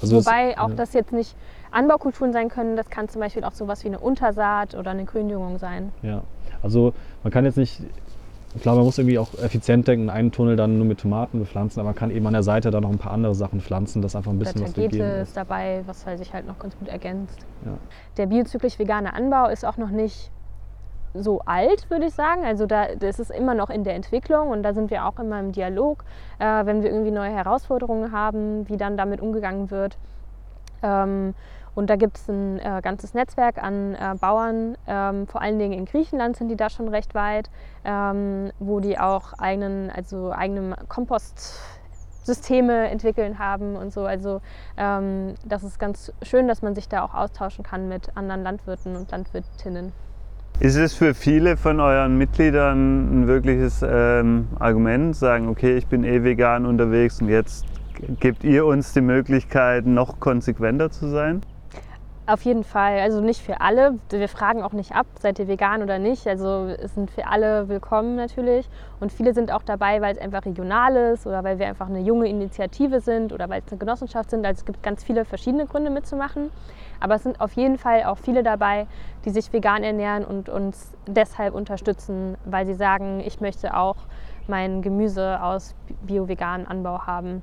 Also 0.00 0.16
das- 0.16 0.26
Wobei 0.26 0.58
auch 0.58 0.70
ja. 0.70 0.74
das 0.74 0.92
jetzt 0.94 1.12
nicht 1.12 1.34
Anbaukulturen 1.70 2.32
sein 2.32 2.48
können. 2.48 2.76
Das 2.76 2.88
kann 2.88 3.08
zum 3.08 3.20
Beispiel 3.20 3.44
auch 3.44 3.52
sowas 3.52 3.84
wie 3.84 3.88
eine 3.88 3.98
Untersaat 3.98 4.74
oder 4.74 4.92
eine 4.92 5.04
Gründüngung 5.04 5.58
sein. 5.58 5.92
Ja, 6.02 6.22
also 6.62 6.94
man 7.22 7.32
kann 7.32 7.44
jetzt 7.44 7.56
nicht, 7.58 7.80
klar, 8.60 8.74
man 8.76 8.84
muss 8.84 8.98
irgendwie 8.98 9.18
auch 9.18 9.32
effizient 9.42 9.86
denken, 9.88 10.10
einen 10.10 10.32
Tunnel 10.32 10.56
dann 10.56 10.78
nur 10.78 10.86
mit 10.86 11.00
Tomaten 11.00 11.38
bepflanzen, 11.38 11.80
aber 11.80 11.90
man 11.90 11.94
kann 11.94 12.10
eben 12.10 12.26
an 12.26 12.32
der 12.32 12.42
Seite 12.42 12.70
dann 12.70 12.82
noch 12.82 12.90
ein 12.90 12.98
paar 12.98 13.12
andere 13.12 13.34
Sachen 13.34 13.60
pflanzen, 13.60 14.02
das 14.02 14.16
einfach 14.16 14.30
ein 14.30 14.38
bisschen 14.38 14.62
was 14.62 14.74
gegeben 14.74 15.00
ist. 15.00 15.28
ist 15.28 15.36
dabei, 15.36 15.82
was 15.86 16.06
halt 16.06 16.18
sich 16.18 16.32
halt 16.32 16.46
noch 16.46 16.58
ganz 16.58 16.76
gut 16.78 16.88
ergänzt. 16.88 17.38
Ja. 17.64 17.72
Der 18.16 18.26
biozyklisch 18.26 18.78
vegane 18.78 19.12
Anbau 19.12 19.48
ist 19.48 19.64
auch 19.64 19.76
noch 19.76 19.90
nicht 19.90 20.30
so 21.14 21.40
alt, 21.44 21.90
würde 21.90 22.06
ich 22.06 22.14
sagen. 22.14 22.44
Also 22.44 22.66
da, 22.66 22.94
das 22.98 23.18
ist 23.18 23.30
immer 23.30 23.54
noch 23.54 23.70
in 23.70 23.84
der 23.84 23.94
Entwicklung 23.94 24.48
und 24.48 24.62
da 24.62 24.72
sind 24.72 24.90
wir 24.90 25.06
auch 25.06 25.18
immer 25.18 25.40
im 25.40 25.52
Dialog, 25.52 26.04
äh, 26.38 26.66
wenn 26.66 26.82
wir 26.82 26.90
irgendwie 26.90 27.10
neue 27.10 27.30
Herausforderungen 27.30 28.12
haben, 28.12 28.68
wie 28.68 28.76
dann 28.76 28.96
damit 28.96 29.20
umgegangen 29.20 29.70
wird. 29.70 29.96
Ähm, 30.82 31.34
und 31.78 31.88
da 31.88 31.94
gibt 31.94 32.16
es 32.16 32.28
ein 32.28 32.58
äh, 32.58 32.80
ganzes 32.82 33.14
Netzwerk 33.14 33.62
an 33.62 33.94
äh, 33.94 34.16
Bauern, 34.20 34.76
ähm, 34.88 35.28
vor 35.28 35.42
allen 35.42 35.60
Dingen 35.60 35.78
in 35.78 35.84
Griechenland 35.84 36.36
sind 36.36 36.48
die 36.48 36.56
da 36.56 36.70
schon 36.70 36.88
recht 36.88 37.14
weit, 37.14 37.50
ähm, 37.84 38.50
wo 38.58 38.80
die 38.80 38.98
auch 38.98 39.34
eigenen, 39.34 39.88
also 39.88 40.32
eigene 40.32 40.74
Kompostsysteme 40.88 42.88
entwickeln 42.88 43.38
haben 43.38 43.76
und 43.76 43.92
so. 43.92 44.06
Also 44.06 44.40
ähm, 44.76 45.36
das 45.44 45.62
ist 45.62 45.78
ganz 45.78 46.12
schön, 46.22 46.48
dass 46.48 46.62
man 46.62 46.74
sich 46.74 46.88
da 46.88 47.04
auch 47.04 47.14
austauschen 47.14 47.62
kann 47.62 47.88
mit 47.88 48.10
anderen 48.16 48.42
Landwirten 48.42 48.96
und 48.96 49.12
Landwirtinnen. 49.12 49.92
Ist 50.58 50.74
es 50.74 50.94
für 50.94 51.14
viele 51.14 51.56
von 51.56 51.78
euren 51.78 52.18
Mitgliedern 52.18 53.22
ein 53.22 53.28
wirkliches 53.28 53.84
ähm, 53.88 54.48
Argument, 54.58 55.14
sagen, 55.14 55.48
okay, 55.48 55.76
ich 55.76 55.86
bin 55.86 56.02
eh 56.02 56.24
vegan 56.24 56.66
unterwegs 56.66 57.22
und 57.22 57.28
jetzt 57.28 57.66
gebt 58.18 58.42
ihr 58.42 58.66
uns 58.66 58.94
die 58.94 59.00
Möglichkeit, 59.00 59.86
noch 59.86 60.18
konsequenter 60.18 60.90
zu 60.90 61.06
sein? 61.06 61.40
Auf 62.28 62.42
jeden 62.42 62.62
Fall, 62.62 62.98
also 62.98 63.22
nicht 63.22 63.40
für 63.40 63.62
alle. 63.62 63.94
Wir 64.10 64.28
fragen 64.28 64.62
auch 64.62 64.74
nicht 64.74 64.94
ab, 64.94 65.06
seid 65.18 65.38
ihr 65.38 65.48
vegan 65.48 65.82
oder 65.82 65.98
nicht. 65.98 66.26
Also 66.26 66.66
es 66.66 66.94
sind 66.94 67.10
für 67.10 67.26
alle 67.26 67.70
willkommen 67.70 68.16
natürlich. 68.16 68.68
Und 69.00 69.10
viele 69.12 69.32
sind 69.32 69.50
auch 69.50 69.62
dabei, 69.62 70.02
weil 70.02 70.14
es 70.14 70.20
einfach 70.20 70.44
regional 70.44 70.94
ist 70.94 71.26
oder 71.26 71.42
weil 71.42 71.58
wir 71.58 71.66
einfach 71.66 71.86
eine 71.86 72.00
junge 72.00 72.28
Initiative 72.28 73.00
sind 73.00 73.32
oder 73.32 73.48
weil 73.48 73.62
es 73.64 73.72
eine 73.72 73.78
Genossenschaft 73.78 74.28
sind. 74.28 74.44
Also 74.44 74.58
es 74.58 74.66
gibt 74.66 74.82
ganz 74.82 75.02
viele 75.02 75.24
verschiedene 75.24 75.64
Gründe 75.64 75.88
mitzumachen. 75.88 76.50
Aber 77.00 77.14
es 77.14 77.22
sind 77.22 77.40
auf 77.40 77.54
jeden 77.54 77.78
Fall 77.78 78.04
auch 78.04 78.18
viele 78.18 78.42
dabei, 78.42 78.88
die 79.24 79.30
sich 79.30 79.50
vegan 79.50 79.82
ernähren 79.82 80.26
und 80.26 80.50
uns 80.50 80.92
deshalb 81.06 81.54
unterstützen, 81.54 82.36
weil 82.44 82.66
sie 82.66 82.74
sagen, 82.74 83.20
ich 83.24 83.40
möchte 83.40 83.74
auch 83.74 83.96
mein 84.48 84.82
Gemüse 84.82 85.42
aus 85.42 85.74
bio-veganen 86.02 86.66
Anbau 86.66 87.06
haben. 87.06 87.42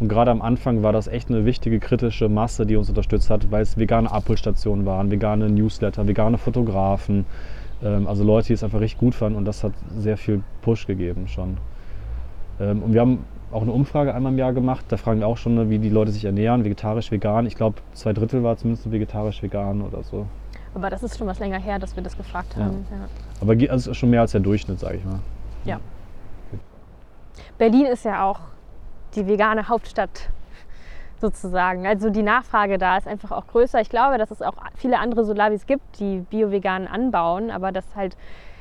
Und 0.00 0.08
gerade 0.08 0.30
am 0.30 0.42
Anfang 0.42 0.82
war 0.82 0.92
das 0.92 1.08
echt 1.08 1.28
eine 1.28 1.44
wichtige 1.44 1.80
kritische 1.80 2.28
Masse, 2.28 2.66
die 2.66 2.76
uns 2.76 2.88
unterstützt 2.88 3.30
hat, 3.30 3.50
weil 3.50 3.62
es 3.62 3.76
vegane 3.76 4.10
Abholstationen 4.10 4.86
waren, 4.86 5.10
vegane 5.10 5.48
Newsletter, 5.50 6.06
vegane 6.06 6.38
Fotografen, 6.38 7.26
ähm, 7.82 8.06
also 8.06 8.22
Leute, 8.24 8.48
die 8.48 8.52
es 8.52 8.62
einfach 8.62 8.80
richtig 8.80 9.00
gut 9.00 9.14
fanden 9.14 9.36
und 9.36 9.44
das 9.44 9.64
hat 9.64 9.72
sehr 9.96 10.16
viel 10.16 10.42
Push 10.62 10.86
gegeben 10.86 11.26
schon. 11.26 11.56
Ähm, 12.60 12.82
und 12.82 12.92
wir 12.92 13.00
haben 13.00 13.24
auch 13.50 13.62
eine 13.62 13.72
Umfrage 13.72 14.14
einmal 14.14 14.32
im 14.32 14.38
Jahr 14.38 14.52
gemacht, 14.52 14.84
da 14.88 14.96
fragen 14.98 15.20
wir 15.20 15.26
auch 15.26 15.36
schon, 15.38 15.54
ne, 15.54 15.70
wie 15.70 15.78
die 15.78 15.88
Leute 15.88 16.12
sich 16.12 16.24
ernähren, 16.24 16.64
vegetarisch, 16.64 17.10
vegan. 17.10 17.46
Ich 17.46 17.56
glaube, 17.56 17.76
zwei 17.94 18.12
Drittel 18.12 18.44
war 18.44 18.56
zumindest 18.56 18.90
vegetarisch, 18.92 19.42
vegan 19.42 19.80
oder 19.82 20.02
so. 20.04 20.26
Aber 20.74 20.90
das 20.90 21.02
ist 21.02 21.16
schon 21.18 21.26
was 21.26 21.38
länger 21.40 21.58
her, 21.58 21.78
dass 21.78 21.96
wir 21.96 22.02
das 22.04 22.16
gefragt 22.16 22.54
Ja. 22.56 22.66
haben. 22.66 22.86
Ja. 22.90 23.08
Aber 23.40 23.56
ge- 23.56 23.68
also 23.70 23.90
es 23.90 23.96
ist 23.96 23.98
schon 23.98 24.10
mehr 24.10 24.20
als 24.20 24.32
der 24.32 24.42
Durchschnitt, 24.42 24.78
sage 24.78 24.98
ich 24.98 25.04
mal. 25.04 25.18
Berlin 27.56 27.86
ist 27.86 28.04
ja 28.04 28.24
auch 28.24 28.40
die 29.14 29.26
vegane 29.26 29.68
Hauptstadt 29.68 30.30
sozusagen. 31.20 31.86
Also 31.86 32.10
die 32.10 32.22
Nachfrage 32.22 32.78
da 32.78 32.96
ist 32.96 33.06
einfach 33.06 33.32
auch 33.32 33.46
größer. 33.46 33.80
Ich 33.80 33.90
glaube, 33.90 34.18
dass 34.18 34.30
es 34.30 34.42
auch 34.42 34.54
viele 34.76 34.98
andere 34.98 35.24
Solavis 35.24 35.66
gibt, 35.66 35.98
die 35.98 36.20
bio-vegan 36.20 36.86
anbauen, 36.86 37.50
aber 37.50 37.72
das 37.72 37.96
halt 37.96 38.16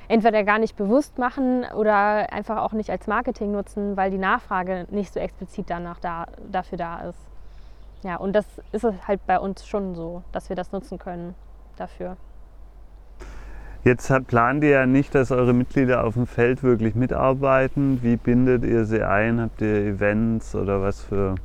entweder 0.07 0.43
gar 0.43 0.57
nicht 0.57 0.75
bewusst 0.75 1.17
machen 1.17 1.65
oder 1.75 2.31
einfach 2.31 2.57
auch 2.57 2.71
nicht 2.71 2.89
als 2.89 3.07
Marketing 3.07 3.51
nutzen, 3.51 3.97
weil 3.97 4.09
die 4.09 4.17
Nachfrage 4.17 4.87
nicht 4.89 5.13
so 5.13 5.19
explizit 5.19 5.69
danach 5.69 5.99
da, 5.99 6.27
dafür 6.49 6.77
da 6.77 7.01
ist. 7.01 7.19
Ja, 8.03 8.15
und 8.17 8.33
das 8.33 8.45
ist 8.71 8.85
halt 9.07 9.25
bei 9.25 9.39
uns 9.39 9.65
schon 9.67 9.95
so, 9.95 10.23
dass 10.31 10.49
wir 10.49 10.55
das 10.55 10.71
nutzen 10.71 10.97
können 10.97 11.35
dafür. 11.77 12.15
Jetzt 13.87 14.11
plant 14.27 14.65
ihr 14.65 14.71
ja 14.71 14.85
nicht, 14.85 15.15
dass 15.15 15.31
eure 15.31 15.53
Mitglieder 15.53 16.03
auf 16.03 16.15
dem 16.15 16.27
Feld 16.27 16.61
wirklich 16.61 16.93
mitarbeiten. 16.93 18.03
Wie 18.03 18.17
bindet 18.17 18.65
ihr 18.65 18.83
sie 18.83 19.01
ein? 19.01 19.39
Habt 19.39 19.61
ihr 19.61 19.77
Events 19.77 20.55
oder 20.55 20.81
was 20.81 21.01
für 21.01 21.35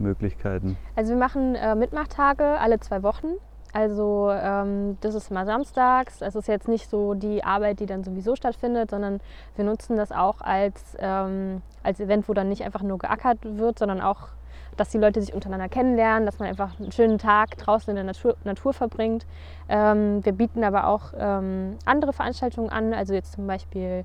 Möglichkeiten? 0.00 0.76
Also 0.96 1.12
wir 1.12 1.16
machen 1.16 1.54
äh, 1.54 1.76
Mitmachtage 1.76 2.42
alle 2.58 2.80
zwei 2.80 3.04
Wochen. 3.04 3.34
Also 3.72 4.32
ähm, 4.32 4.98
das 5.00 5.14
ist 5.14 5.30
mal 5.30 5.46
samstags. 5.46 6.22
Es 6.22 6.34
ist 6.34 6.48
jetzt 6.48 6.66
nicht 6.66 6.90
so 6.90 7.14
die 7.14 7.44
Arbeit, 7.44 7.78
die 7.78 7.86
dann 7.86 8.02
sowieso 8.02 8.34
stattfindet, 8.34 8.90
sondern 8.90 9.20
wir 9.54 9.64
nutzen 9.64 9.96
das 9.96 10.10
auch 10.10 10.40
als, 10.40 10.96
ähm, 10.98 11.62
als 11.84 12.00
Event, 12.00 12.28
wo 12.28 12.34
dann 12.34 12.48
nicht 12.48 12.64
einfach 12.64 12.82
nur 12.82 12.98
geackert 12.98 13.38
wird, 13.42 13.78
sondern 13.78 14.00
auch, 14.00 14.30
dass 14.76 14.90
die 14.90 14.98
Leute 14.98 15.20
sich 15.20 15.34
untereinander 15.34 15.68
kennenlernen, 15.68 16.26
dass 16.26 16.38
man 16.38 16.48
einfach 16.48 16.78
einen 16.78 16.92
schönen 16.92 17.18
Tag 17.18 17.56
draußen 17.58 17.90
in 17.90 17.96
der 17.96 18.04
Natur, 18.04 18.36
Natur 18.44 18.72
verbringt. 18.72 19.26
Ähm, 19.68 20.24
wir 20.24 20.32
bieten 20.32 20.64
aber 20.64 20.86
auch 20.86 21.12
ähm, 21.16 21.76
andere 21.84 22.12
Veranstaltungen 22.12 22.70
an, 22.70 22.92
also 22.92 23.14
jetzt 23.14 23.32
zum 23.32 23.46
Beispiel 23.46 24.04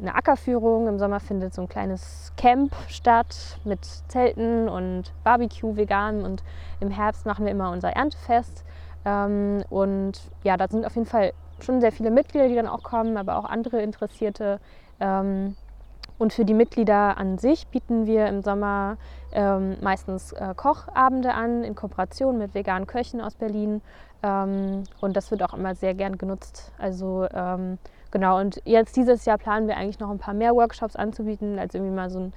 eine 0.00 0.14
Ackerführung. 0.14 0.88
Im 0.88 0.98
Sommer 0.98 1.20
findet 1.20 1.54
so 1.54 1.62
ein 1.62 1.68
kleines 1.68 2.32
Camp 2.36 2.74
statt 2.88 3.58
mit 3.64 3.84
Zelten 4.08 4.68
und 4.68 5.12
Barbecue 5.24 5.76
vegan 5.76 6.24
und 6.24 6.42
im 6.80 6.90
Herbst 6.90 7.26
machen 7.26 7.44
wir 7.44 7.52
immer 7.52 7.70
unser 7.70 7.90
Erntefest. 7.90 8.64
Ähm, 9.04 9.62
und 9.70 10.20
ja, 10.42 10.56
da 10.56 10.68
sind 10.68 10.86
auf 10.86 10.94
jeden 10.94 11.06
Fall 11.06 11.32
schon 11.60 11.80
sehr 11.80 11.92
viele 11.92 12.10
Mitglieder, 12.10 12.48
die 12.48 12.54
dann 12.54 12.66
auch 12.66 12.82
kommen, 12.82 13.16
aber 13.16 13.36
auch 13.36 13.44
andere 13.44 13.82
Interessierte. 13.82 14.60
Ähm, 14.98 15.56
und 16.20 16.34
für 16.34 16.44
die 16.44 16.52
Mitglieder 16.52 17.16
an 17.16 17.38
sich 17.38 17.66
bieten 17.68 18.06
wir 18.06 18.26
im 18.26 18.42
Sommer 18.42 18.98
ähm, 19.32 19.78
meistens 19.80 20.32
äh, 20.32 20.52
Kochabende 20.54 21.32
an 21.32 21.64
in 21.64 21.74
Kooperation 21.74 22.36
mit 22.36 22.54
veganen 22.54 22.86
Köchen 22.86 23.22
aus 23.22 23.34
Berlin. 23.34 23.80
Ähm, 24.22 24.84
und 25.00 25.16
das 25.16 25.30
wird 25.30 25.42
auch 25.42 25.54
immer 25.54 25.74
sehr 25.74 25.94
gern 25.94 26.18
genutzt. 26.18 26.72
Also 26.76 27.26
ähm, 27.32 27.78
genau, 28.10 28.38
und 28.38 28.60
jetzt 28.66 28.96
dieses 28.96 29.24
Jahr 29.24 29.38
planen 29.38 29.66
wir 29.66 29.78
eigentlich 29.78 29.98
noch 29.98 30.10
ein 30.10 30.18
paar 30.18 30.34
mehr 30.34 30.54
Workshops 30.54 30.94
anzubieten, 30.94 31.58
also 31.58 31.78
irgendwie 31.78 31.96
mal 31.96 32.10
so 32.10 32.18
ein 32.20 32.32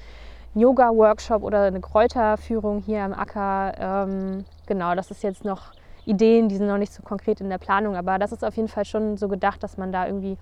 Yoga-Workshop 0.56 1.44
oder 1.44 1.64
eine 1.64 1.82
Kräuterführung 1.82 2.80
hier 2.80 3.02
am 3.02 3.14
Acker. 3.14 3.74
Ähm, 3.78 4.46
genau, 4.66 4.96
das 4.96 5.12
ist 5.12 5.24
jetzt 5.24 5.44
noch 5.44 5.74
Ideen, 6.06 6.48
die 6.48 6.56
sind 6.56 6.68
noch 6.68 6.78
nicht 6.78 6.94
so 6.94 7.04
konkret 7.04 7.42
in 7.42 7.50
der 7.50 7.58
Planung, 7.58 7.98
aber 7.98 8.18
das 8.18 8.32
ist 8.32 8.46
auf 8.46 8.56
jeden 8.56 8.70
Fall 8.70 8.86
schon 8.86 9.18
so 9.18 9.28
gedacht, 9.28 9.62
dass 9.62 9.78
man 9.78 9.92
da 9.92 10.06
irgendwie 10.06 10.38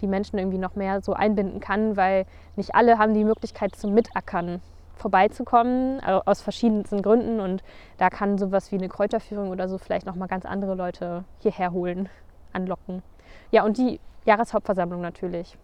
die 0.00 0.06
Menschen 0.06 0.38
irgendwie 0.38 0.58
noch 0.58 0.74
mehr 0.74 1.00
so 1.00 1.12
einbinden 1.12 1.60
kann, 1.60 1.96
weil 1.96 2.26
nicht 2.56 2.74
alle 2.74 2.98
haben 2.98 3.14
die 3.14 3.24
Möglichkeit 3.24 3.74
zum 3.76 3.94
Mitackern 3.94 4.60
vorbeizukommen, 4.94 6.00
also 6.00 6.22
aus 6.24 6.40
verschiedensten 6.40 7.02
Gründen 7.02 7.40
und 7.40 7.62
da 7.98 8.08
kann 8.08 8.38
sowas 8.38 8.72
wie 8.72 8.76
eine 8.76 8.88
Kräuterführung 8.88 9.50
oder 9.50 9.68
so 9.68 9.78
vielleicht 9.78 10.06
noch 10.06 10.16
mal 10.16 10.26
ganz 10.26 10.46
andere 10.46 10.74
Leute 10.74 11.24
hierher 11.40 11.72
holen, 11.72 12.08
anlocken. 12.52 13.02
Ja, 13.50 13.64
und 13.64 13.76
die 13.78 14.00
Jahreshauptversammlung 14.24 15.00
natürlich. 15.00 15.56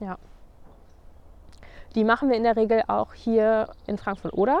Ja. 0.00 0.18
Die 1.94 2.04
machen 2.04 2.28
wir 2.28 2.36
in 2.36 2.42
der 2.42 2.56
Regel 2.56 2.82
auch 2.88 3.14
hier 3.14 3.68
in 3.86 3.98
Frankfurt-Oder 3.98 4.60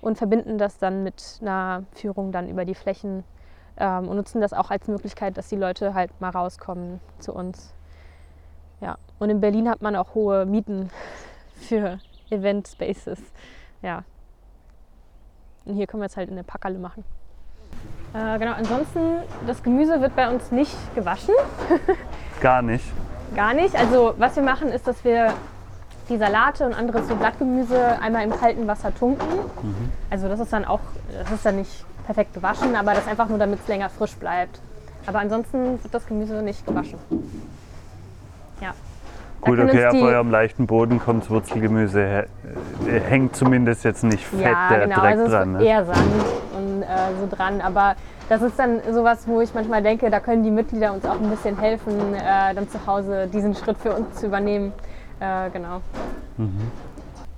und 0.00 0.18
verbinden 0.18 0.58
das 0.58 0.78
dann 0.78 1.02
mit 1.02 1.38
einer 1.40 1.84
Führung 1.92 2.32
dann 2.32 2.48
über 2.48 2.64
die 2.64 2.74
Flächen 2.74 3.24
ähm, 3.76 4.08
und 4.08 4.16
nutzen 4.16 4.40
das 4.40 4.52
auch 4.52 4.70
als 4.70 4.88
Möglichkeit, 4.88 5.36
dass 5.36 5.48
die 5.48 5.56
Leute 5.56 5.94
halt 5.94 6.20
mal 6.20 6.30
rauskommen 6.30 7.00
zu 7.18 7.32
uns. 7.32 7.74
Ja, 8.84 8.98
und 9.18 9.30
in 9.30 9.40
Berlin 9.40 9.70
hat 9.70 9.80
man 9.80 9.96
auch 9.96 10.14
hohe 10.14 10.44
Mieten 10.44 10.90
für 11.56 11.98
Event 12.28 12.68
Spaces. 12.68 13.18
Ja. 13.80 14.04
Und 15.64 15.76
hier 15.76 15.86
können 15.86 16.02
wir 16.02 16.04
jetzt 16.04 16.18
halt 16.18 16.28
in 16.28 16.36
der 16.36 16.42
Packerle 16.42 16.78
machen. 16.78 17.02
Äh, 18.12 18.38
genau, 18.38 18.52
ansonsten, 18.52 19.22
das 19.46 19.62
Gemüse 19.62 20.02
wird 20.02 20.14
bei 20.14 20.28
uns 20.30 20.52
nicht 20.52 20.76
gewaschen. 20.94 21.34
Gar 22.42 22.60
nicht. 22.60 22.84
Gar 23.34 23.54
nicht. 23.54 23.74
Also 23.74 24.14
was 24.18 24.36
wir 24.36 24.42
machen, 24.42 24.68
ist, 24.68 24.86
dass 24.86 25.02
wir 25.02 25.32
die 26.10 26.18
Salate 26.18 26.66
und 26.66 26.74
anderes 26.74 27.08
so 27.08 27.16
Blattgemüse 27.16 27.98
einmal 28.02 28.24
im 28.24 28.30
kalten 28.30 28.66
Wasser 28.66 28.94
tunken. 28.94 29.26
Also 30.10 30.28
das 30.28 30.38
ist 30.38 30.52
dann 30.52 30.66
auch, 30.66 30.80
das 31.18 31.32
ist 31.32 31.46
dann 31.46 31.56
nicht 31.56 31.86
perfekt 32.04 32.34
gewaschen, 32.34 32.76
aber 32.76 32.92
das 32.92 33.08
einfach 33.08 33.30
nur, 33.30 33.38
damit 33.38 33.60
es 33.60 33.68
länger 33.68 33.88
frisch 33.88 34.14
bleibt. 34.16 34.60
Aber 35.06 35.20
ansonsten 35.20 35.82
wird 35.82 35.94
das 35.94 36.06
Gemüse 36.06 36.42
nicht 36.42 36.66
gewaschen. 36.66 36.98
Ja. 38.64 38.74
Gut, 39.42 39.58
okay, 39.60 39.84
auf 39.86 39.94
eurem 40.00 40.30
leichten 40.30 40.66
Boden 40.66 40.98
kommt 40.98 41.28
Wurzelgemüse. 41.28 42.00
her- 42.02 42.26
äh, 42.86 42.98
Hängt 43.00 43.36
zumindest 43.36 43.84
jetzt 43.84 44.02
nicht 44.02 44.24
fett 44.26 44.40
Ja, 44.40 44.68
der 44.70 44.80
genau. 44.86 45.00
Dreck 45.00 45.18
Also 45.18 45.28
dran. 45.30 45.54
ist 45.56 45.60
Ne? 45.60 45.66
eher 45.68 45.84
Sand 45.84 45.98
und 46.56 46.82
äh, 46.82 46.86
so 47.20 47.36
dran. 47.36 47.60
Aber 47.60 47.94
das 48.30 48.40
ist 48.40 48.58
dann 48.58 48.80
sowas, 48.90 49.28
wo 49.28 49.42
ich 49.42 49.52
manchmal 49.52 49.82
denke, 49.82 50.08
da 50.08 50.20
können 50.20 50.42
die 50.44 50.50
Mitglieder 50.50 50.94
uns 50.94 51.04
auch 51.04 51.20
ein 51.20 51.28
bisschen 51.28 51.58
helfen, 51.58 51.92
äh, 52.14 52.54
dann 52.54 52.66
zu 52.70 52.86
Hause 52.86 53.28
diesen 53.30 53.54
Schritt 53.54 53.76
für 53.76 53.92
uns 53.94 54.14
zu 54.14 54.26
übernehmen. 54.28 54.72
Äh, 55.20 55.50
genau. 55.50 55.82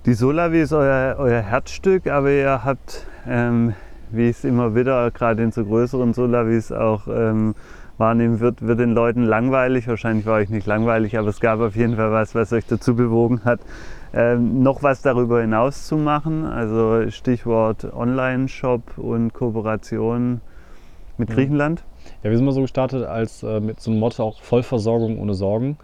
Die 0.06 0.14
Solavi 0.14 0.60
ist 0.60 0.72
euer, 0.72 1.16
euer 1.18 1.40
Herzstück, 1.42 2.06
aber 2.06 2.30
ihr 2.30 2.64
habt, 2.64 3.04
ähm, 3.28 3.74
wie 4.10 4.28
es 4.28 4.44
immer 4.44 4.76
wieder 4.76 5.10
gerade 5.10 5.42
in 5.42 5.50
so 5.50 5.64
größeren 5.64 6.14
Solavis 6.14 6.70
auch 6.70 7.08
ähm, 7.08 7.56
wahrnehmen 7.98 8.40
wird, 8.40 8.66
wird 8.66 8.80
den 8.80 8.92
Leuten 8.92 9.22
langweilig. 9.22 9.88
Wahrscheinlich 9.88 10.26
war 10.26 10.36
euch 10.36 10.50
nicht 10.50 10.66
langweilig, 10.66 11.18
aber 11.18 11.28
es 11.28 11.40
gab 11.40 11.60
auf 11.60 11.76
jeden 11.76 11.96
Fall 11.96 12.12
was, 12.12 12.34
was 12.34 12.52
euch 12.52 12.66
dazu 12.66 12.94
bewogen 12.94 13.42
hat, 13.44 13.60
ähm, 14.14 14.62
noch 14.62 14.82
was 14.82 15.02
darüber 15.02 15.40
hinaus 15.40 15.86
zu 15.86 15.96
machen. 15.96 16.44
Also 16.44 17.10
Stichwort 17.10 17.92
Online-Shop 17.92 18.98
und 18.98 19.32
Kooperation 19.32 20.40
mit 21.18 21.28
Mhm. 21.30 21.34
Griechenland. 21.34 21.84
Ja, 22.22 22.30
wir 22.30 22.36
sind 22.36 22.46
mal 22.46 22.52
so 22.52 22.60
gestartet 22.60 23.04
als 23.04 23.42
äh, 23.42 23.60
mit 23.60 23.80
so 23.80 23.90
einem 23.90 24.00
Motto 24.00 24.22
auch 24.22 24.40
Vollversorgung 24.42 25.18
ohne 25.18 25.34
Sorgen. 25.34 25.76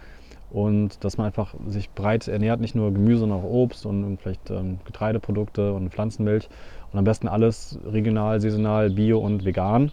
Und 0.51 1.03
dass 1.03 1.17
man 1.17 1.27
einfach 1.27 1.55
sich 1.67 1.89
breit 1.91 2.29
ernährt, 2.29 2.61
nicht 2.61 2.75
nur 2.75 2.93
Gemüse, 2.93 3.21
sondern 3.21 3.39
auch 3.39 3.45
Obst 3.45 3.87
und 3.87 4.19
vielleicht 4.21 4.51
ähm, 4.51 4.79
Getreideprodukte 4.85 5.73
und 5.73 5.89
Pflanzenmilch. 5.91 6.51
Und 6.93 6.99
am 6.99 7.05
besten 7.05 7.27
alles 7.27 7.79
regional, 7.91 8.39
saisonal, 8.39 8.91
bio 8.91 9.19
und 9.19 9.47
vegan. 9.47 9.93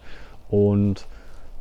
Und 0.50 1.06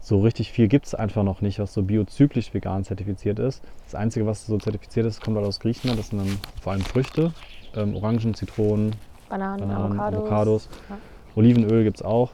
so 0.01 0.21
richtig 0.21 0.51
viel 0.51 0.67
gibt 0.67 0.87
es 0.87 0.95
einfach 0.95 1.23
noch 1.23 1.41
nicht, 1.41 1.59
was 1.59 1.73
so 1.73 1.83
biozyklisch 1.83 2.53
vegan 2.53 2.83
zertifiziert 2.83 3.39
ist. 3.39 3.63
Das 3.85 3.95
Einzige, 3.95 4.25
was 4.25 4.45
so 4.45 4.57
zertifiziert 4.57 5.05
ist, 5.05 5.21
kommt 5.21 5.37
halt 5.37 5.45
aus 5.45 5.59
Griechenland. 5.59 5.99
Das 5.99 6.07
sind 6.09 6.19
dann 6.19 6.37
vor 6.61 6.73
allem 6.73 6.81
Früchte, 6.81 7.33
ähm, 7.75 7.95
Orangen, 7.95 8.33
Zitronen, 8.33 8.95
Bananen, 9.29 9.67
Bananen, 9.67 9.99
Avocados. 9.99 10.17
Avocados. 10.17 10.69
Ja. 10.89 10.97
Olivenöl 11.35 11.83
gibt 11.83 11.97
es 11.97 12.03
auch. 12.03 12.31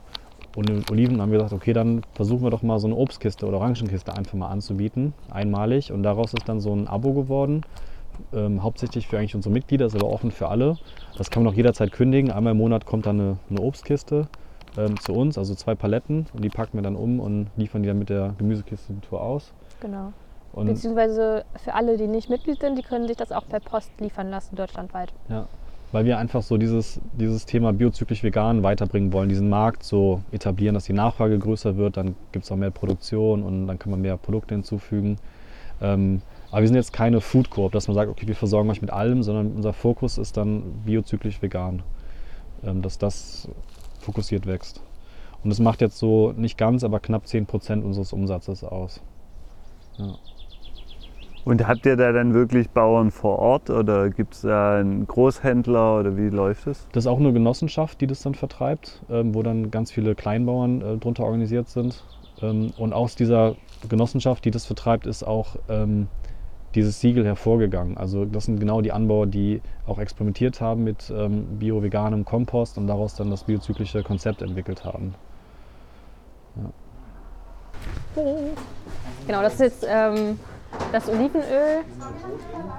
Und 0.56 0.70
in 0.70 0.84
Oliven 0.90 1.22
haben 1.22 1.32
wir 1.32 1.40
gesagt, 1.40 1.54
okay, 1.54 1.74
dann 1.74 2.02
versuchen 2.14 2.44
wir 2.44 2.50
doch 2.50 2.64
mal 2.64 2.80
so 2.80 2.88
eine 2.88 2.96
Obstkiste 2.96 3.46
oder 3.46 3.58
Orangenkiste 3.58 4.16
einfach 4.16 4.36
mal 4.36 4.48
anzubieten, 4.48 5.14
einmalig. 5.30 5.92
Und 5.92 6.04
daraus 6.04 6.34
ist 6.34 6.48
dann 6.48 6.62
so 6.62 6.74
ein 6.74 6.88
Abo 6.88 7.12
geworden, 7.12 7.64
ähm, 8.34 8.64
hauptsächlich 8.64 9.08
für 9.08 9.18
eigentlich 9.18 9.36
unsere 9.36 9.52
Mitglieder, 9.52 9.88
ist 9.88 9.96
aber 9.96 10.10
offen 10.10 10.32
für 10.32 10.48
alle. 10.48 10.78
Das 11.18 11.30
kann 11.30 11.44
man 11.44 11.52
auch 11.52 11.58
jederzeit 11.58 11.92
kündigen. 11.92 12.32
Einmal 12.32 12.52
im 12.52 12.58
Monat 12.58 12.86
kommt 12.86 13.06
dann 13.06 13.20
eine, 13.20 13.38
eine 13.50 13.60
Obstkiste 13.60 14.30
ähm, 14.78 15.00
zu 15.00 15.14
uns, 15.14 15.38
also 15.38 15.56
zwei 15.56 15.76
Paletten. 15.76 16.28
Und 16.34 16.44
die 16.44 16.50
packen 16.50 16.78
wir 16.78 16.84
dann 16.84 16.96
um 16.96 17.20
und 17.20 17.48
liefern 17.56 17.84
die 17.84 17.88
dann 17.88 18.00
mit 18.00 18.10
der 18.10 18.34
Gemüsekiste 18.38 18.94
die 18.94 19.02
Tour 19.02 19.22
aus. 19.22 19.54
Genau. 19.82 20.14
Und 20.54 20.68
Beziehungsweise 20.68 21.44
für 21.64 21.74
alle, 21.74 21.98
die 21.98 22.08
nicht 22.08 22.30
Mitglied 22.30 22.62
sind, 22.62 22.78
die 22.78 22.82
können 22.82 23.08
sich 23.08 23.18
das 23.18 23.32
auch 23.32 23.48
per 23.48 23.60
Post 23.60 23.92
liefern 24.00 24.30
lassen, 24.30 24.56
deutschlandweit. 24.56 25.12
Ja, 25.28 25.48
weil 25.92 26.06
wir 26.06 26.18
einfach 26.18 26.42
so 26.42 26.58
dieses, 26.58 27.00
dieses 27.14 27.46
Thema 27.46 27.74
biozyklisch 27.74 28.24
vegan 28.24 28.64
weiterbringen 28.64 29.14
wollen, 29.14 29.30
diesen 29.30 29.50
Markt 29.50 29.84
so 29.84 30.22
etablieren, 30.32 30.74
dass 30.74 30.86
die 30.86 30.94
Nachfrage 30.94 31.38
größer 31.40 31.78
wird, 31.78 31.98
dann 31.98 32.16
gibt 32.32 32.46
es 32.46 32.52
auch 32.52 32.56
mehr 32.56 32.72
Produktion 32.72 33.44
und 33.44 33.68
dann 33.68 33.80
kann 33.80 33.92
man 33.92 34.02
mehr 34.02 34.18
Produkte 34.18 34.56
hinzufügen. 34.56 35.18
Ähm, 35.82 36.22
aber 36.52 36.62
wir 36.62 36.68
sind 36.68 36.78
jetzt 36.78 36.94
keine 36.94 37.22
Food 37.22 37.50
Coop, 37.50 37.72
dass 37.72 37.88
man 37.88 37.96
sagt, 37.96 38.10
okay, 38.10 38.28
wir 38.28 38.36
versorgen 38.36 38.70
euch 38.70 38.82
mit 38.82 38.92
allem, 38.92 39.24
sondern 39.24 39.54
unser 39.54 39.74
Fokus 39.74 40.18
ist 40.18 40.38
dann 40.38 40.64
biozyklisch 40.86 41.42
vegan, 41.42 41.84
ähm, 42.64 42.82
dass 42.82 42.98
das 42.98 43.50
fokussiert 44.06 44.46
wächst. 44.46 44.82
Und 45.44 45.50
das 45.50 45.60
macht 45.60 45.82
jetzt 45.82 45.98
so 45.98 46.34
nicht 46.36 46.58
ganz, 46.58 46.84
aber 46.84 47.00
knapp 47.00 47.26
10% 47.26 47.82
unseres 47.82 48.14
Umsatzes 48.14 48.64
aus. 48.64 49.02
Ja. 49.98 50.16
Und 51.46 51.68
habt 51.68 51.86
ihr 51.86 51.96
da 51.96 52.12
dann 52.12 52.34
wirklich 52.34 52.72
Bauern 52.72 53.12
vor 53.12 53.38
Ort 53.38 53.70
oder 53.70 54.10
gibt 54.10 54.34
es 54.34 54.42
da 54.42 54.80
einen 54.80 55.06
Großhändler 55.06 56.00
oder 56.00 56.18
wie 56.18 56.30
läuft 56.30 56.66
es? 56.66 56.88
Das 56.92 57.04
ist 57.04 57.08
auch 57.08 57.20
eine 57.20 57.32
Genossenschaft, 57.32 58.02
die 58.02 58.08
das 58.08 58.24
dann 58.24 58.34
vertreibt, 58.34 59.04
ähm, 59.12 59.36
wo 59.36 59.44
dann 59.44 59.70
ganz 59.70 59.92
viele 59.92 60.16
Kleinbauern 60.16 60.82
äh, 60.82 60.98
drunter 60.98 61.24
organisiert 61.24 61.70
sind. 61.70 62.04
Ähm, 62.42 62.74
und 62.78 62.94
aus 62.94 63.16
dieser 63.16 63.56
Genossenschaft, 63.88 64.44
die 64.44 64.52
das 64.52 64.66
vertreibt, 64.66 65.06
ist 65.06 65.22
auch 65.22 65.56
ähm, 65.70 66.08
dieses 66.76 67.00
Siegel 67.00 67.26
hervorgegangen. 67.26 67.98
Also 67.98 68.26
das 68.26 68.46
sind 68.46 68.60
genau 68.60 68.82
die 68.82 68.92
Anbauer, 68.92 69.28
die 69.28 69.62
auch 69.88 70.00
experimentiert 70.00 70.62
haben 70.62 70.84
mit 70.84 71.10
ähm, 71.10 71.46
bio-veganem 71.60 72.26
Kompost 72.26 72.78
und 72.78 72.88
daraus 72.88 73.16
dann 73.16 73.30
das 73.32 73.44
biozyklische 73.44 74.04
Konzept 74.04 74.42
entwickelt 74.42 74.84
haben. 74.84 75.16
Genau, 79.28 79.42
das 79.42 79.54
ist 79.54 79.60
jetzt 79.60 79.88
ähm, 79.90 80.40
das 80.92 81.10
Olivenöl, 81.10 81.84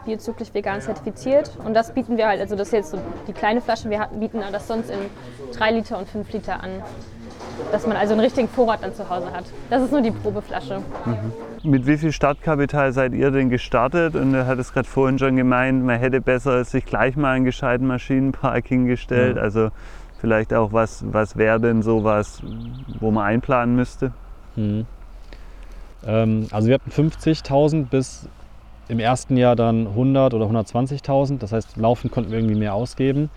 biozyklisch 0.05 0.53
vegan 0.55 0.80
zertifiziert. 0.80 1.51
Und 1.64 1.74
das 1.74 1.92
bieten 1.92 2.16
wir 2.16 2.28
halt, 2.28 2.40
also 2.40 2.57
das 2.57 2.68
ist 2.68 2.72
jetzt 2.72 2.90
so 2.90 2.99
die 3.26 3.32
kleine 3.32 3.61
Flasche, 3.61 3.90
wir 3.90 4.09
bieten 4.18 4.42
das 4.53 4.66
sonst 4.66 4.90
in 4.90 4.99
3 5.53 5.72
Liter 5.72 5.99
und 5.99 6.09
5 6.09 6.32
Liter 6.32 6.62
an. 6.62 6.82
Dass 7.72 7.86
man 7.86 7.96
also 7.96 8.12
einen 8.12 8.20
richtigen 8.20 8.48
Vorrat 8.48 8.82
dann 8.82 8.94
zu 8.94 9.09
Hause 9.09 9.32
hat. 9.32 9.44
Das 9.70 9.82
ist 9.82 9.92
nur 9.92 10.02
die 10.02 10.11
Probeflasche. 10.11 10.82
Mit 11.62 11.86
wie 11.86 11.96
viel 11.96 12.12
Startkapital 12.12 12.92
seid 12.92 13.12
ihr 13.12 13.30
denn 13.30 13.50
gestartet? 13.50 14.14
Und 14.14 14.34
er 14.34 14.46
hat 14.46 14.59
es 14.59 14.72
gerade 14.72 14.88
vorhin 14.88 15.18
schon 15.18 15.36
gemeint, 15.36 15.84
man 15.84 15.98
hätte 15.98 16.20
besser 16.20 16.64
sich 16.64 16.84
gleich 16.84 17.16
mal 17.16 17.32
einen 17.32 17.44
gescheiten 17.44 17.86
Maschinenpark 17.86 18.66
hingestellt. 18.66 19.36
Ja. 19.36 19.42
Also 19.42 19.70
vielleicht 20.20 20.54
auch 20.54 20.72
was, 20.72 21.04
was 21.11 21.36
wäre 21.36 21.61
denn 21.61 21.82
sowas, 21.82 22.42
wo 23.00 23.11
man 23.11 23.24
einplanen 23.24 23.76
müsste? 23.76 24.12
Mhm. 24.54 24.86
Ähm, 26.07 26.46
also 26.50 26.68
wir 26.68 26.74
hatten 26.74 26.90
50.000 26.90 27.86
bis 27.86 28.28
im 28.88 28.98
ersten 29.00 29.36
Jahr 29.36 29.57
dann 29.57 29.88
100 29.88 30.34
oder 30.34 30.46
120.000. 30.46 31.38
Das 31.38 31.52
heißt, 31.52 31.76
laufend 31.76 32.12
konnten 32.12 32.30
wir 32.30 32.38
irgendwie 32.38 32.59
mehr 32.59 32.74
ausgeben. 32.74 33.30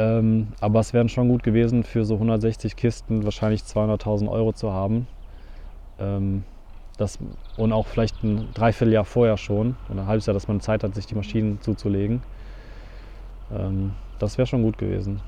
Ähm, 0.00 0.48
aber 0.62 0.80
es 0.80 0.94
wären 0.94 1.10
schon 1.10 1.28
gut 1.28 1.42
gewesen, 1.42 1.84
für 1.84 2.06
so 2.06 2.14
160 2.14 2.74
Kisten 2.74 3.22
wahrscheinlich 3.24 3.60
200.000 3.60 4.30
Euro 4.30 4.54
zu 4.54 4.72
haben. 4.72 5.06
Ähm, 5.98 6.44
das, 6.96 7.18
und 7.58 7.72
auch 7.74 7.86
vielleicht 7.86 8.24
ein 8.24 8.48
Dreivierteljahr 8.54 9.04
vorher 9.04 9.36
schon 9.36 9.76
oder 9.90 10.02
ein 10.02 10.06
halbes 10.06 10.24
Jahr, 10.24 10.32
dass 10.32 10.48
man 10.48 10.60
Zeit 10.60 10.84
hat, 10.84 10.94
sich 10.94 11.04
die 11.04 11.14
Maschinen 11.14 11.60
zuzulegen. 11.60 12.22
Ähm, 13.54 13.92
das 14.18 14.38
wäre 14.38 14.46
schon 14.46 14.62
gut 14.62 14.78
gewesen. 14.78 15.20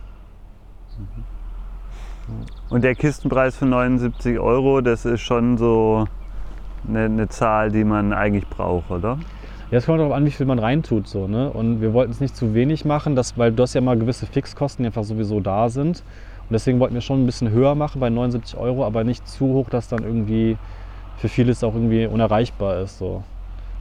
Und 2.70 2.82
der 2.82 2.94
Kistenpreis 2.94 3.56
von 3.56 3.68
79 3.68 4.38
Euro, 4.38 4.80
das 4.80 5.04
ist 5.04 5.20
schon 5.20 5.58
so 5.58 6.06
eine, 6.88 7.04
eine 7.04 7.28
Zahl, 7.28 7.70
die 7.70 7.84
man 7.84 8.14
eigentlich 8.14 8.48
braucht, 8.48 8.90
oder? 8.90 9.18
Ja, 9.72 9.78
es 9.78 9.86
kommt 9.86 10.00
darauf 10.00 10.12
an, 10.12 10.26
wie 10.26 10.30
viel 10.30 10.44
man 10.44 10.58
reintut. 10.58 11.08
So, 11.08 11.26
ne? 11.26 11.50
Und 11.50 11.80
wir 11.80 11.94
wollten 11.94 12.12
es 12.12 12.20
nicht 12.20 12.36
zu 12.36 12.52
wenig 12.52 12.84
machen, 12.84 13.16
dass, 13.16 13.38
weil 13.38 13.52
du 13.52 13.62
hast 13.62 13.72
ja 13.72 13.80
mal 13.80 13.98
gewisse 13.98 14.26
Fixkosten, 14.26 14.82
die 14.82 14.88
einfach 14.88 15.02
sowieso 15.02 15.40
da 15.40 15.70
sind. 15.70 16.02
Und 16.40 16.52
deswegen 16.52 16.78
wollten 16.78 16.92
wir 16.92 17.00
schon 17.00 17.22
ein 17.22 17.24
bisschen 17.24 17.50
höher 17.50 17.74
machen 17.74 17.98
bei 17.98 18.10
79 18.10 18.58
Euro, 18.58 18.84
aber 18.84 19.02
nicht 19.02 19.26
zu 19.26 19.46
hoch, 19.46 19.70
dass 19.70 19.88
dann 19.88 20.02
irgendwie 20.02 20.58
für 21.16 21.30
vieles 21.30 21.64
auch 21.64 21.72
irgendwie 21.72 22.04
unerreichbar 22.04 22.80
ist. 22.80 22.98
So. 22.98 23.22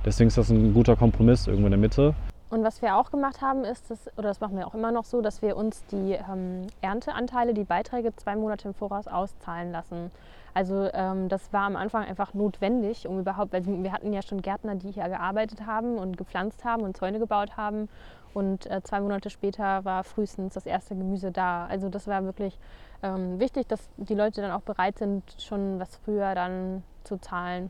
Deswegen 0.05 0.29
ist 0.29 0.37
das 0.37 0.49
ein 0.49 0.73
guter 0.73 0.95
Kompromiss 0.95 1.47
irgendwo 1.47 1.67
in 1.67 1.71
der 1.71 1.79
Mitte. 1.79 2.13
Und 2.49 2.63
was 2.63 2.81
wir 2.81 2.95
auch 2.95 3.11
gemacht 3.11 3.41
haben, 3.41 3.65
ist, 3.65 3.91
dass, 3.91 4.07
oder 4.17 4.29
das 4.29 4.39
machen 4.39 4.55
wir 4.55 4.67
auch 4.67 4.73
immer 4.73 4.93
noch 4.93 5.03
so, 5.03 5.21
dass 5.21 5.41
wir 5.41 5.57
uns 5.57 5.83
die 5.87 6.13
ähm, 6.13 6.67
Ernteanteile, 6.79 7.53
die 7.53 7.65
Beiträge 7.65 8.15
zwei 8.15 8.37
Monate 8.37 8.69
im 8.69 8.73
Voraus 8.73 9.09
auszahlen 9.09 9.73
lassen. 9.73 10.09
Also 10.53 10.89
ähm, 10.93 11.29
das 11.29 11.53
war 11.53 11.63
am 11.63 11.75
Anfang 11.75 12.03
einfach 12.03 12.33
notwendig, 12.33 13.07
um 13.07 13.19
überhaupt, 13.19 13.53
weil 13.53 13.65
wir 13.65 13.91
hatten 13.91 14.13
ja 14.13 14.21
schon 14.21 14.41
Gärtner, 14.41 14.75
die 14.75 14.91
hier 14.91 15.07
gearbeitet 15.07 15.65
haben 15.65 15.97
und 15.97 16.17
gepflanzt 16.17 16.65
haben 16.65 16.83
und 16.83 16.97
Zäune 16.97 17.19
gebaut 17.19 17.57
haben. 17.57 17.89
Und 18.33 18.69
äh, 18.69 18.81
zwei 18.83 19.01
Monate 19.01 19.29
später 19.29 19.83
war 19.83 20.03
frühestens 20.03 20.53
das 20.53 20.65
erste 20.65 20.95
Gemüse 20.95 21.31
da. 21.31 21.65
Also 21.65 21.89
das 21.89 22.07
war 22.07 22.23
wirklich 22.23 22.57
ähm, 23.03 23.39
wichtig, 23.39 23.67
dass 23.67 23.89
die 23.97 24.15
Leute 24.15 24.41
dann 24.41 24.51
auch 24.51 24.61
bereit 24.61 24.97
sind, 24.99 25.23
schon 25.37 25.79
was 25.79 25.97
früher 25.97 26.33
dann 26.35 26.83
zu 27.03 27.17
zahlen. 27.19 27.69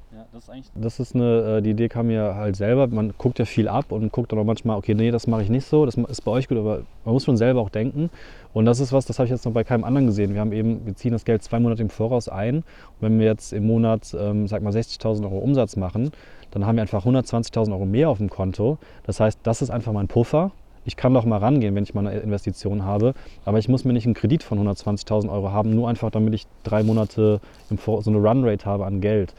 Das 0.76 1.00
ist 1.00 1.16
eine, 1.16 1.58
äh, 1.58 1.62
die 1.62 1.72
Idee 1.72 1.90
kam 1.90 2.08
mir 2.08 2.36
halt 2.36 2.56
selber. 2.56 2.88
Man 2.88 3.14
guckt 3.18 3.40
ja 3.40 3.46
viel 3.46 3.68
ab 3.68 3.92
und 3.92 4.12
guckt 4.12 4.32
dann 4.32 4.40
auch 4.40 4.44
manchmal, 4.44 4.78
okay, 4.78 4.94
nee, 4.94 5.10
das 5.10 5.26
mache 5.28 5.44
ich 5.44 5.50
nicht 5.50 5.66
so, 5.66 5.86
das 5.86 5.96
ist 5.96 6.22
bei 6.22 6.32
euch 6.32 6.48
gut, 6.48 6.58
aber 6.58 6.84
man 7.06 7.14
muss 7.14 7.24
schon 7.24 7.38
selber 7.38 7.62
auch 7.62 7.70
denken. 7.70 8.10
Und 8.54 8.66
das 8.66 8.80
ist 8.80 8.92
was, 8.92 9.06
das 9.06 9.20
habe 9.20 9.26
ich 9.26 9.32
jetzt 9.32 9.46
noch 9.46 9.54
bei 9.54 9.64
keinem 9.64 9.84
anderen 9.84 10.08
gesehen. 10.08 10.34
Wir 10.34 10.42
haben 10.42 10.52
eben, 10.52 10.86
wir 10.86 10.96
ziehen 10.96 11.12
das 11.12 11.26
Geld 11.26 11.42
zwei 11.44 11.60
Monate 11.60 11.82
im 11.82 11.90
Voraus 11.90 12.28
ein. 12.28 12.58
Und 12.58 12.66
wenn 13.00 13.20
wir 13.20 13.26
jetzt 13.28 13.54
im 13.54 13.66
Monat, 13.66 14.16
ähm, 14.20 14.48
sag 14.48 14.62
mal, 14.62 14.74
60.000 14.74 15.24
Euro 15.24 15.38
Umsatz 15.38 15.78
machen, 15.78 16.12
dann 16.52 16.66
haben 16.66 16.76
wir 16.76 16.82
einfach 16.82 17.06
120.000 17.06 17.72
Euro 17.72 17.86
mehr 17.86 18.10
auf 18.10 18.18
dem 18.18 18.30
Konto. 18.30 18.78
Das 19.04 19.20
heißt, 19.20 19.40
das 19.44 19.62
ist 19.62 19.70
einfach 19.70 19.94
mein 19.94 20.08
Puffer. 20.08 20.52
Ich 20.84 20.96
kann 20.96 21.14
doch 21.14 21.26
mal 21.26 21.38
rangehen, 21.38 21.76
wenn 21.76 21.84
ich 21.84 21.94
mal 21.94 22.08
eine 22.08 22.20
Investition 22.20 22.84
habe, 22.84 23.14
aber 23.46 23.60
ich 23.60 23.70
muss 23.70 23.86
mir 23.86 23.94
nicht 23.94 24.06
einen 24.06 24.16
Kredit 24.16 24.42
von 24.42 24.60
120.000 24.68 25.30
Euro 25.32 25.52
haben, 25.52 25.76
nur 25.76 25.88
einfach, 25.88 26.10
damit 26.10 26.34
ich 26.34 26.48
drei 26.64 26.82
Monate 26.82 27.40
so 27.86 28.02
eine 28.08 28.18
Runrate 28.18 28.66
habe 28.66 28.86
an 28.86 29.00
Geld. 29.00 29.36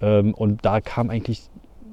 Ähm, 0.00 0.32
und 0.32 0.64
da 0.64 0.80
kam 0.80 1.10
eigentlich 1.10 1.42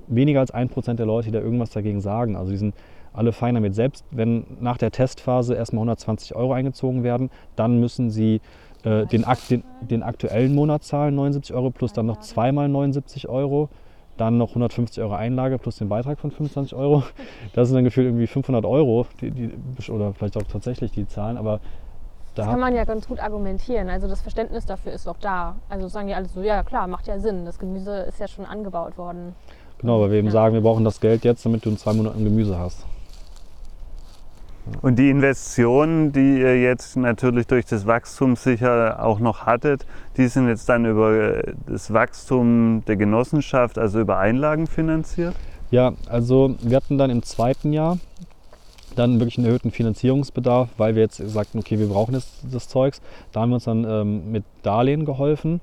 weniger 0.07 0.39
als 0.39 0.51
ein 0.51 0.69
Prozent 0.69 0.99
der 0.99 1.05
Leute, 1.05 1.27
die 1.27 1.31
da 1.33 1.39
irgendwas 1.39 1.71
dagegen 1.71 2.01
sagen. 2.01 2.35
Also 2.35 2.51
die 2.51 2.57
sind 2.57 2.75
alle 3.13 3.31
fein 3.31 3.55
damit. 3.55 3.75
Selbst 3.75 4.05
wenn 4.11 4.45
nach 4.59 4.77
der 4.77 4.91
Testphase 4.91 5.55
erstmal 5.55 5.81
120 5.81 6.35
Euro 6.35 6.53
eingezogen 6.53 7.03
werden, 7.03 7.29
dann 7.55 7.79
müssen 7.79 8.09
sie 8.09 8.41
äh, 8.83 9.05
den, 9.05 9.25
den, 9.49 9.63
den 9.81 10.03
aktuellen 10.03 10.53
Monat 10.55 10.83
zahlen, 10.83 11.15
79 11.15 11.55
Euro, 11.55 11.71
plus 11.71 11.93
dann 11.93 12.05
noch 12.05 12.19
zweimal 12.19 12.67
79 12.69 13.29
Euro 13.29 13.69
dann 14.17 14.37
noch 14.37 14.49
150 14.49 15.03
Euro 15.03 15.15
Einlage 15.15 15.57
plus 15.57 15.77
den 15.77 15.89
Beitrag 15.89 16.19
von 16.19 16.31
25 16.31 16.75
Euro. 16.75 17.03
Das 17.53 17.67
sind 17.67 17.75
dann 17.75 17.83
gefühlt 17.83 18.07
irgendwie 18.07 18.27
500 18.27 18.65
Euro 18.65 19.05
die, 19.21 19.31
die, 19.31 19.91
oder 19.91 20.13
vielleicht 20.13 20.37
auch 20.37 20.43
tatsächlich 20.43 20.91
die 20.91 21.07
Zahlen. 21.07 21.37
Aber 21.37 21.59
das 22.35 22.47
kann 22.47 22.59
man 22.59 22.75
ja 22.75 22.83
ganz 22.83 23.07
gut 23.07 23.19
argumentieren. 23.19 23.89
Also 23.89 24.07
das 24.07 24.21
Verständnis 24.21 24.65
dafür 24.65 24.91
ist 24.93 25.07
auch 25.07 25.17
da. 25.19 25.55
Also 25.69 25.87
sagen 25.87 26.07
die 26.07 26.15
alle 26.15 26.27
so, 26.27 26.41
ja 26.41 26.63
klar, 26.63 26.87
macht 26.87 27.07
ja 27.07 27.19
Sinn. 27.19 27.45
Das 27.45 27.59
Gemüse 27.59 28.01
ist 28.03 28.19
ja 28.19 28.27
schon 28.27 28.45
angebaut 28.45 28.97
worden. 28.97 29.35
Genau, 29.77 30.01
weil 30.01 30.11
wir 30.11 30.17
eben 30.17 30.27
ja. 30.27 30.33
sagen, 30.33 30.53
wir 30.53 30.61
brauchen 30.61 30.83
das 30.83 30.99
Geld 30.99 31.25
jetzt, 31.25 31.45
damit 31.45 31.65
du 31.65 31.69
in 31.69 31.77
zwei 31.77 31.93
Monaten 31.93 32.23
Gemüse 32.23 32.57
hast. 32.57 32.85
Und 34.81 34.97
die 34.97 35.09
Investitionen, 35.09 36.11
die 36.11 36.39
ihr 36.39 36.61
jetzt 36.61 36.95
natürlich 36.95 37.47
durch 37.47 37.65
das 37.65 37.85
Wachstum 37.85 38.35
sicher 38.35 39.03
auch 39.03 39.19
noch 39.19 39.45
hattet, 39.45 39.85
die 40.17 40.27
sind 40.27 40.47
jetzt 40.47 40.69
dann 40.69 40.85
über 40.85 41.41
das 41.67 41.93
Wachstum 41.93 42.83
der 42.87 42.95
Genossenschaft, 42.95 43.77
also 43.77 43.99
über 43.99 44.19
Einlagen 44.19 44.67
finanziert? 44.67 45.35
Ja, 45.71 45.93
also 46.07 46.55
wir 46.61 46.77
hatten 46.77 46.97
dann 46.97 47.09
im 47.09 47.23
zweiten 47.23 47.73
Jahr 47.73 47.97
dann 48.95 49.19
wirklich 49.19 49.37
einen 49.37 49.47
erhöhten 49.47 49.71
Finanzierungsbedarf, 49.71 50.69
weil 50.77 50.95
wir 50.95 51.01
jetzt 51.01 51.17
sagten, 51.17 51.59
okay, 51.59 51.79
wir 51.79 51.87
brauchen 51.87 52.13
das, 52.13 52.27
das 52.49 52.67
Zeugs. 52.67 53.01
Da 53.31 53.41
haben 53.41 53.49
wir 53.49 53.55
uns 53.55 53.63
dann 53.63 53.83
ähm, 53.83 54.31
mit 54.31 54.43
Darlehen 54.61 55.05
geholfen, 55.05 55.61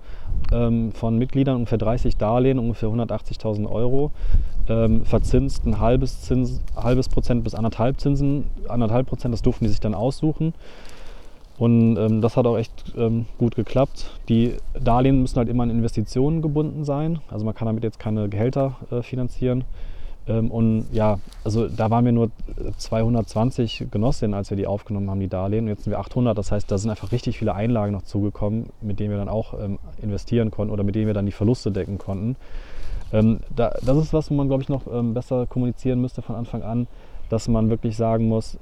ähm, 0.53 0.93
von 0.93 1.17
Mitgliedern 1.17 1.57
ungefähr 1.57 1.79
30 1.79 2.17
Darlehen, 2.17 2.59
ungefähr 2.59 2.89
180.000 2.89 3.71
Euro, 3.71 4.11
ähm, 4.71 5.05
verzinst 5.05 5.66
ein 5.66 5.81
halbes, 5.81 6.23
Zins, 6.23 6.62
halbes 6.77 7.09
Prozent 7.09 7.45
bis 7.45 7.55
anderthalb 7.55 8.01
Zinsen, 8.01 8.45
anderthalb 8.68 9.09
Prozent, 9.09 9.35
das 9.35 9.43
durften 9.43 9.64
die 9.64 9.71
sich 9.71 9.81
dann 9.81 9.95
aussuchen. 9.95 10.55
Und 11.59 11.99
ähm, 11.99 12.23
das 12.23 12.39
hat 12.39 12.47
auch 12.47 12.57
echt 12.57 12.95
ähm, 12.97 13.27
gut 13.37 13.55
geklappt. 13.55 14.18
Die 14.31 14.55
Darlehen 14.73 15.21
müssen 15.21 15.37
halt 15.37 15.51
immer 15.51 15.64
an 15.64 15.71
Investitionen 15.71 16.41
gebunden 16.41 16.85
sein. 16.85 17.18
Also 17.29 17.45
man 17.45 17.55
kann 17.55 17.66
damit 17.66 17.85
jetzt 17.85 17.99
keine 17.99 18.31
Gehälter 18.31 18.77
äh, 18.91 19.03
finanzieren. 19.03 19.64
Ähm, 20.27 20.51
und 20.51 20.87
ja, 20.93 21.18
also 21.45 21.68
da 21.68 21.91
waren 21.91 22.07
wir 22.07 22.12
nur 22.12 22.31
220 22.79 23.89
Genossinnen, 23.91 24.33
als 24.33 24.49
wir 24.49 24.57
die 24.57 24.66
aufgenommen 24.66 25.11
haben, 25.11 25.21
die 25.21 25.29
Darlehen. 25.29 25.64
Und 25.64 25.68
jetzt 25.68 25.85
sind 25.85 25.91
wir 25.91 25.99
800. 25.99 26.39
Das 26.39 26.51
heißt, 26.51 26.71
da 26.71 26.79
sind 26.79 26.89
einfach 26.89 27.12
richtig 27.12 27.39
viele 27.39 27.55
Einlagen 27.55 27.93
noch 27.93 28.03
zugekommen, 28.03 28.71
mit 28.81 28.99
denen 28.99 29.11
wir 29.11 29.18
dann 29.18 29.29
auch 29.29 29.53
ähm, 29.61 29.79
investieren 30.01 30.51
konnten 30.51 30.73
oder 30.73 30.85
mit 30.85 30.95
denen 30.95 31.09
wir 31.09 31.14
dann 31.14 31.27
die 31.27 31.33
Verluste 31.33 31.71
decken 31.71 31.99
konnten. 31.99 32.37
Ähm, 33.13 33.41
da, 33.55 33.73
das 33.83 33.97
ist 33.97 34.13
was, 34.13 34.31
wo 34.31 34.35
man, 34.35 34.49
glaube 34.49 34.63
ich, 34.63 34.69
noch 34.69 34.83
besser 35.15 35.47
kommunizieren 35.47 36.01
müsste 36.01 36.23
von 36.23 36.37
Anfang 36.37 36.63
an, 36.63 36.87
dass 37.29 37.49
man 37.49 37.71
wirklich 37.71 37.97
sagen 37.97 38.29
muss, 38.29 38.59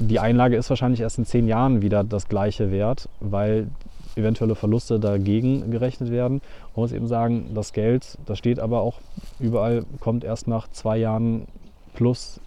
die 0.00 0.18
Einlage 0.18 0.56
ist 0.56 0.70
wahrscheinlich 0.70 1.00
erst 1.00 1.18
in 1.18 1.26
zehn 1.26 1.46
Jahren 1.46 1.82
wieder 1.82 2.02
das 2.02 2.28
gleiche 2.28 2.70
Wert, 2.70 3.08
weil 3.20 3.68
eventuelle 4.16 4.54
Verluste 4.54 4.98
dagegen 4.98 5.70
gerechnet 5.70 6.10
werden. 6.10 6.40
Man 6.74 6.82
muss 6.82 6.92
eben 6.92 7.06
sagen, 7.06 7.50
das 7.54 7.72
Geld, 7.72 8.18
das 8.26 8.38
steht 8.38 8.58
aber 8.58 8.80
auch 8.80 8.98
überall, 9.38 9.84
kommt 10.00 10.24
erst 10.24 10.48
nach 10.48 10.68
zwei 10.70 10.98
Jahren 10.98 11.46
plus, 11.94 12.40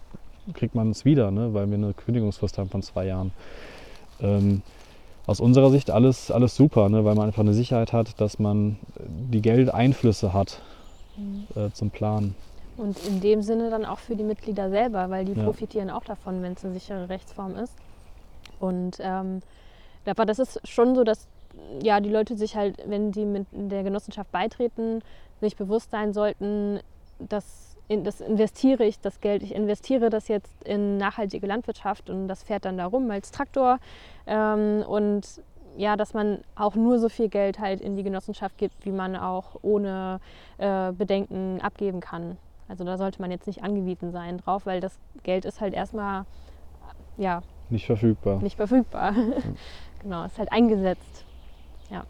kriegt 0.52 0.74
man 0.74 0.90
es 0.90 1.04
wieder, 1.04 1.30
ne? 1.30 1.54
weil 1.54 1.68
wir 1.68 1.76
eine 1.76 1.94
Kündigungsfrist 1.94 2.58
haben 2.58 2.68
von 2.68 2.82
zwei 2.82 3.06
Jahren. 3.06 3.32
Ähm, 4.20 4.62
aus 5.26 5.40
unserer 5.40 5.70
Sicht 5.70 5.90
alles, 5.90 6.30
alles 6.30 6.54
super, 6.54 6.88
ne? 6.88 7.04
weil 7.04 7.14
man 7.14 7.26
einfach 7.26 7.40
eine 7.40 7.54
Sicherheit 7.54 7.92
hat, 7.92 8.20
dass 8.20 8.38
man 8.38 8.76
die 8.98 9.40
Geldeinflüsse 9.40 10.32
hat 10.32 10.60
mhm. 11.16 11.46
äh, 11.54 11.70
zum 11.72 11.90
Planen. 11.90 12.34
Und 12.76 13.04
in 13.06 13.20
dem 13.20 13.42
Sinne 13.42 13.70
dann 13.70 13.84
auch 13.84 13.98
für 13.98 14.16
die 14.16 14.24
Mitglieder 14.24 14.68
selber, 14.68 15.08
weil 15.10 15.24
die 15.24 15.34
ja. 15.34 15.44
profitieren 15.44 15.90
auch 15.90 16.04
davon, 16.04 16.42
wenn 16.42 16.54
es 16.54 16.64
eine 16.64 16.74
sichere 16.74 17.08
Rechtsform 17.08 17.56
ist. 17.56 17.74
Und 18.58 18.96
ähm, 19.00 19.42
aber 20.06 20.26
das 20.26 20.38
ist 20.38 20.66
schon 20.68 20.94
so, 20.94 21.04
dass 21.04 21.28
ja, 21.82 22.00
die 22.00 22.10
Leute 22.10 22.36
sich 22.36 22.56
halt, 22.56 22.76
wenn 22.86 23.12
die 23.12 23.24
mit 23.24 23.46
der 23.52 23.84
Genossenschaft 23.84 24.30
beitreten, 24.32 25.02
sich 25.40 25.56
bewusst 25.56 25.90
sein 25.90 26.12
sollten, 26.12 26.80
dass 27.18 27.76
in, 27.86 28.02
das 28.02 28.20
investiere 28.20 28.84
ich 28.84 28.98
das 28.98 29.20
Geld, 29.20 29.42
ich 29.42 29.54
investiere 29.54 30.10
das 30.10 30.28
jetzt 30.28 30.62
in 30.64 30.96
nachhaltige 30.96 31.46
Landwirtschaft 31.46 32.08
und 32.08 32.28
das 32.28 32.42
fährt 32.42 32.64
dann 32.64 32.78
darum 32.78 33.10
als 33.10 33.30
Traktor. 33.30 33.78
Ähm, 34.26 34.84
und 34.86 35.42
ja, 35.76 35.96
dass 35.96 36.14
man 36.14 36.38
auch 36.54 36.74
nur 36.74 36.98
so 36.98 37.08
viel 37.08 37.28
Geld 37.28 37.58
halt 37.58 37.80
in 37.80 37.96
die 37.96 38.02
Genossenschaft 38.02 38.58
gibt, 38.58 38.84
wie 38.84 38.92
man 38.92 39.16
auch 39.16 39.56
ohne 39.62 40.20
äh, 40.58 40.92
Bedenken 40.92 41.60
abgeben 41.60 42.00
kann. 42.00 42.36
Also 42.68 42.84
da 42.84 42.96
sollte 42.96 43.20
man 43.20 43.30
jetzt 43.30 43.46
nicht 43.46 43.62
angewiesen 43.62 44.12
sein 44.12 44.38
drauf, 44.38 44.66
weil 44.66 44.80
das 44.80 44.98
Geld 45.22 45.44
ist 45.44 45.60
halt 45.60 45.74
erstmal 45.74 46.24
ja 47.16 47.42
nicht 47.70 47.86
verfügbar. 47.86 48.40
Nicht 48.40 48.56
verfügbar. 48.56 49.14
Genau, 50.02 50.26
ist 50.26 50.38
halt 50.38 50.52
eingesetzt. 50.52 51.24
Ja. 51.88 52.04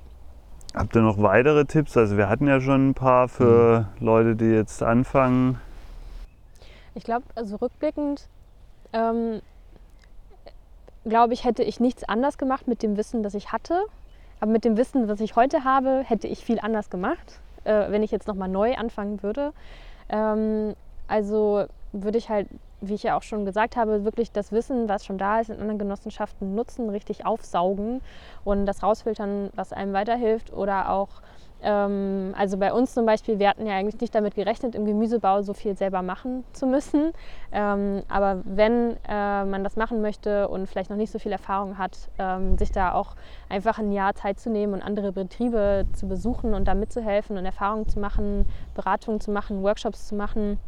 Habt 0.75 0.97
ihr 0.97 1.03
noch 1.03 1.23
weitere 1.23 1.65
Tipps? 1.65 1.97
Also 1.97 2.17
wir 2.17 2.29
hatten 2.29 2.49
ja 2.49 2.61
schon 2.61 2.89
ein 2.89 2.95
paar 2.95 3.29
für 3.29 3.87
mhm. 4.01 4.05
Leute, 4.05 4.35
die 4.35 4.47
jetzt 4.47 4.83
anfangen. 4.83 5.61
Ich 6.97 7.05
glaube, 7.05 7.25
also 7.37 7.55
rückblickend 7.55 8.29
ähm, 8.93 9.43
glaube 11.05 11.35
ich, 11.35 11.45
hätte 11.45 11.63
ich 11.63 11.81
nichts 11.81 12.05
anders 12.05 12.39
gemacht 12.39 12.69
mit 12.69 12.83
dem 12.83 12.97
Wissen, 12.97 13.23
das 13.23 13.35
ich 13.35 13.53
hatte. 13.53 13.85
Aber 14.41 14.51
mit 14.51 14.65
dem 14.65 14.77
Wissen, 14.77 15.09
was 15.09 15.21
ich 15.21 15.37
heute 15.37 15.65
habe, 15.65 16.03
hätte 16.05 16.29
ich 16.29 16.45
viel 16.45 16.59
anders 16.61 16.91
gemacht, 16.91 17.41
äh, 17.65 17.91
wenn 17.91 18.03
ich 18.03 18.11
jetzt 18.11 18.27
nochmal 18.27 18.49
neu 18.49 18.75
anfangen 18.75 19.23
würde. 19.23 19.53
Ähm, 20.09 20.75
also 21.09 21.65
würde 21.93 22.19
ich 22.19 22.29
halt, 22.29 22.49
wie 22.81 22.95
ich 22.95 23.05
ja 23.05 23.17
auch 23.17 23.23
schon 23.23 23.45
gesagt 23.45 23.77
habe, 23.77 24.05
wirklich 24.05 24.33
das 24.33 24.53
Wissen, 24.53 24.89
was 24.89 25.05
schon 25.05 25.19
da 25.19 25.41
ist, 25.41 25.51
in 25.51 25.61
anderen 25.61 25.79
Genossenschaften 25.79 26.55
nutzen, 26.55 26.91
richtig 26.91 27.25
aufsaugen 27.25 28.01
und 28.45 28.67
das 28.67 28.83
rausfiltern, 28.83 29.51
was 29.55 29.73
einem 29.73 29.93
weiterhilft 29.93 30.53
oder 30.53 30.91
auch 30.91 31.09
ähm, 31.65 32.35
also 32.37 32.59
bei 32.59 32.73
uns 32.73 32.95
zum 32.95 33.07
Beispiel, 33.07 33.39
wir 33.39 33.49
hatten 33.49 33.67
ja 33.67 33.75
eigentlich 33.75 34.01
nicht 34.01 34.15
damit 34.15 34.35
gerechnet, 34.35 34.75
im 34.75 34.85
Gemüsebau 34.85 35.43
so 35.43 35.55
viel 35.55 35.77
selber 35.77 36.03
machen 36.03 36.45
zu 36.53 36.67
müssen. 36.67 37.13
Ähm, 37.53 38.03
aber 38.09 38.43
wenn 38.45 38.97
äh, 39.09 39.45
man 39.45 39.65
das 39.65 39.77
machen 39.77 40.01
möchte 40.03 40.49
und 40.49 40.69
vielleicht 40.69 40.91
noch 40.91 40.97
nicht 40.97 41.11
so 41.11 41.19
viel 41.19 41.33
Erfahrung 41.33 41.79
hat, 41.79 41.97
ähm, 42.19 42.59
sich 42.59 42.71
da 42.71 42.93
auch 42.93 43.17
einfach 43.49 43.79
ein 43.79 43.93
Jahr 43.93 44.15
Zeit 44.15 44.39
zu 44.39 44.51
nehmen 44.51 44.75
und 44.75 44.83
andere 44.83 45.13
Betriebe 45.13 45.87
zu 45.95 46.07
besuchen 46.07 46.55
und 46.55 46.69
da 46.69 46.75
mitzuhelfen 46.75 47.39
und 47.39 47.45
Erfahrungen 47.45 47.89
zu 47.89 47.99
machen, 47.99 48.47
Beratungen 48.75 49.21
zu 49.21 49.31
machen, 49.31 49.63
Workshops 49.63 50.09
zu 50.09 50.15
machen. 50.15 50.59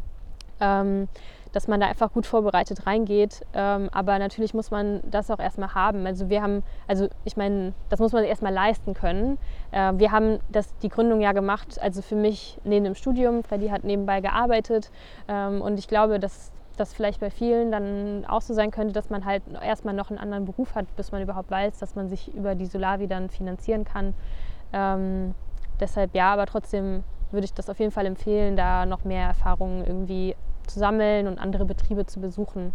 Ähm, 0.61 1.09
dass 1.57 1.69
man 1.69 1.81
da 1.81 1.87
einfach 1.87 2.13
gut 2.13 2.27
vorbereitet 2.27 2.87
reingeht. 2.87 3.41
Ähm, 3.55 3.89
aber 3.91 4.19
natürlich 4.19 4.53
muss 4.53 4.71
man 4.71 5.01
das 5.11 5.31
auch 5.31 5.39
erstmal 5.39 5.75
haben. 5.75 6.07
Also 6.07 6.29
wir 6.29 6.43
haben, 6.43 6.63
also 6.87 7.09
ich 7.25 7.39
meine, 7.39 7.73
das 7.89 7.99
muss 7.99 8.13
man 8.13 8.25
erstmal 8.25 8.53
leisten 8.53 8.93
können. 8.93 9.39
Äh, 9.71 9.95
wir 9.97 10.13
haben 10.13 10.39
das, 10.51 10.77
die 10.83 10.91
Gründung 10.91 11.23
ja 11.23 11.33
gemacht, 11.33 11.81
also 11.81 12.03
für 12.03 12.15
mich 12.15 12.59
neben 12.65 12.85
dem 12.85 12.95
Studium. 12.95 13.43
Freddy 13.43 13.69
hat 13.69 13.85
nebenbei 13.85 14.21
gearbeitet 14.21 14.91
ähm, 15.29 15.63
und 15.63 15.79
ich 15.79 15.89
glaube, 15.89 16.21
dass 16.21 16.53
das 16.77 16.93
vielleicht 16.93 17.21
bei 17.21 17.31
vielen 17.31 17.73
dann 17.73 18.27
auch 18.29 18.43
so 18.43 18.53
sein 18.53 18.71
könnte, 18.71 18.93
dass 18.93 19.09
man 19.09 19.25
halt 19.25 19.43
erstmal 19.63 19.95
noch 19.95 20.11
einen 20.11 20.19
anderen 20.19 20.45
Beruf 20.45 20.75
hat, 20.75 20.95
bis 20.97 21.11
man 21.11 21.23
überhaupt 21.23 21.51
weiß, 21.51 21.79
dass 21.79 21.95
man 21.95 22.11
sich 22.11 22.35
über 22.35 22.55
die 22.55 22.67
Solavi 22.67 23.07
dann 23.07 23.31
finanzieren 23.31 23.87
kann. 23.87 24.13
Ähm, 24.75 25.35
deshalb 25.81 26.15
ja, 26.15 26.35
aber 26.35 26.45
trotzdem 26.45 27.03
würde 27.31 27.45
ich 27.45 27.55
das 27.55 27.69
auf 27.69 27.79
jeden 27.79 27.93
Fall 27.93 28.07
empfehlen, 28.07 28.57
da 28.57 28.87
noch 28.87 29.05
mehr 29.05 29.27
Erfahrungen 29.27 29.85
irgendwie 29.85 30.37
zu 30.67 30.79
sammeln 30.79 31.27
und 31.27 31.39
andere 31.39 31.65
Betriebe 31.65 32.07
zu 32.07 32.21
besuchen. 32.21 32.73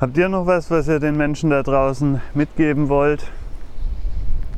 Habt 0.00 0.16
ihr 0.16 0.28
noch 0.28 0.46
was, 0.46 0.70
was 0.70 0.88
ihr 0.88 1.00
den 1.00 1.16
Menschen 1.16 1.50
da 1.50 1.62
draußen 1.62 2.20
mitgeben 2.34 2.88
wollt? 2.88 3.24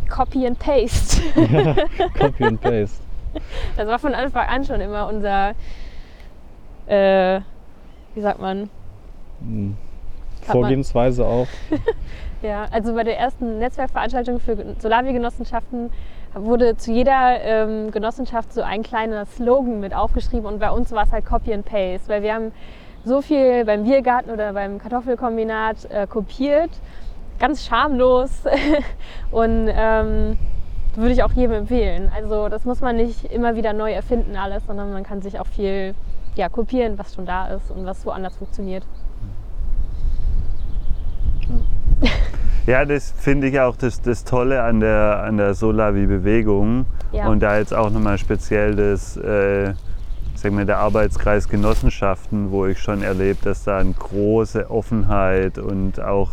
Copy 0.08 0.46
and 0.46 0.58
Paste. 0.58 1.22
Copy 2.18 2.44
and 2.44 2.60
Paste. 2.60 3.02
Das 3.76 3.86
war 3.86 3.98
von 3.98 4.14
Anfang 4.14 4.46
an 4.48 4.64
schon 4.64 4.80
immer 4.80 5.08
unser, 5.08 5.50
äh, 6.86 7.40
wie 8.14 8.20
sagt 8.20 8.40
man? 8.40 8.70
Hm. 9.40 9.76
Vorgehensweise 10.42 11.26
auch. 11.26 11.48
ja, 12.42 12.66
also 12.70 12.94
bei 12.94 13.04
der 13.04 13.18
ersten 13.18 13.58
Netzwerkveranstaltung 13.58 14.40
für 14.40 14.56
Solavi-Genossenschaften 14.78 15.90
wurde 16.36 16.76
zu 16.76 16.92
jeder 16.92 17.40
ähm, 17.42 17.90
Genossenschaft 17.90 18.52
so 18.52 18.62
ein 18.62 18.82
kleiner 18.82 19.24
Slogan 19.26 19.80
mit 19.80 19.94
aufgeschrieben 19.94 20.46
und 20.46 20.58
bei 20.58 20.70
uns 20.70 20.92
war 20.92 21.04
es 21.04 21.12
halt 21.12 21.24
Copy 21.24 21.52
and 21.52 21.64
Paste, 21.64 22.08
weil 22.08 22.22
wir 22.22 22.34
haben 22.34 22.52
so 23.04 23.22
viel 23.22 23.64
beim 23.64 23.84
Biergarten 23.84 24.30
oder 24.30 24.52
beim 24.52 24.78
Kartoffelkombinat 24.78 25.90
äh, 25.90 26.06
kopiert, 26.06 26.70
ganz 27.38 27.64
schamlos 27.64 28.42
und 29.30 29.68
ähm, 29.68 30.36
würde 30.94 31.12
ich 31.12 31.22
auch 31.22 31.32
jedem 31.32 31.52
empfehlen. 31.52 32.10
Also 32.14 32.48
das 32.48 32.64
muss 32.64 32.80
man 32.80 32.96
nicht 32.96 33.24
immer 33.24 33.56
wieder 33.56 33.72
neu 33.72 33.92
erfinden 33.92 34.36
alles, 34.36 34.66
sondern 34.66 34.92
man 34.92 35.04
kann 35.04 35.22
sich 35.22 35.38
auch 35.38 35.46
viel 35.46 35.94
ja, 36.34 36.48
kopieren, 36.48 36.98
was 36.98 37.14
schon 37.14 37.26
da 37.26 37.48
ist 37.48 37.70
und 37.70 37.86
was 37.86 38.04
woanders 38.04 38.36
funktioniert. 38.36 38.84
Ja, 42.66 42.84
das 42.84 43.12
finde 43.16 43.46
ich 43.46 43.60
auch 43.60 43.76
das, 43.76 44.02
das 44.02 44.24
Tolle 44.24 44.64
an 44.64 44.80
der, 44.80 45.22
an 45.22 45.36
der 45.36 45.54
Solavi-Bewegung. 45.54 46.86
Ja. 47.12 47.28
Und 47.28 47.40
da 47.40 47.58
jetzt 47.58 47.72
auch 47.72 47.90
nochmal 47.90 48.18
speziell 48.18 48.74
das, 48.74 49.16
äh, 49.16 49.72
sag 50.34 50.52
mal, 50.52 50.66
der 50.66 50.78
Arbeitskreis 50.78 51.48
Genossenschaften, 51.48 52.50
wo 52.50 52.66
ich 52.66 52.80
schon 52.80 53.02
erlebe, 53.02 53.38
dass 53.44 53.62
da 53.62 53.78
eine 53.78 53.92
große 53.92 54.68
Offenheit 54.68 55.58
und 55.58 56.00
auch 56.00 56.32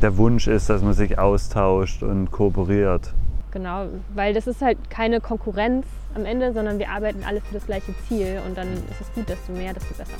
der 0.00 0.16
Wunsch 0.16 0.46
ist, 0.46 0.70
dass 0.70 0.80
man 0.82 0.94
sich 0.94 1.18
austauscht 1.18 2.04
und 2.04 2.30
kooperiert. 2.30 3.12
Genau, 3.50 3.86
weil 4.14 4.34
das 4.34 4.46
ist 4.46 4.62
halt 4.62 4.78
keine 4.90 5.20
Konkurrenz 5.20 5.86
am 6.14 6.24
Ende, 6.24 6.52
sondern 6.52 6.78
wir 6.78 6.90
arbeiten 6.90 7.24
alle 7.26 7.40
für 7.40 7.54
das 7.54 7.66
gleiche 7.66 7.92
Ziel 8.06 8.40
und 8.46 8.56
dann 8.56 8.68
ist 8.68 9.00
es 9.00 9.12
gut, 9.12 9.28
desto 9.28 9.50
mehr, 9.50 9.74
desto 9.74 9.92
besser. 9.94 10.12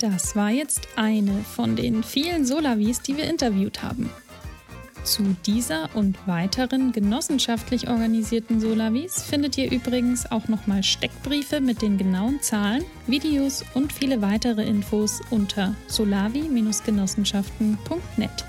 Das 0.00 0.36
war 0.36 0.50
jetzt 0.50 0.86
eine 0.96 1.32
von 1.44 1.76
den 1.76 2.02
vielen 2.02 2.44
Solavis, 2.44 3.00
die 3.00 3.16
wir 3.16 3.24
interviewt 3.24 3.82
haben. 3.82 4.10
Zu 5.04 5.36
dieser 5.44 5.94
und 5.94 6.16
weiteren 6.26 6.90
genossenschaftlich 6.92 7.88
organisierten 7.88 8.58
Solavis 8.58 9.22
findet 9.22 9.58
ihr 9.58 9.70
übrigens 9.70 10.32
auch 10.32 10.48
nochmal 10.48 10.82
Steckbriefe 10.82 11.60
mit 11.60 11.82
den 11.82 11.98
genauen 11.98 12.40
Zahlen, 12.40 12.82
Videos 13.06 13.62
und 13.74 13.92
viele 13.92 14.22
weitere 14.22 14.64
Infos 14.64 15.20
unter 15.30 15.74
solavi-genossenschaften.net. 15.88 18.44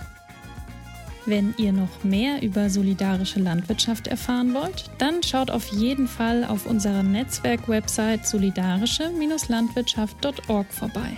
Wenn 1.25 1.53
ihr 1.57 1.73
noch 1.73 2.03
mehr 2.03 2.41
über 2.41 2.69
solidarische 2.69 3.41
Landwirtschaft 3.41 4.07
erfahren 4.07 4.53
wollt, 4.53 4.89
dann 4.97 5.21
schaut 5.23 5.51
auf 5.51 5.67
jeden 5.67 6.07
Fall 6.07 6.45
auf 6.45 6.67
unserer 6.67 7.03
Netzwerk-Website 7.03 8.25
solidarische-landwirtschaft.org 8.25 10.71
vorbei. 10.71 11.17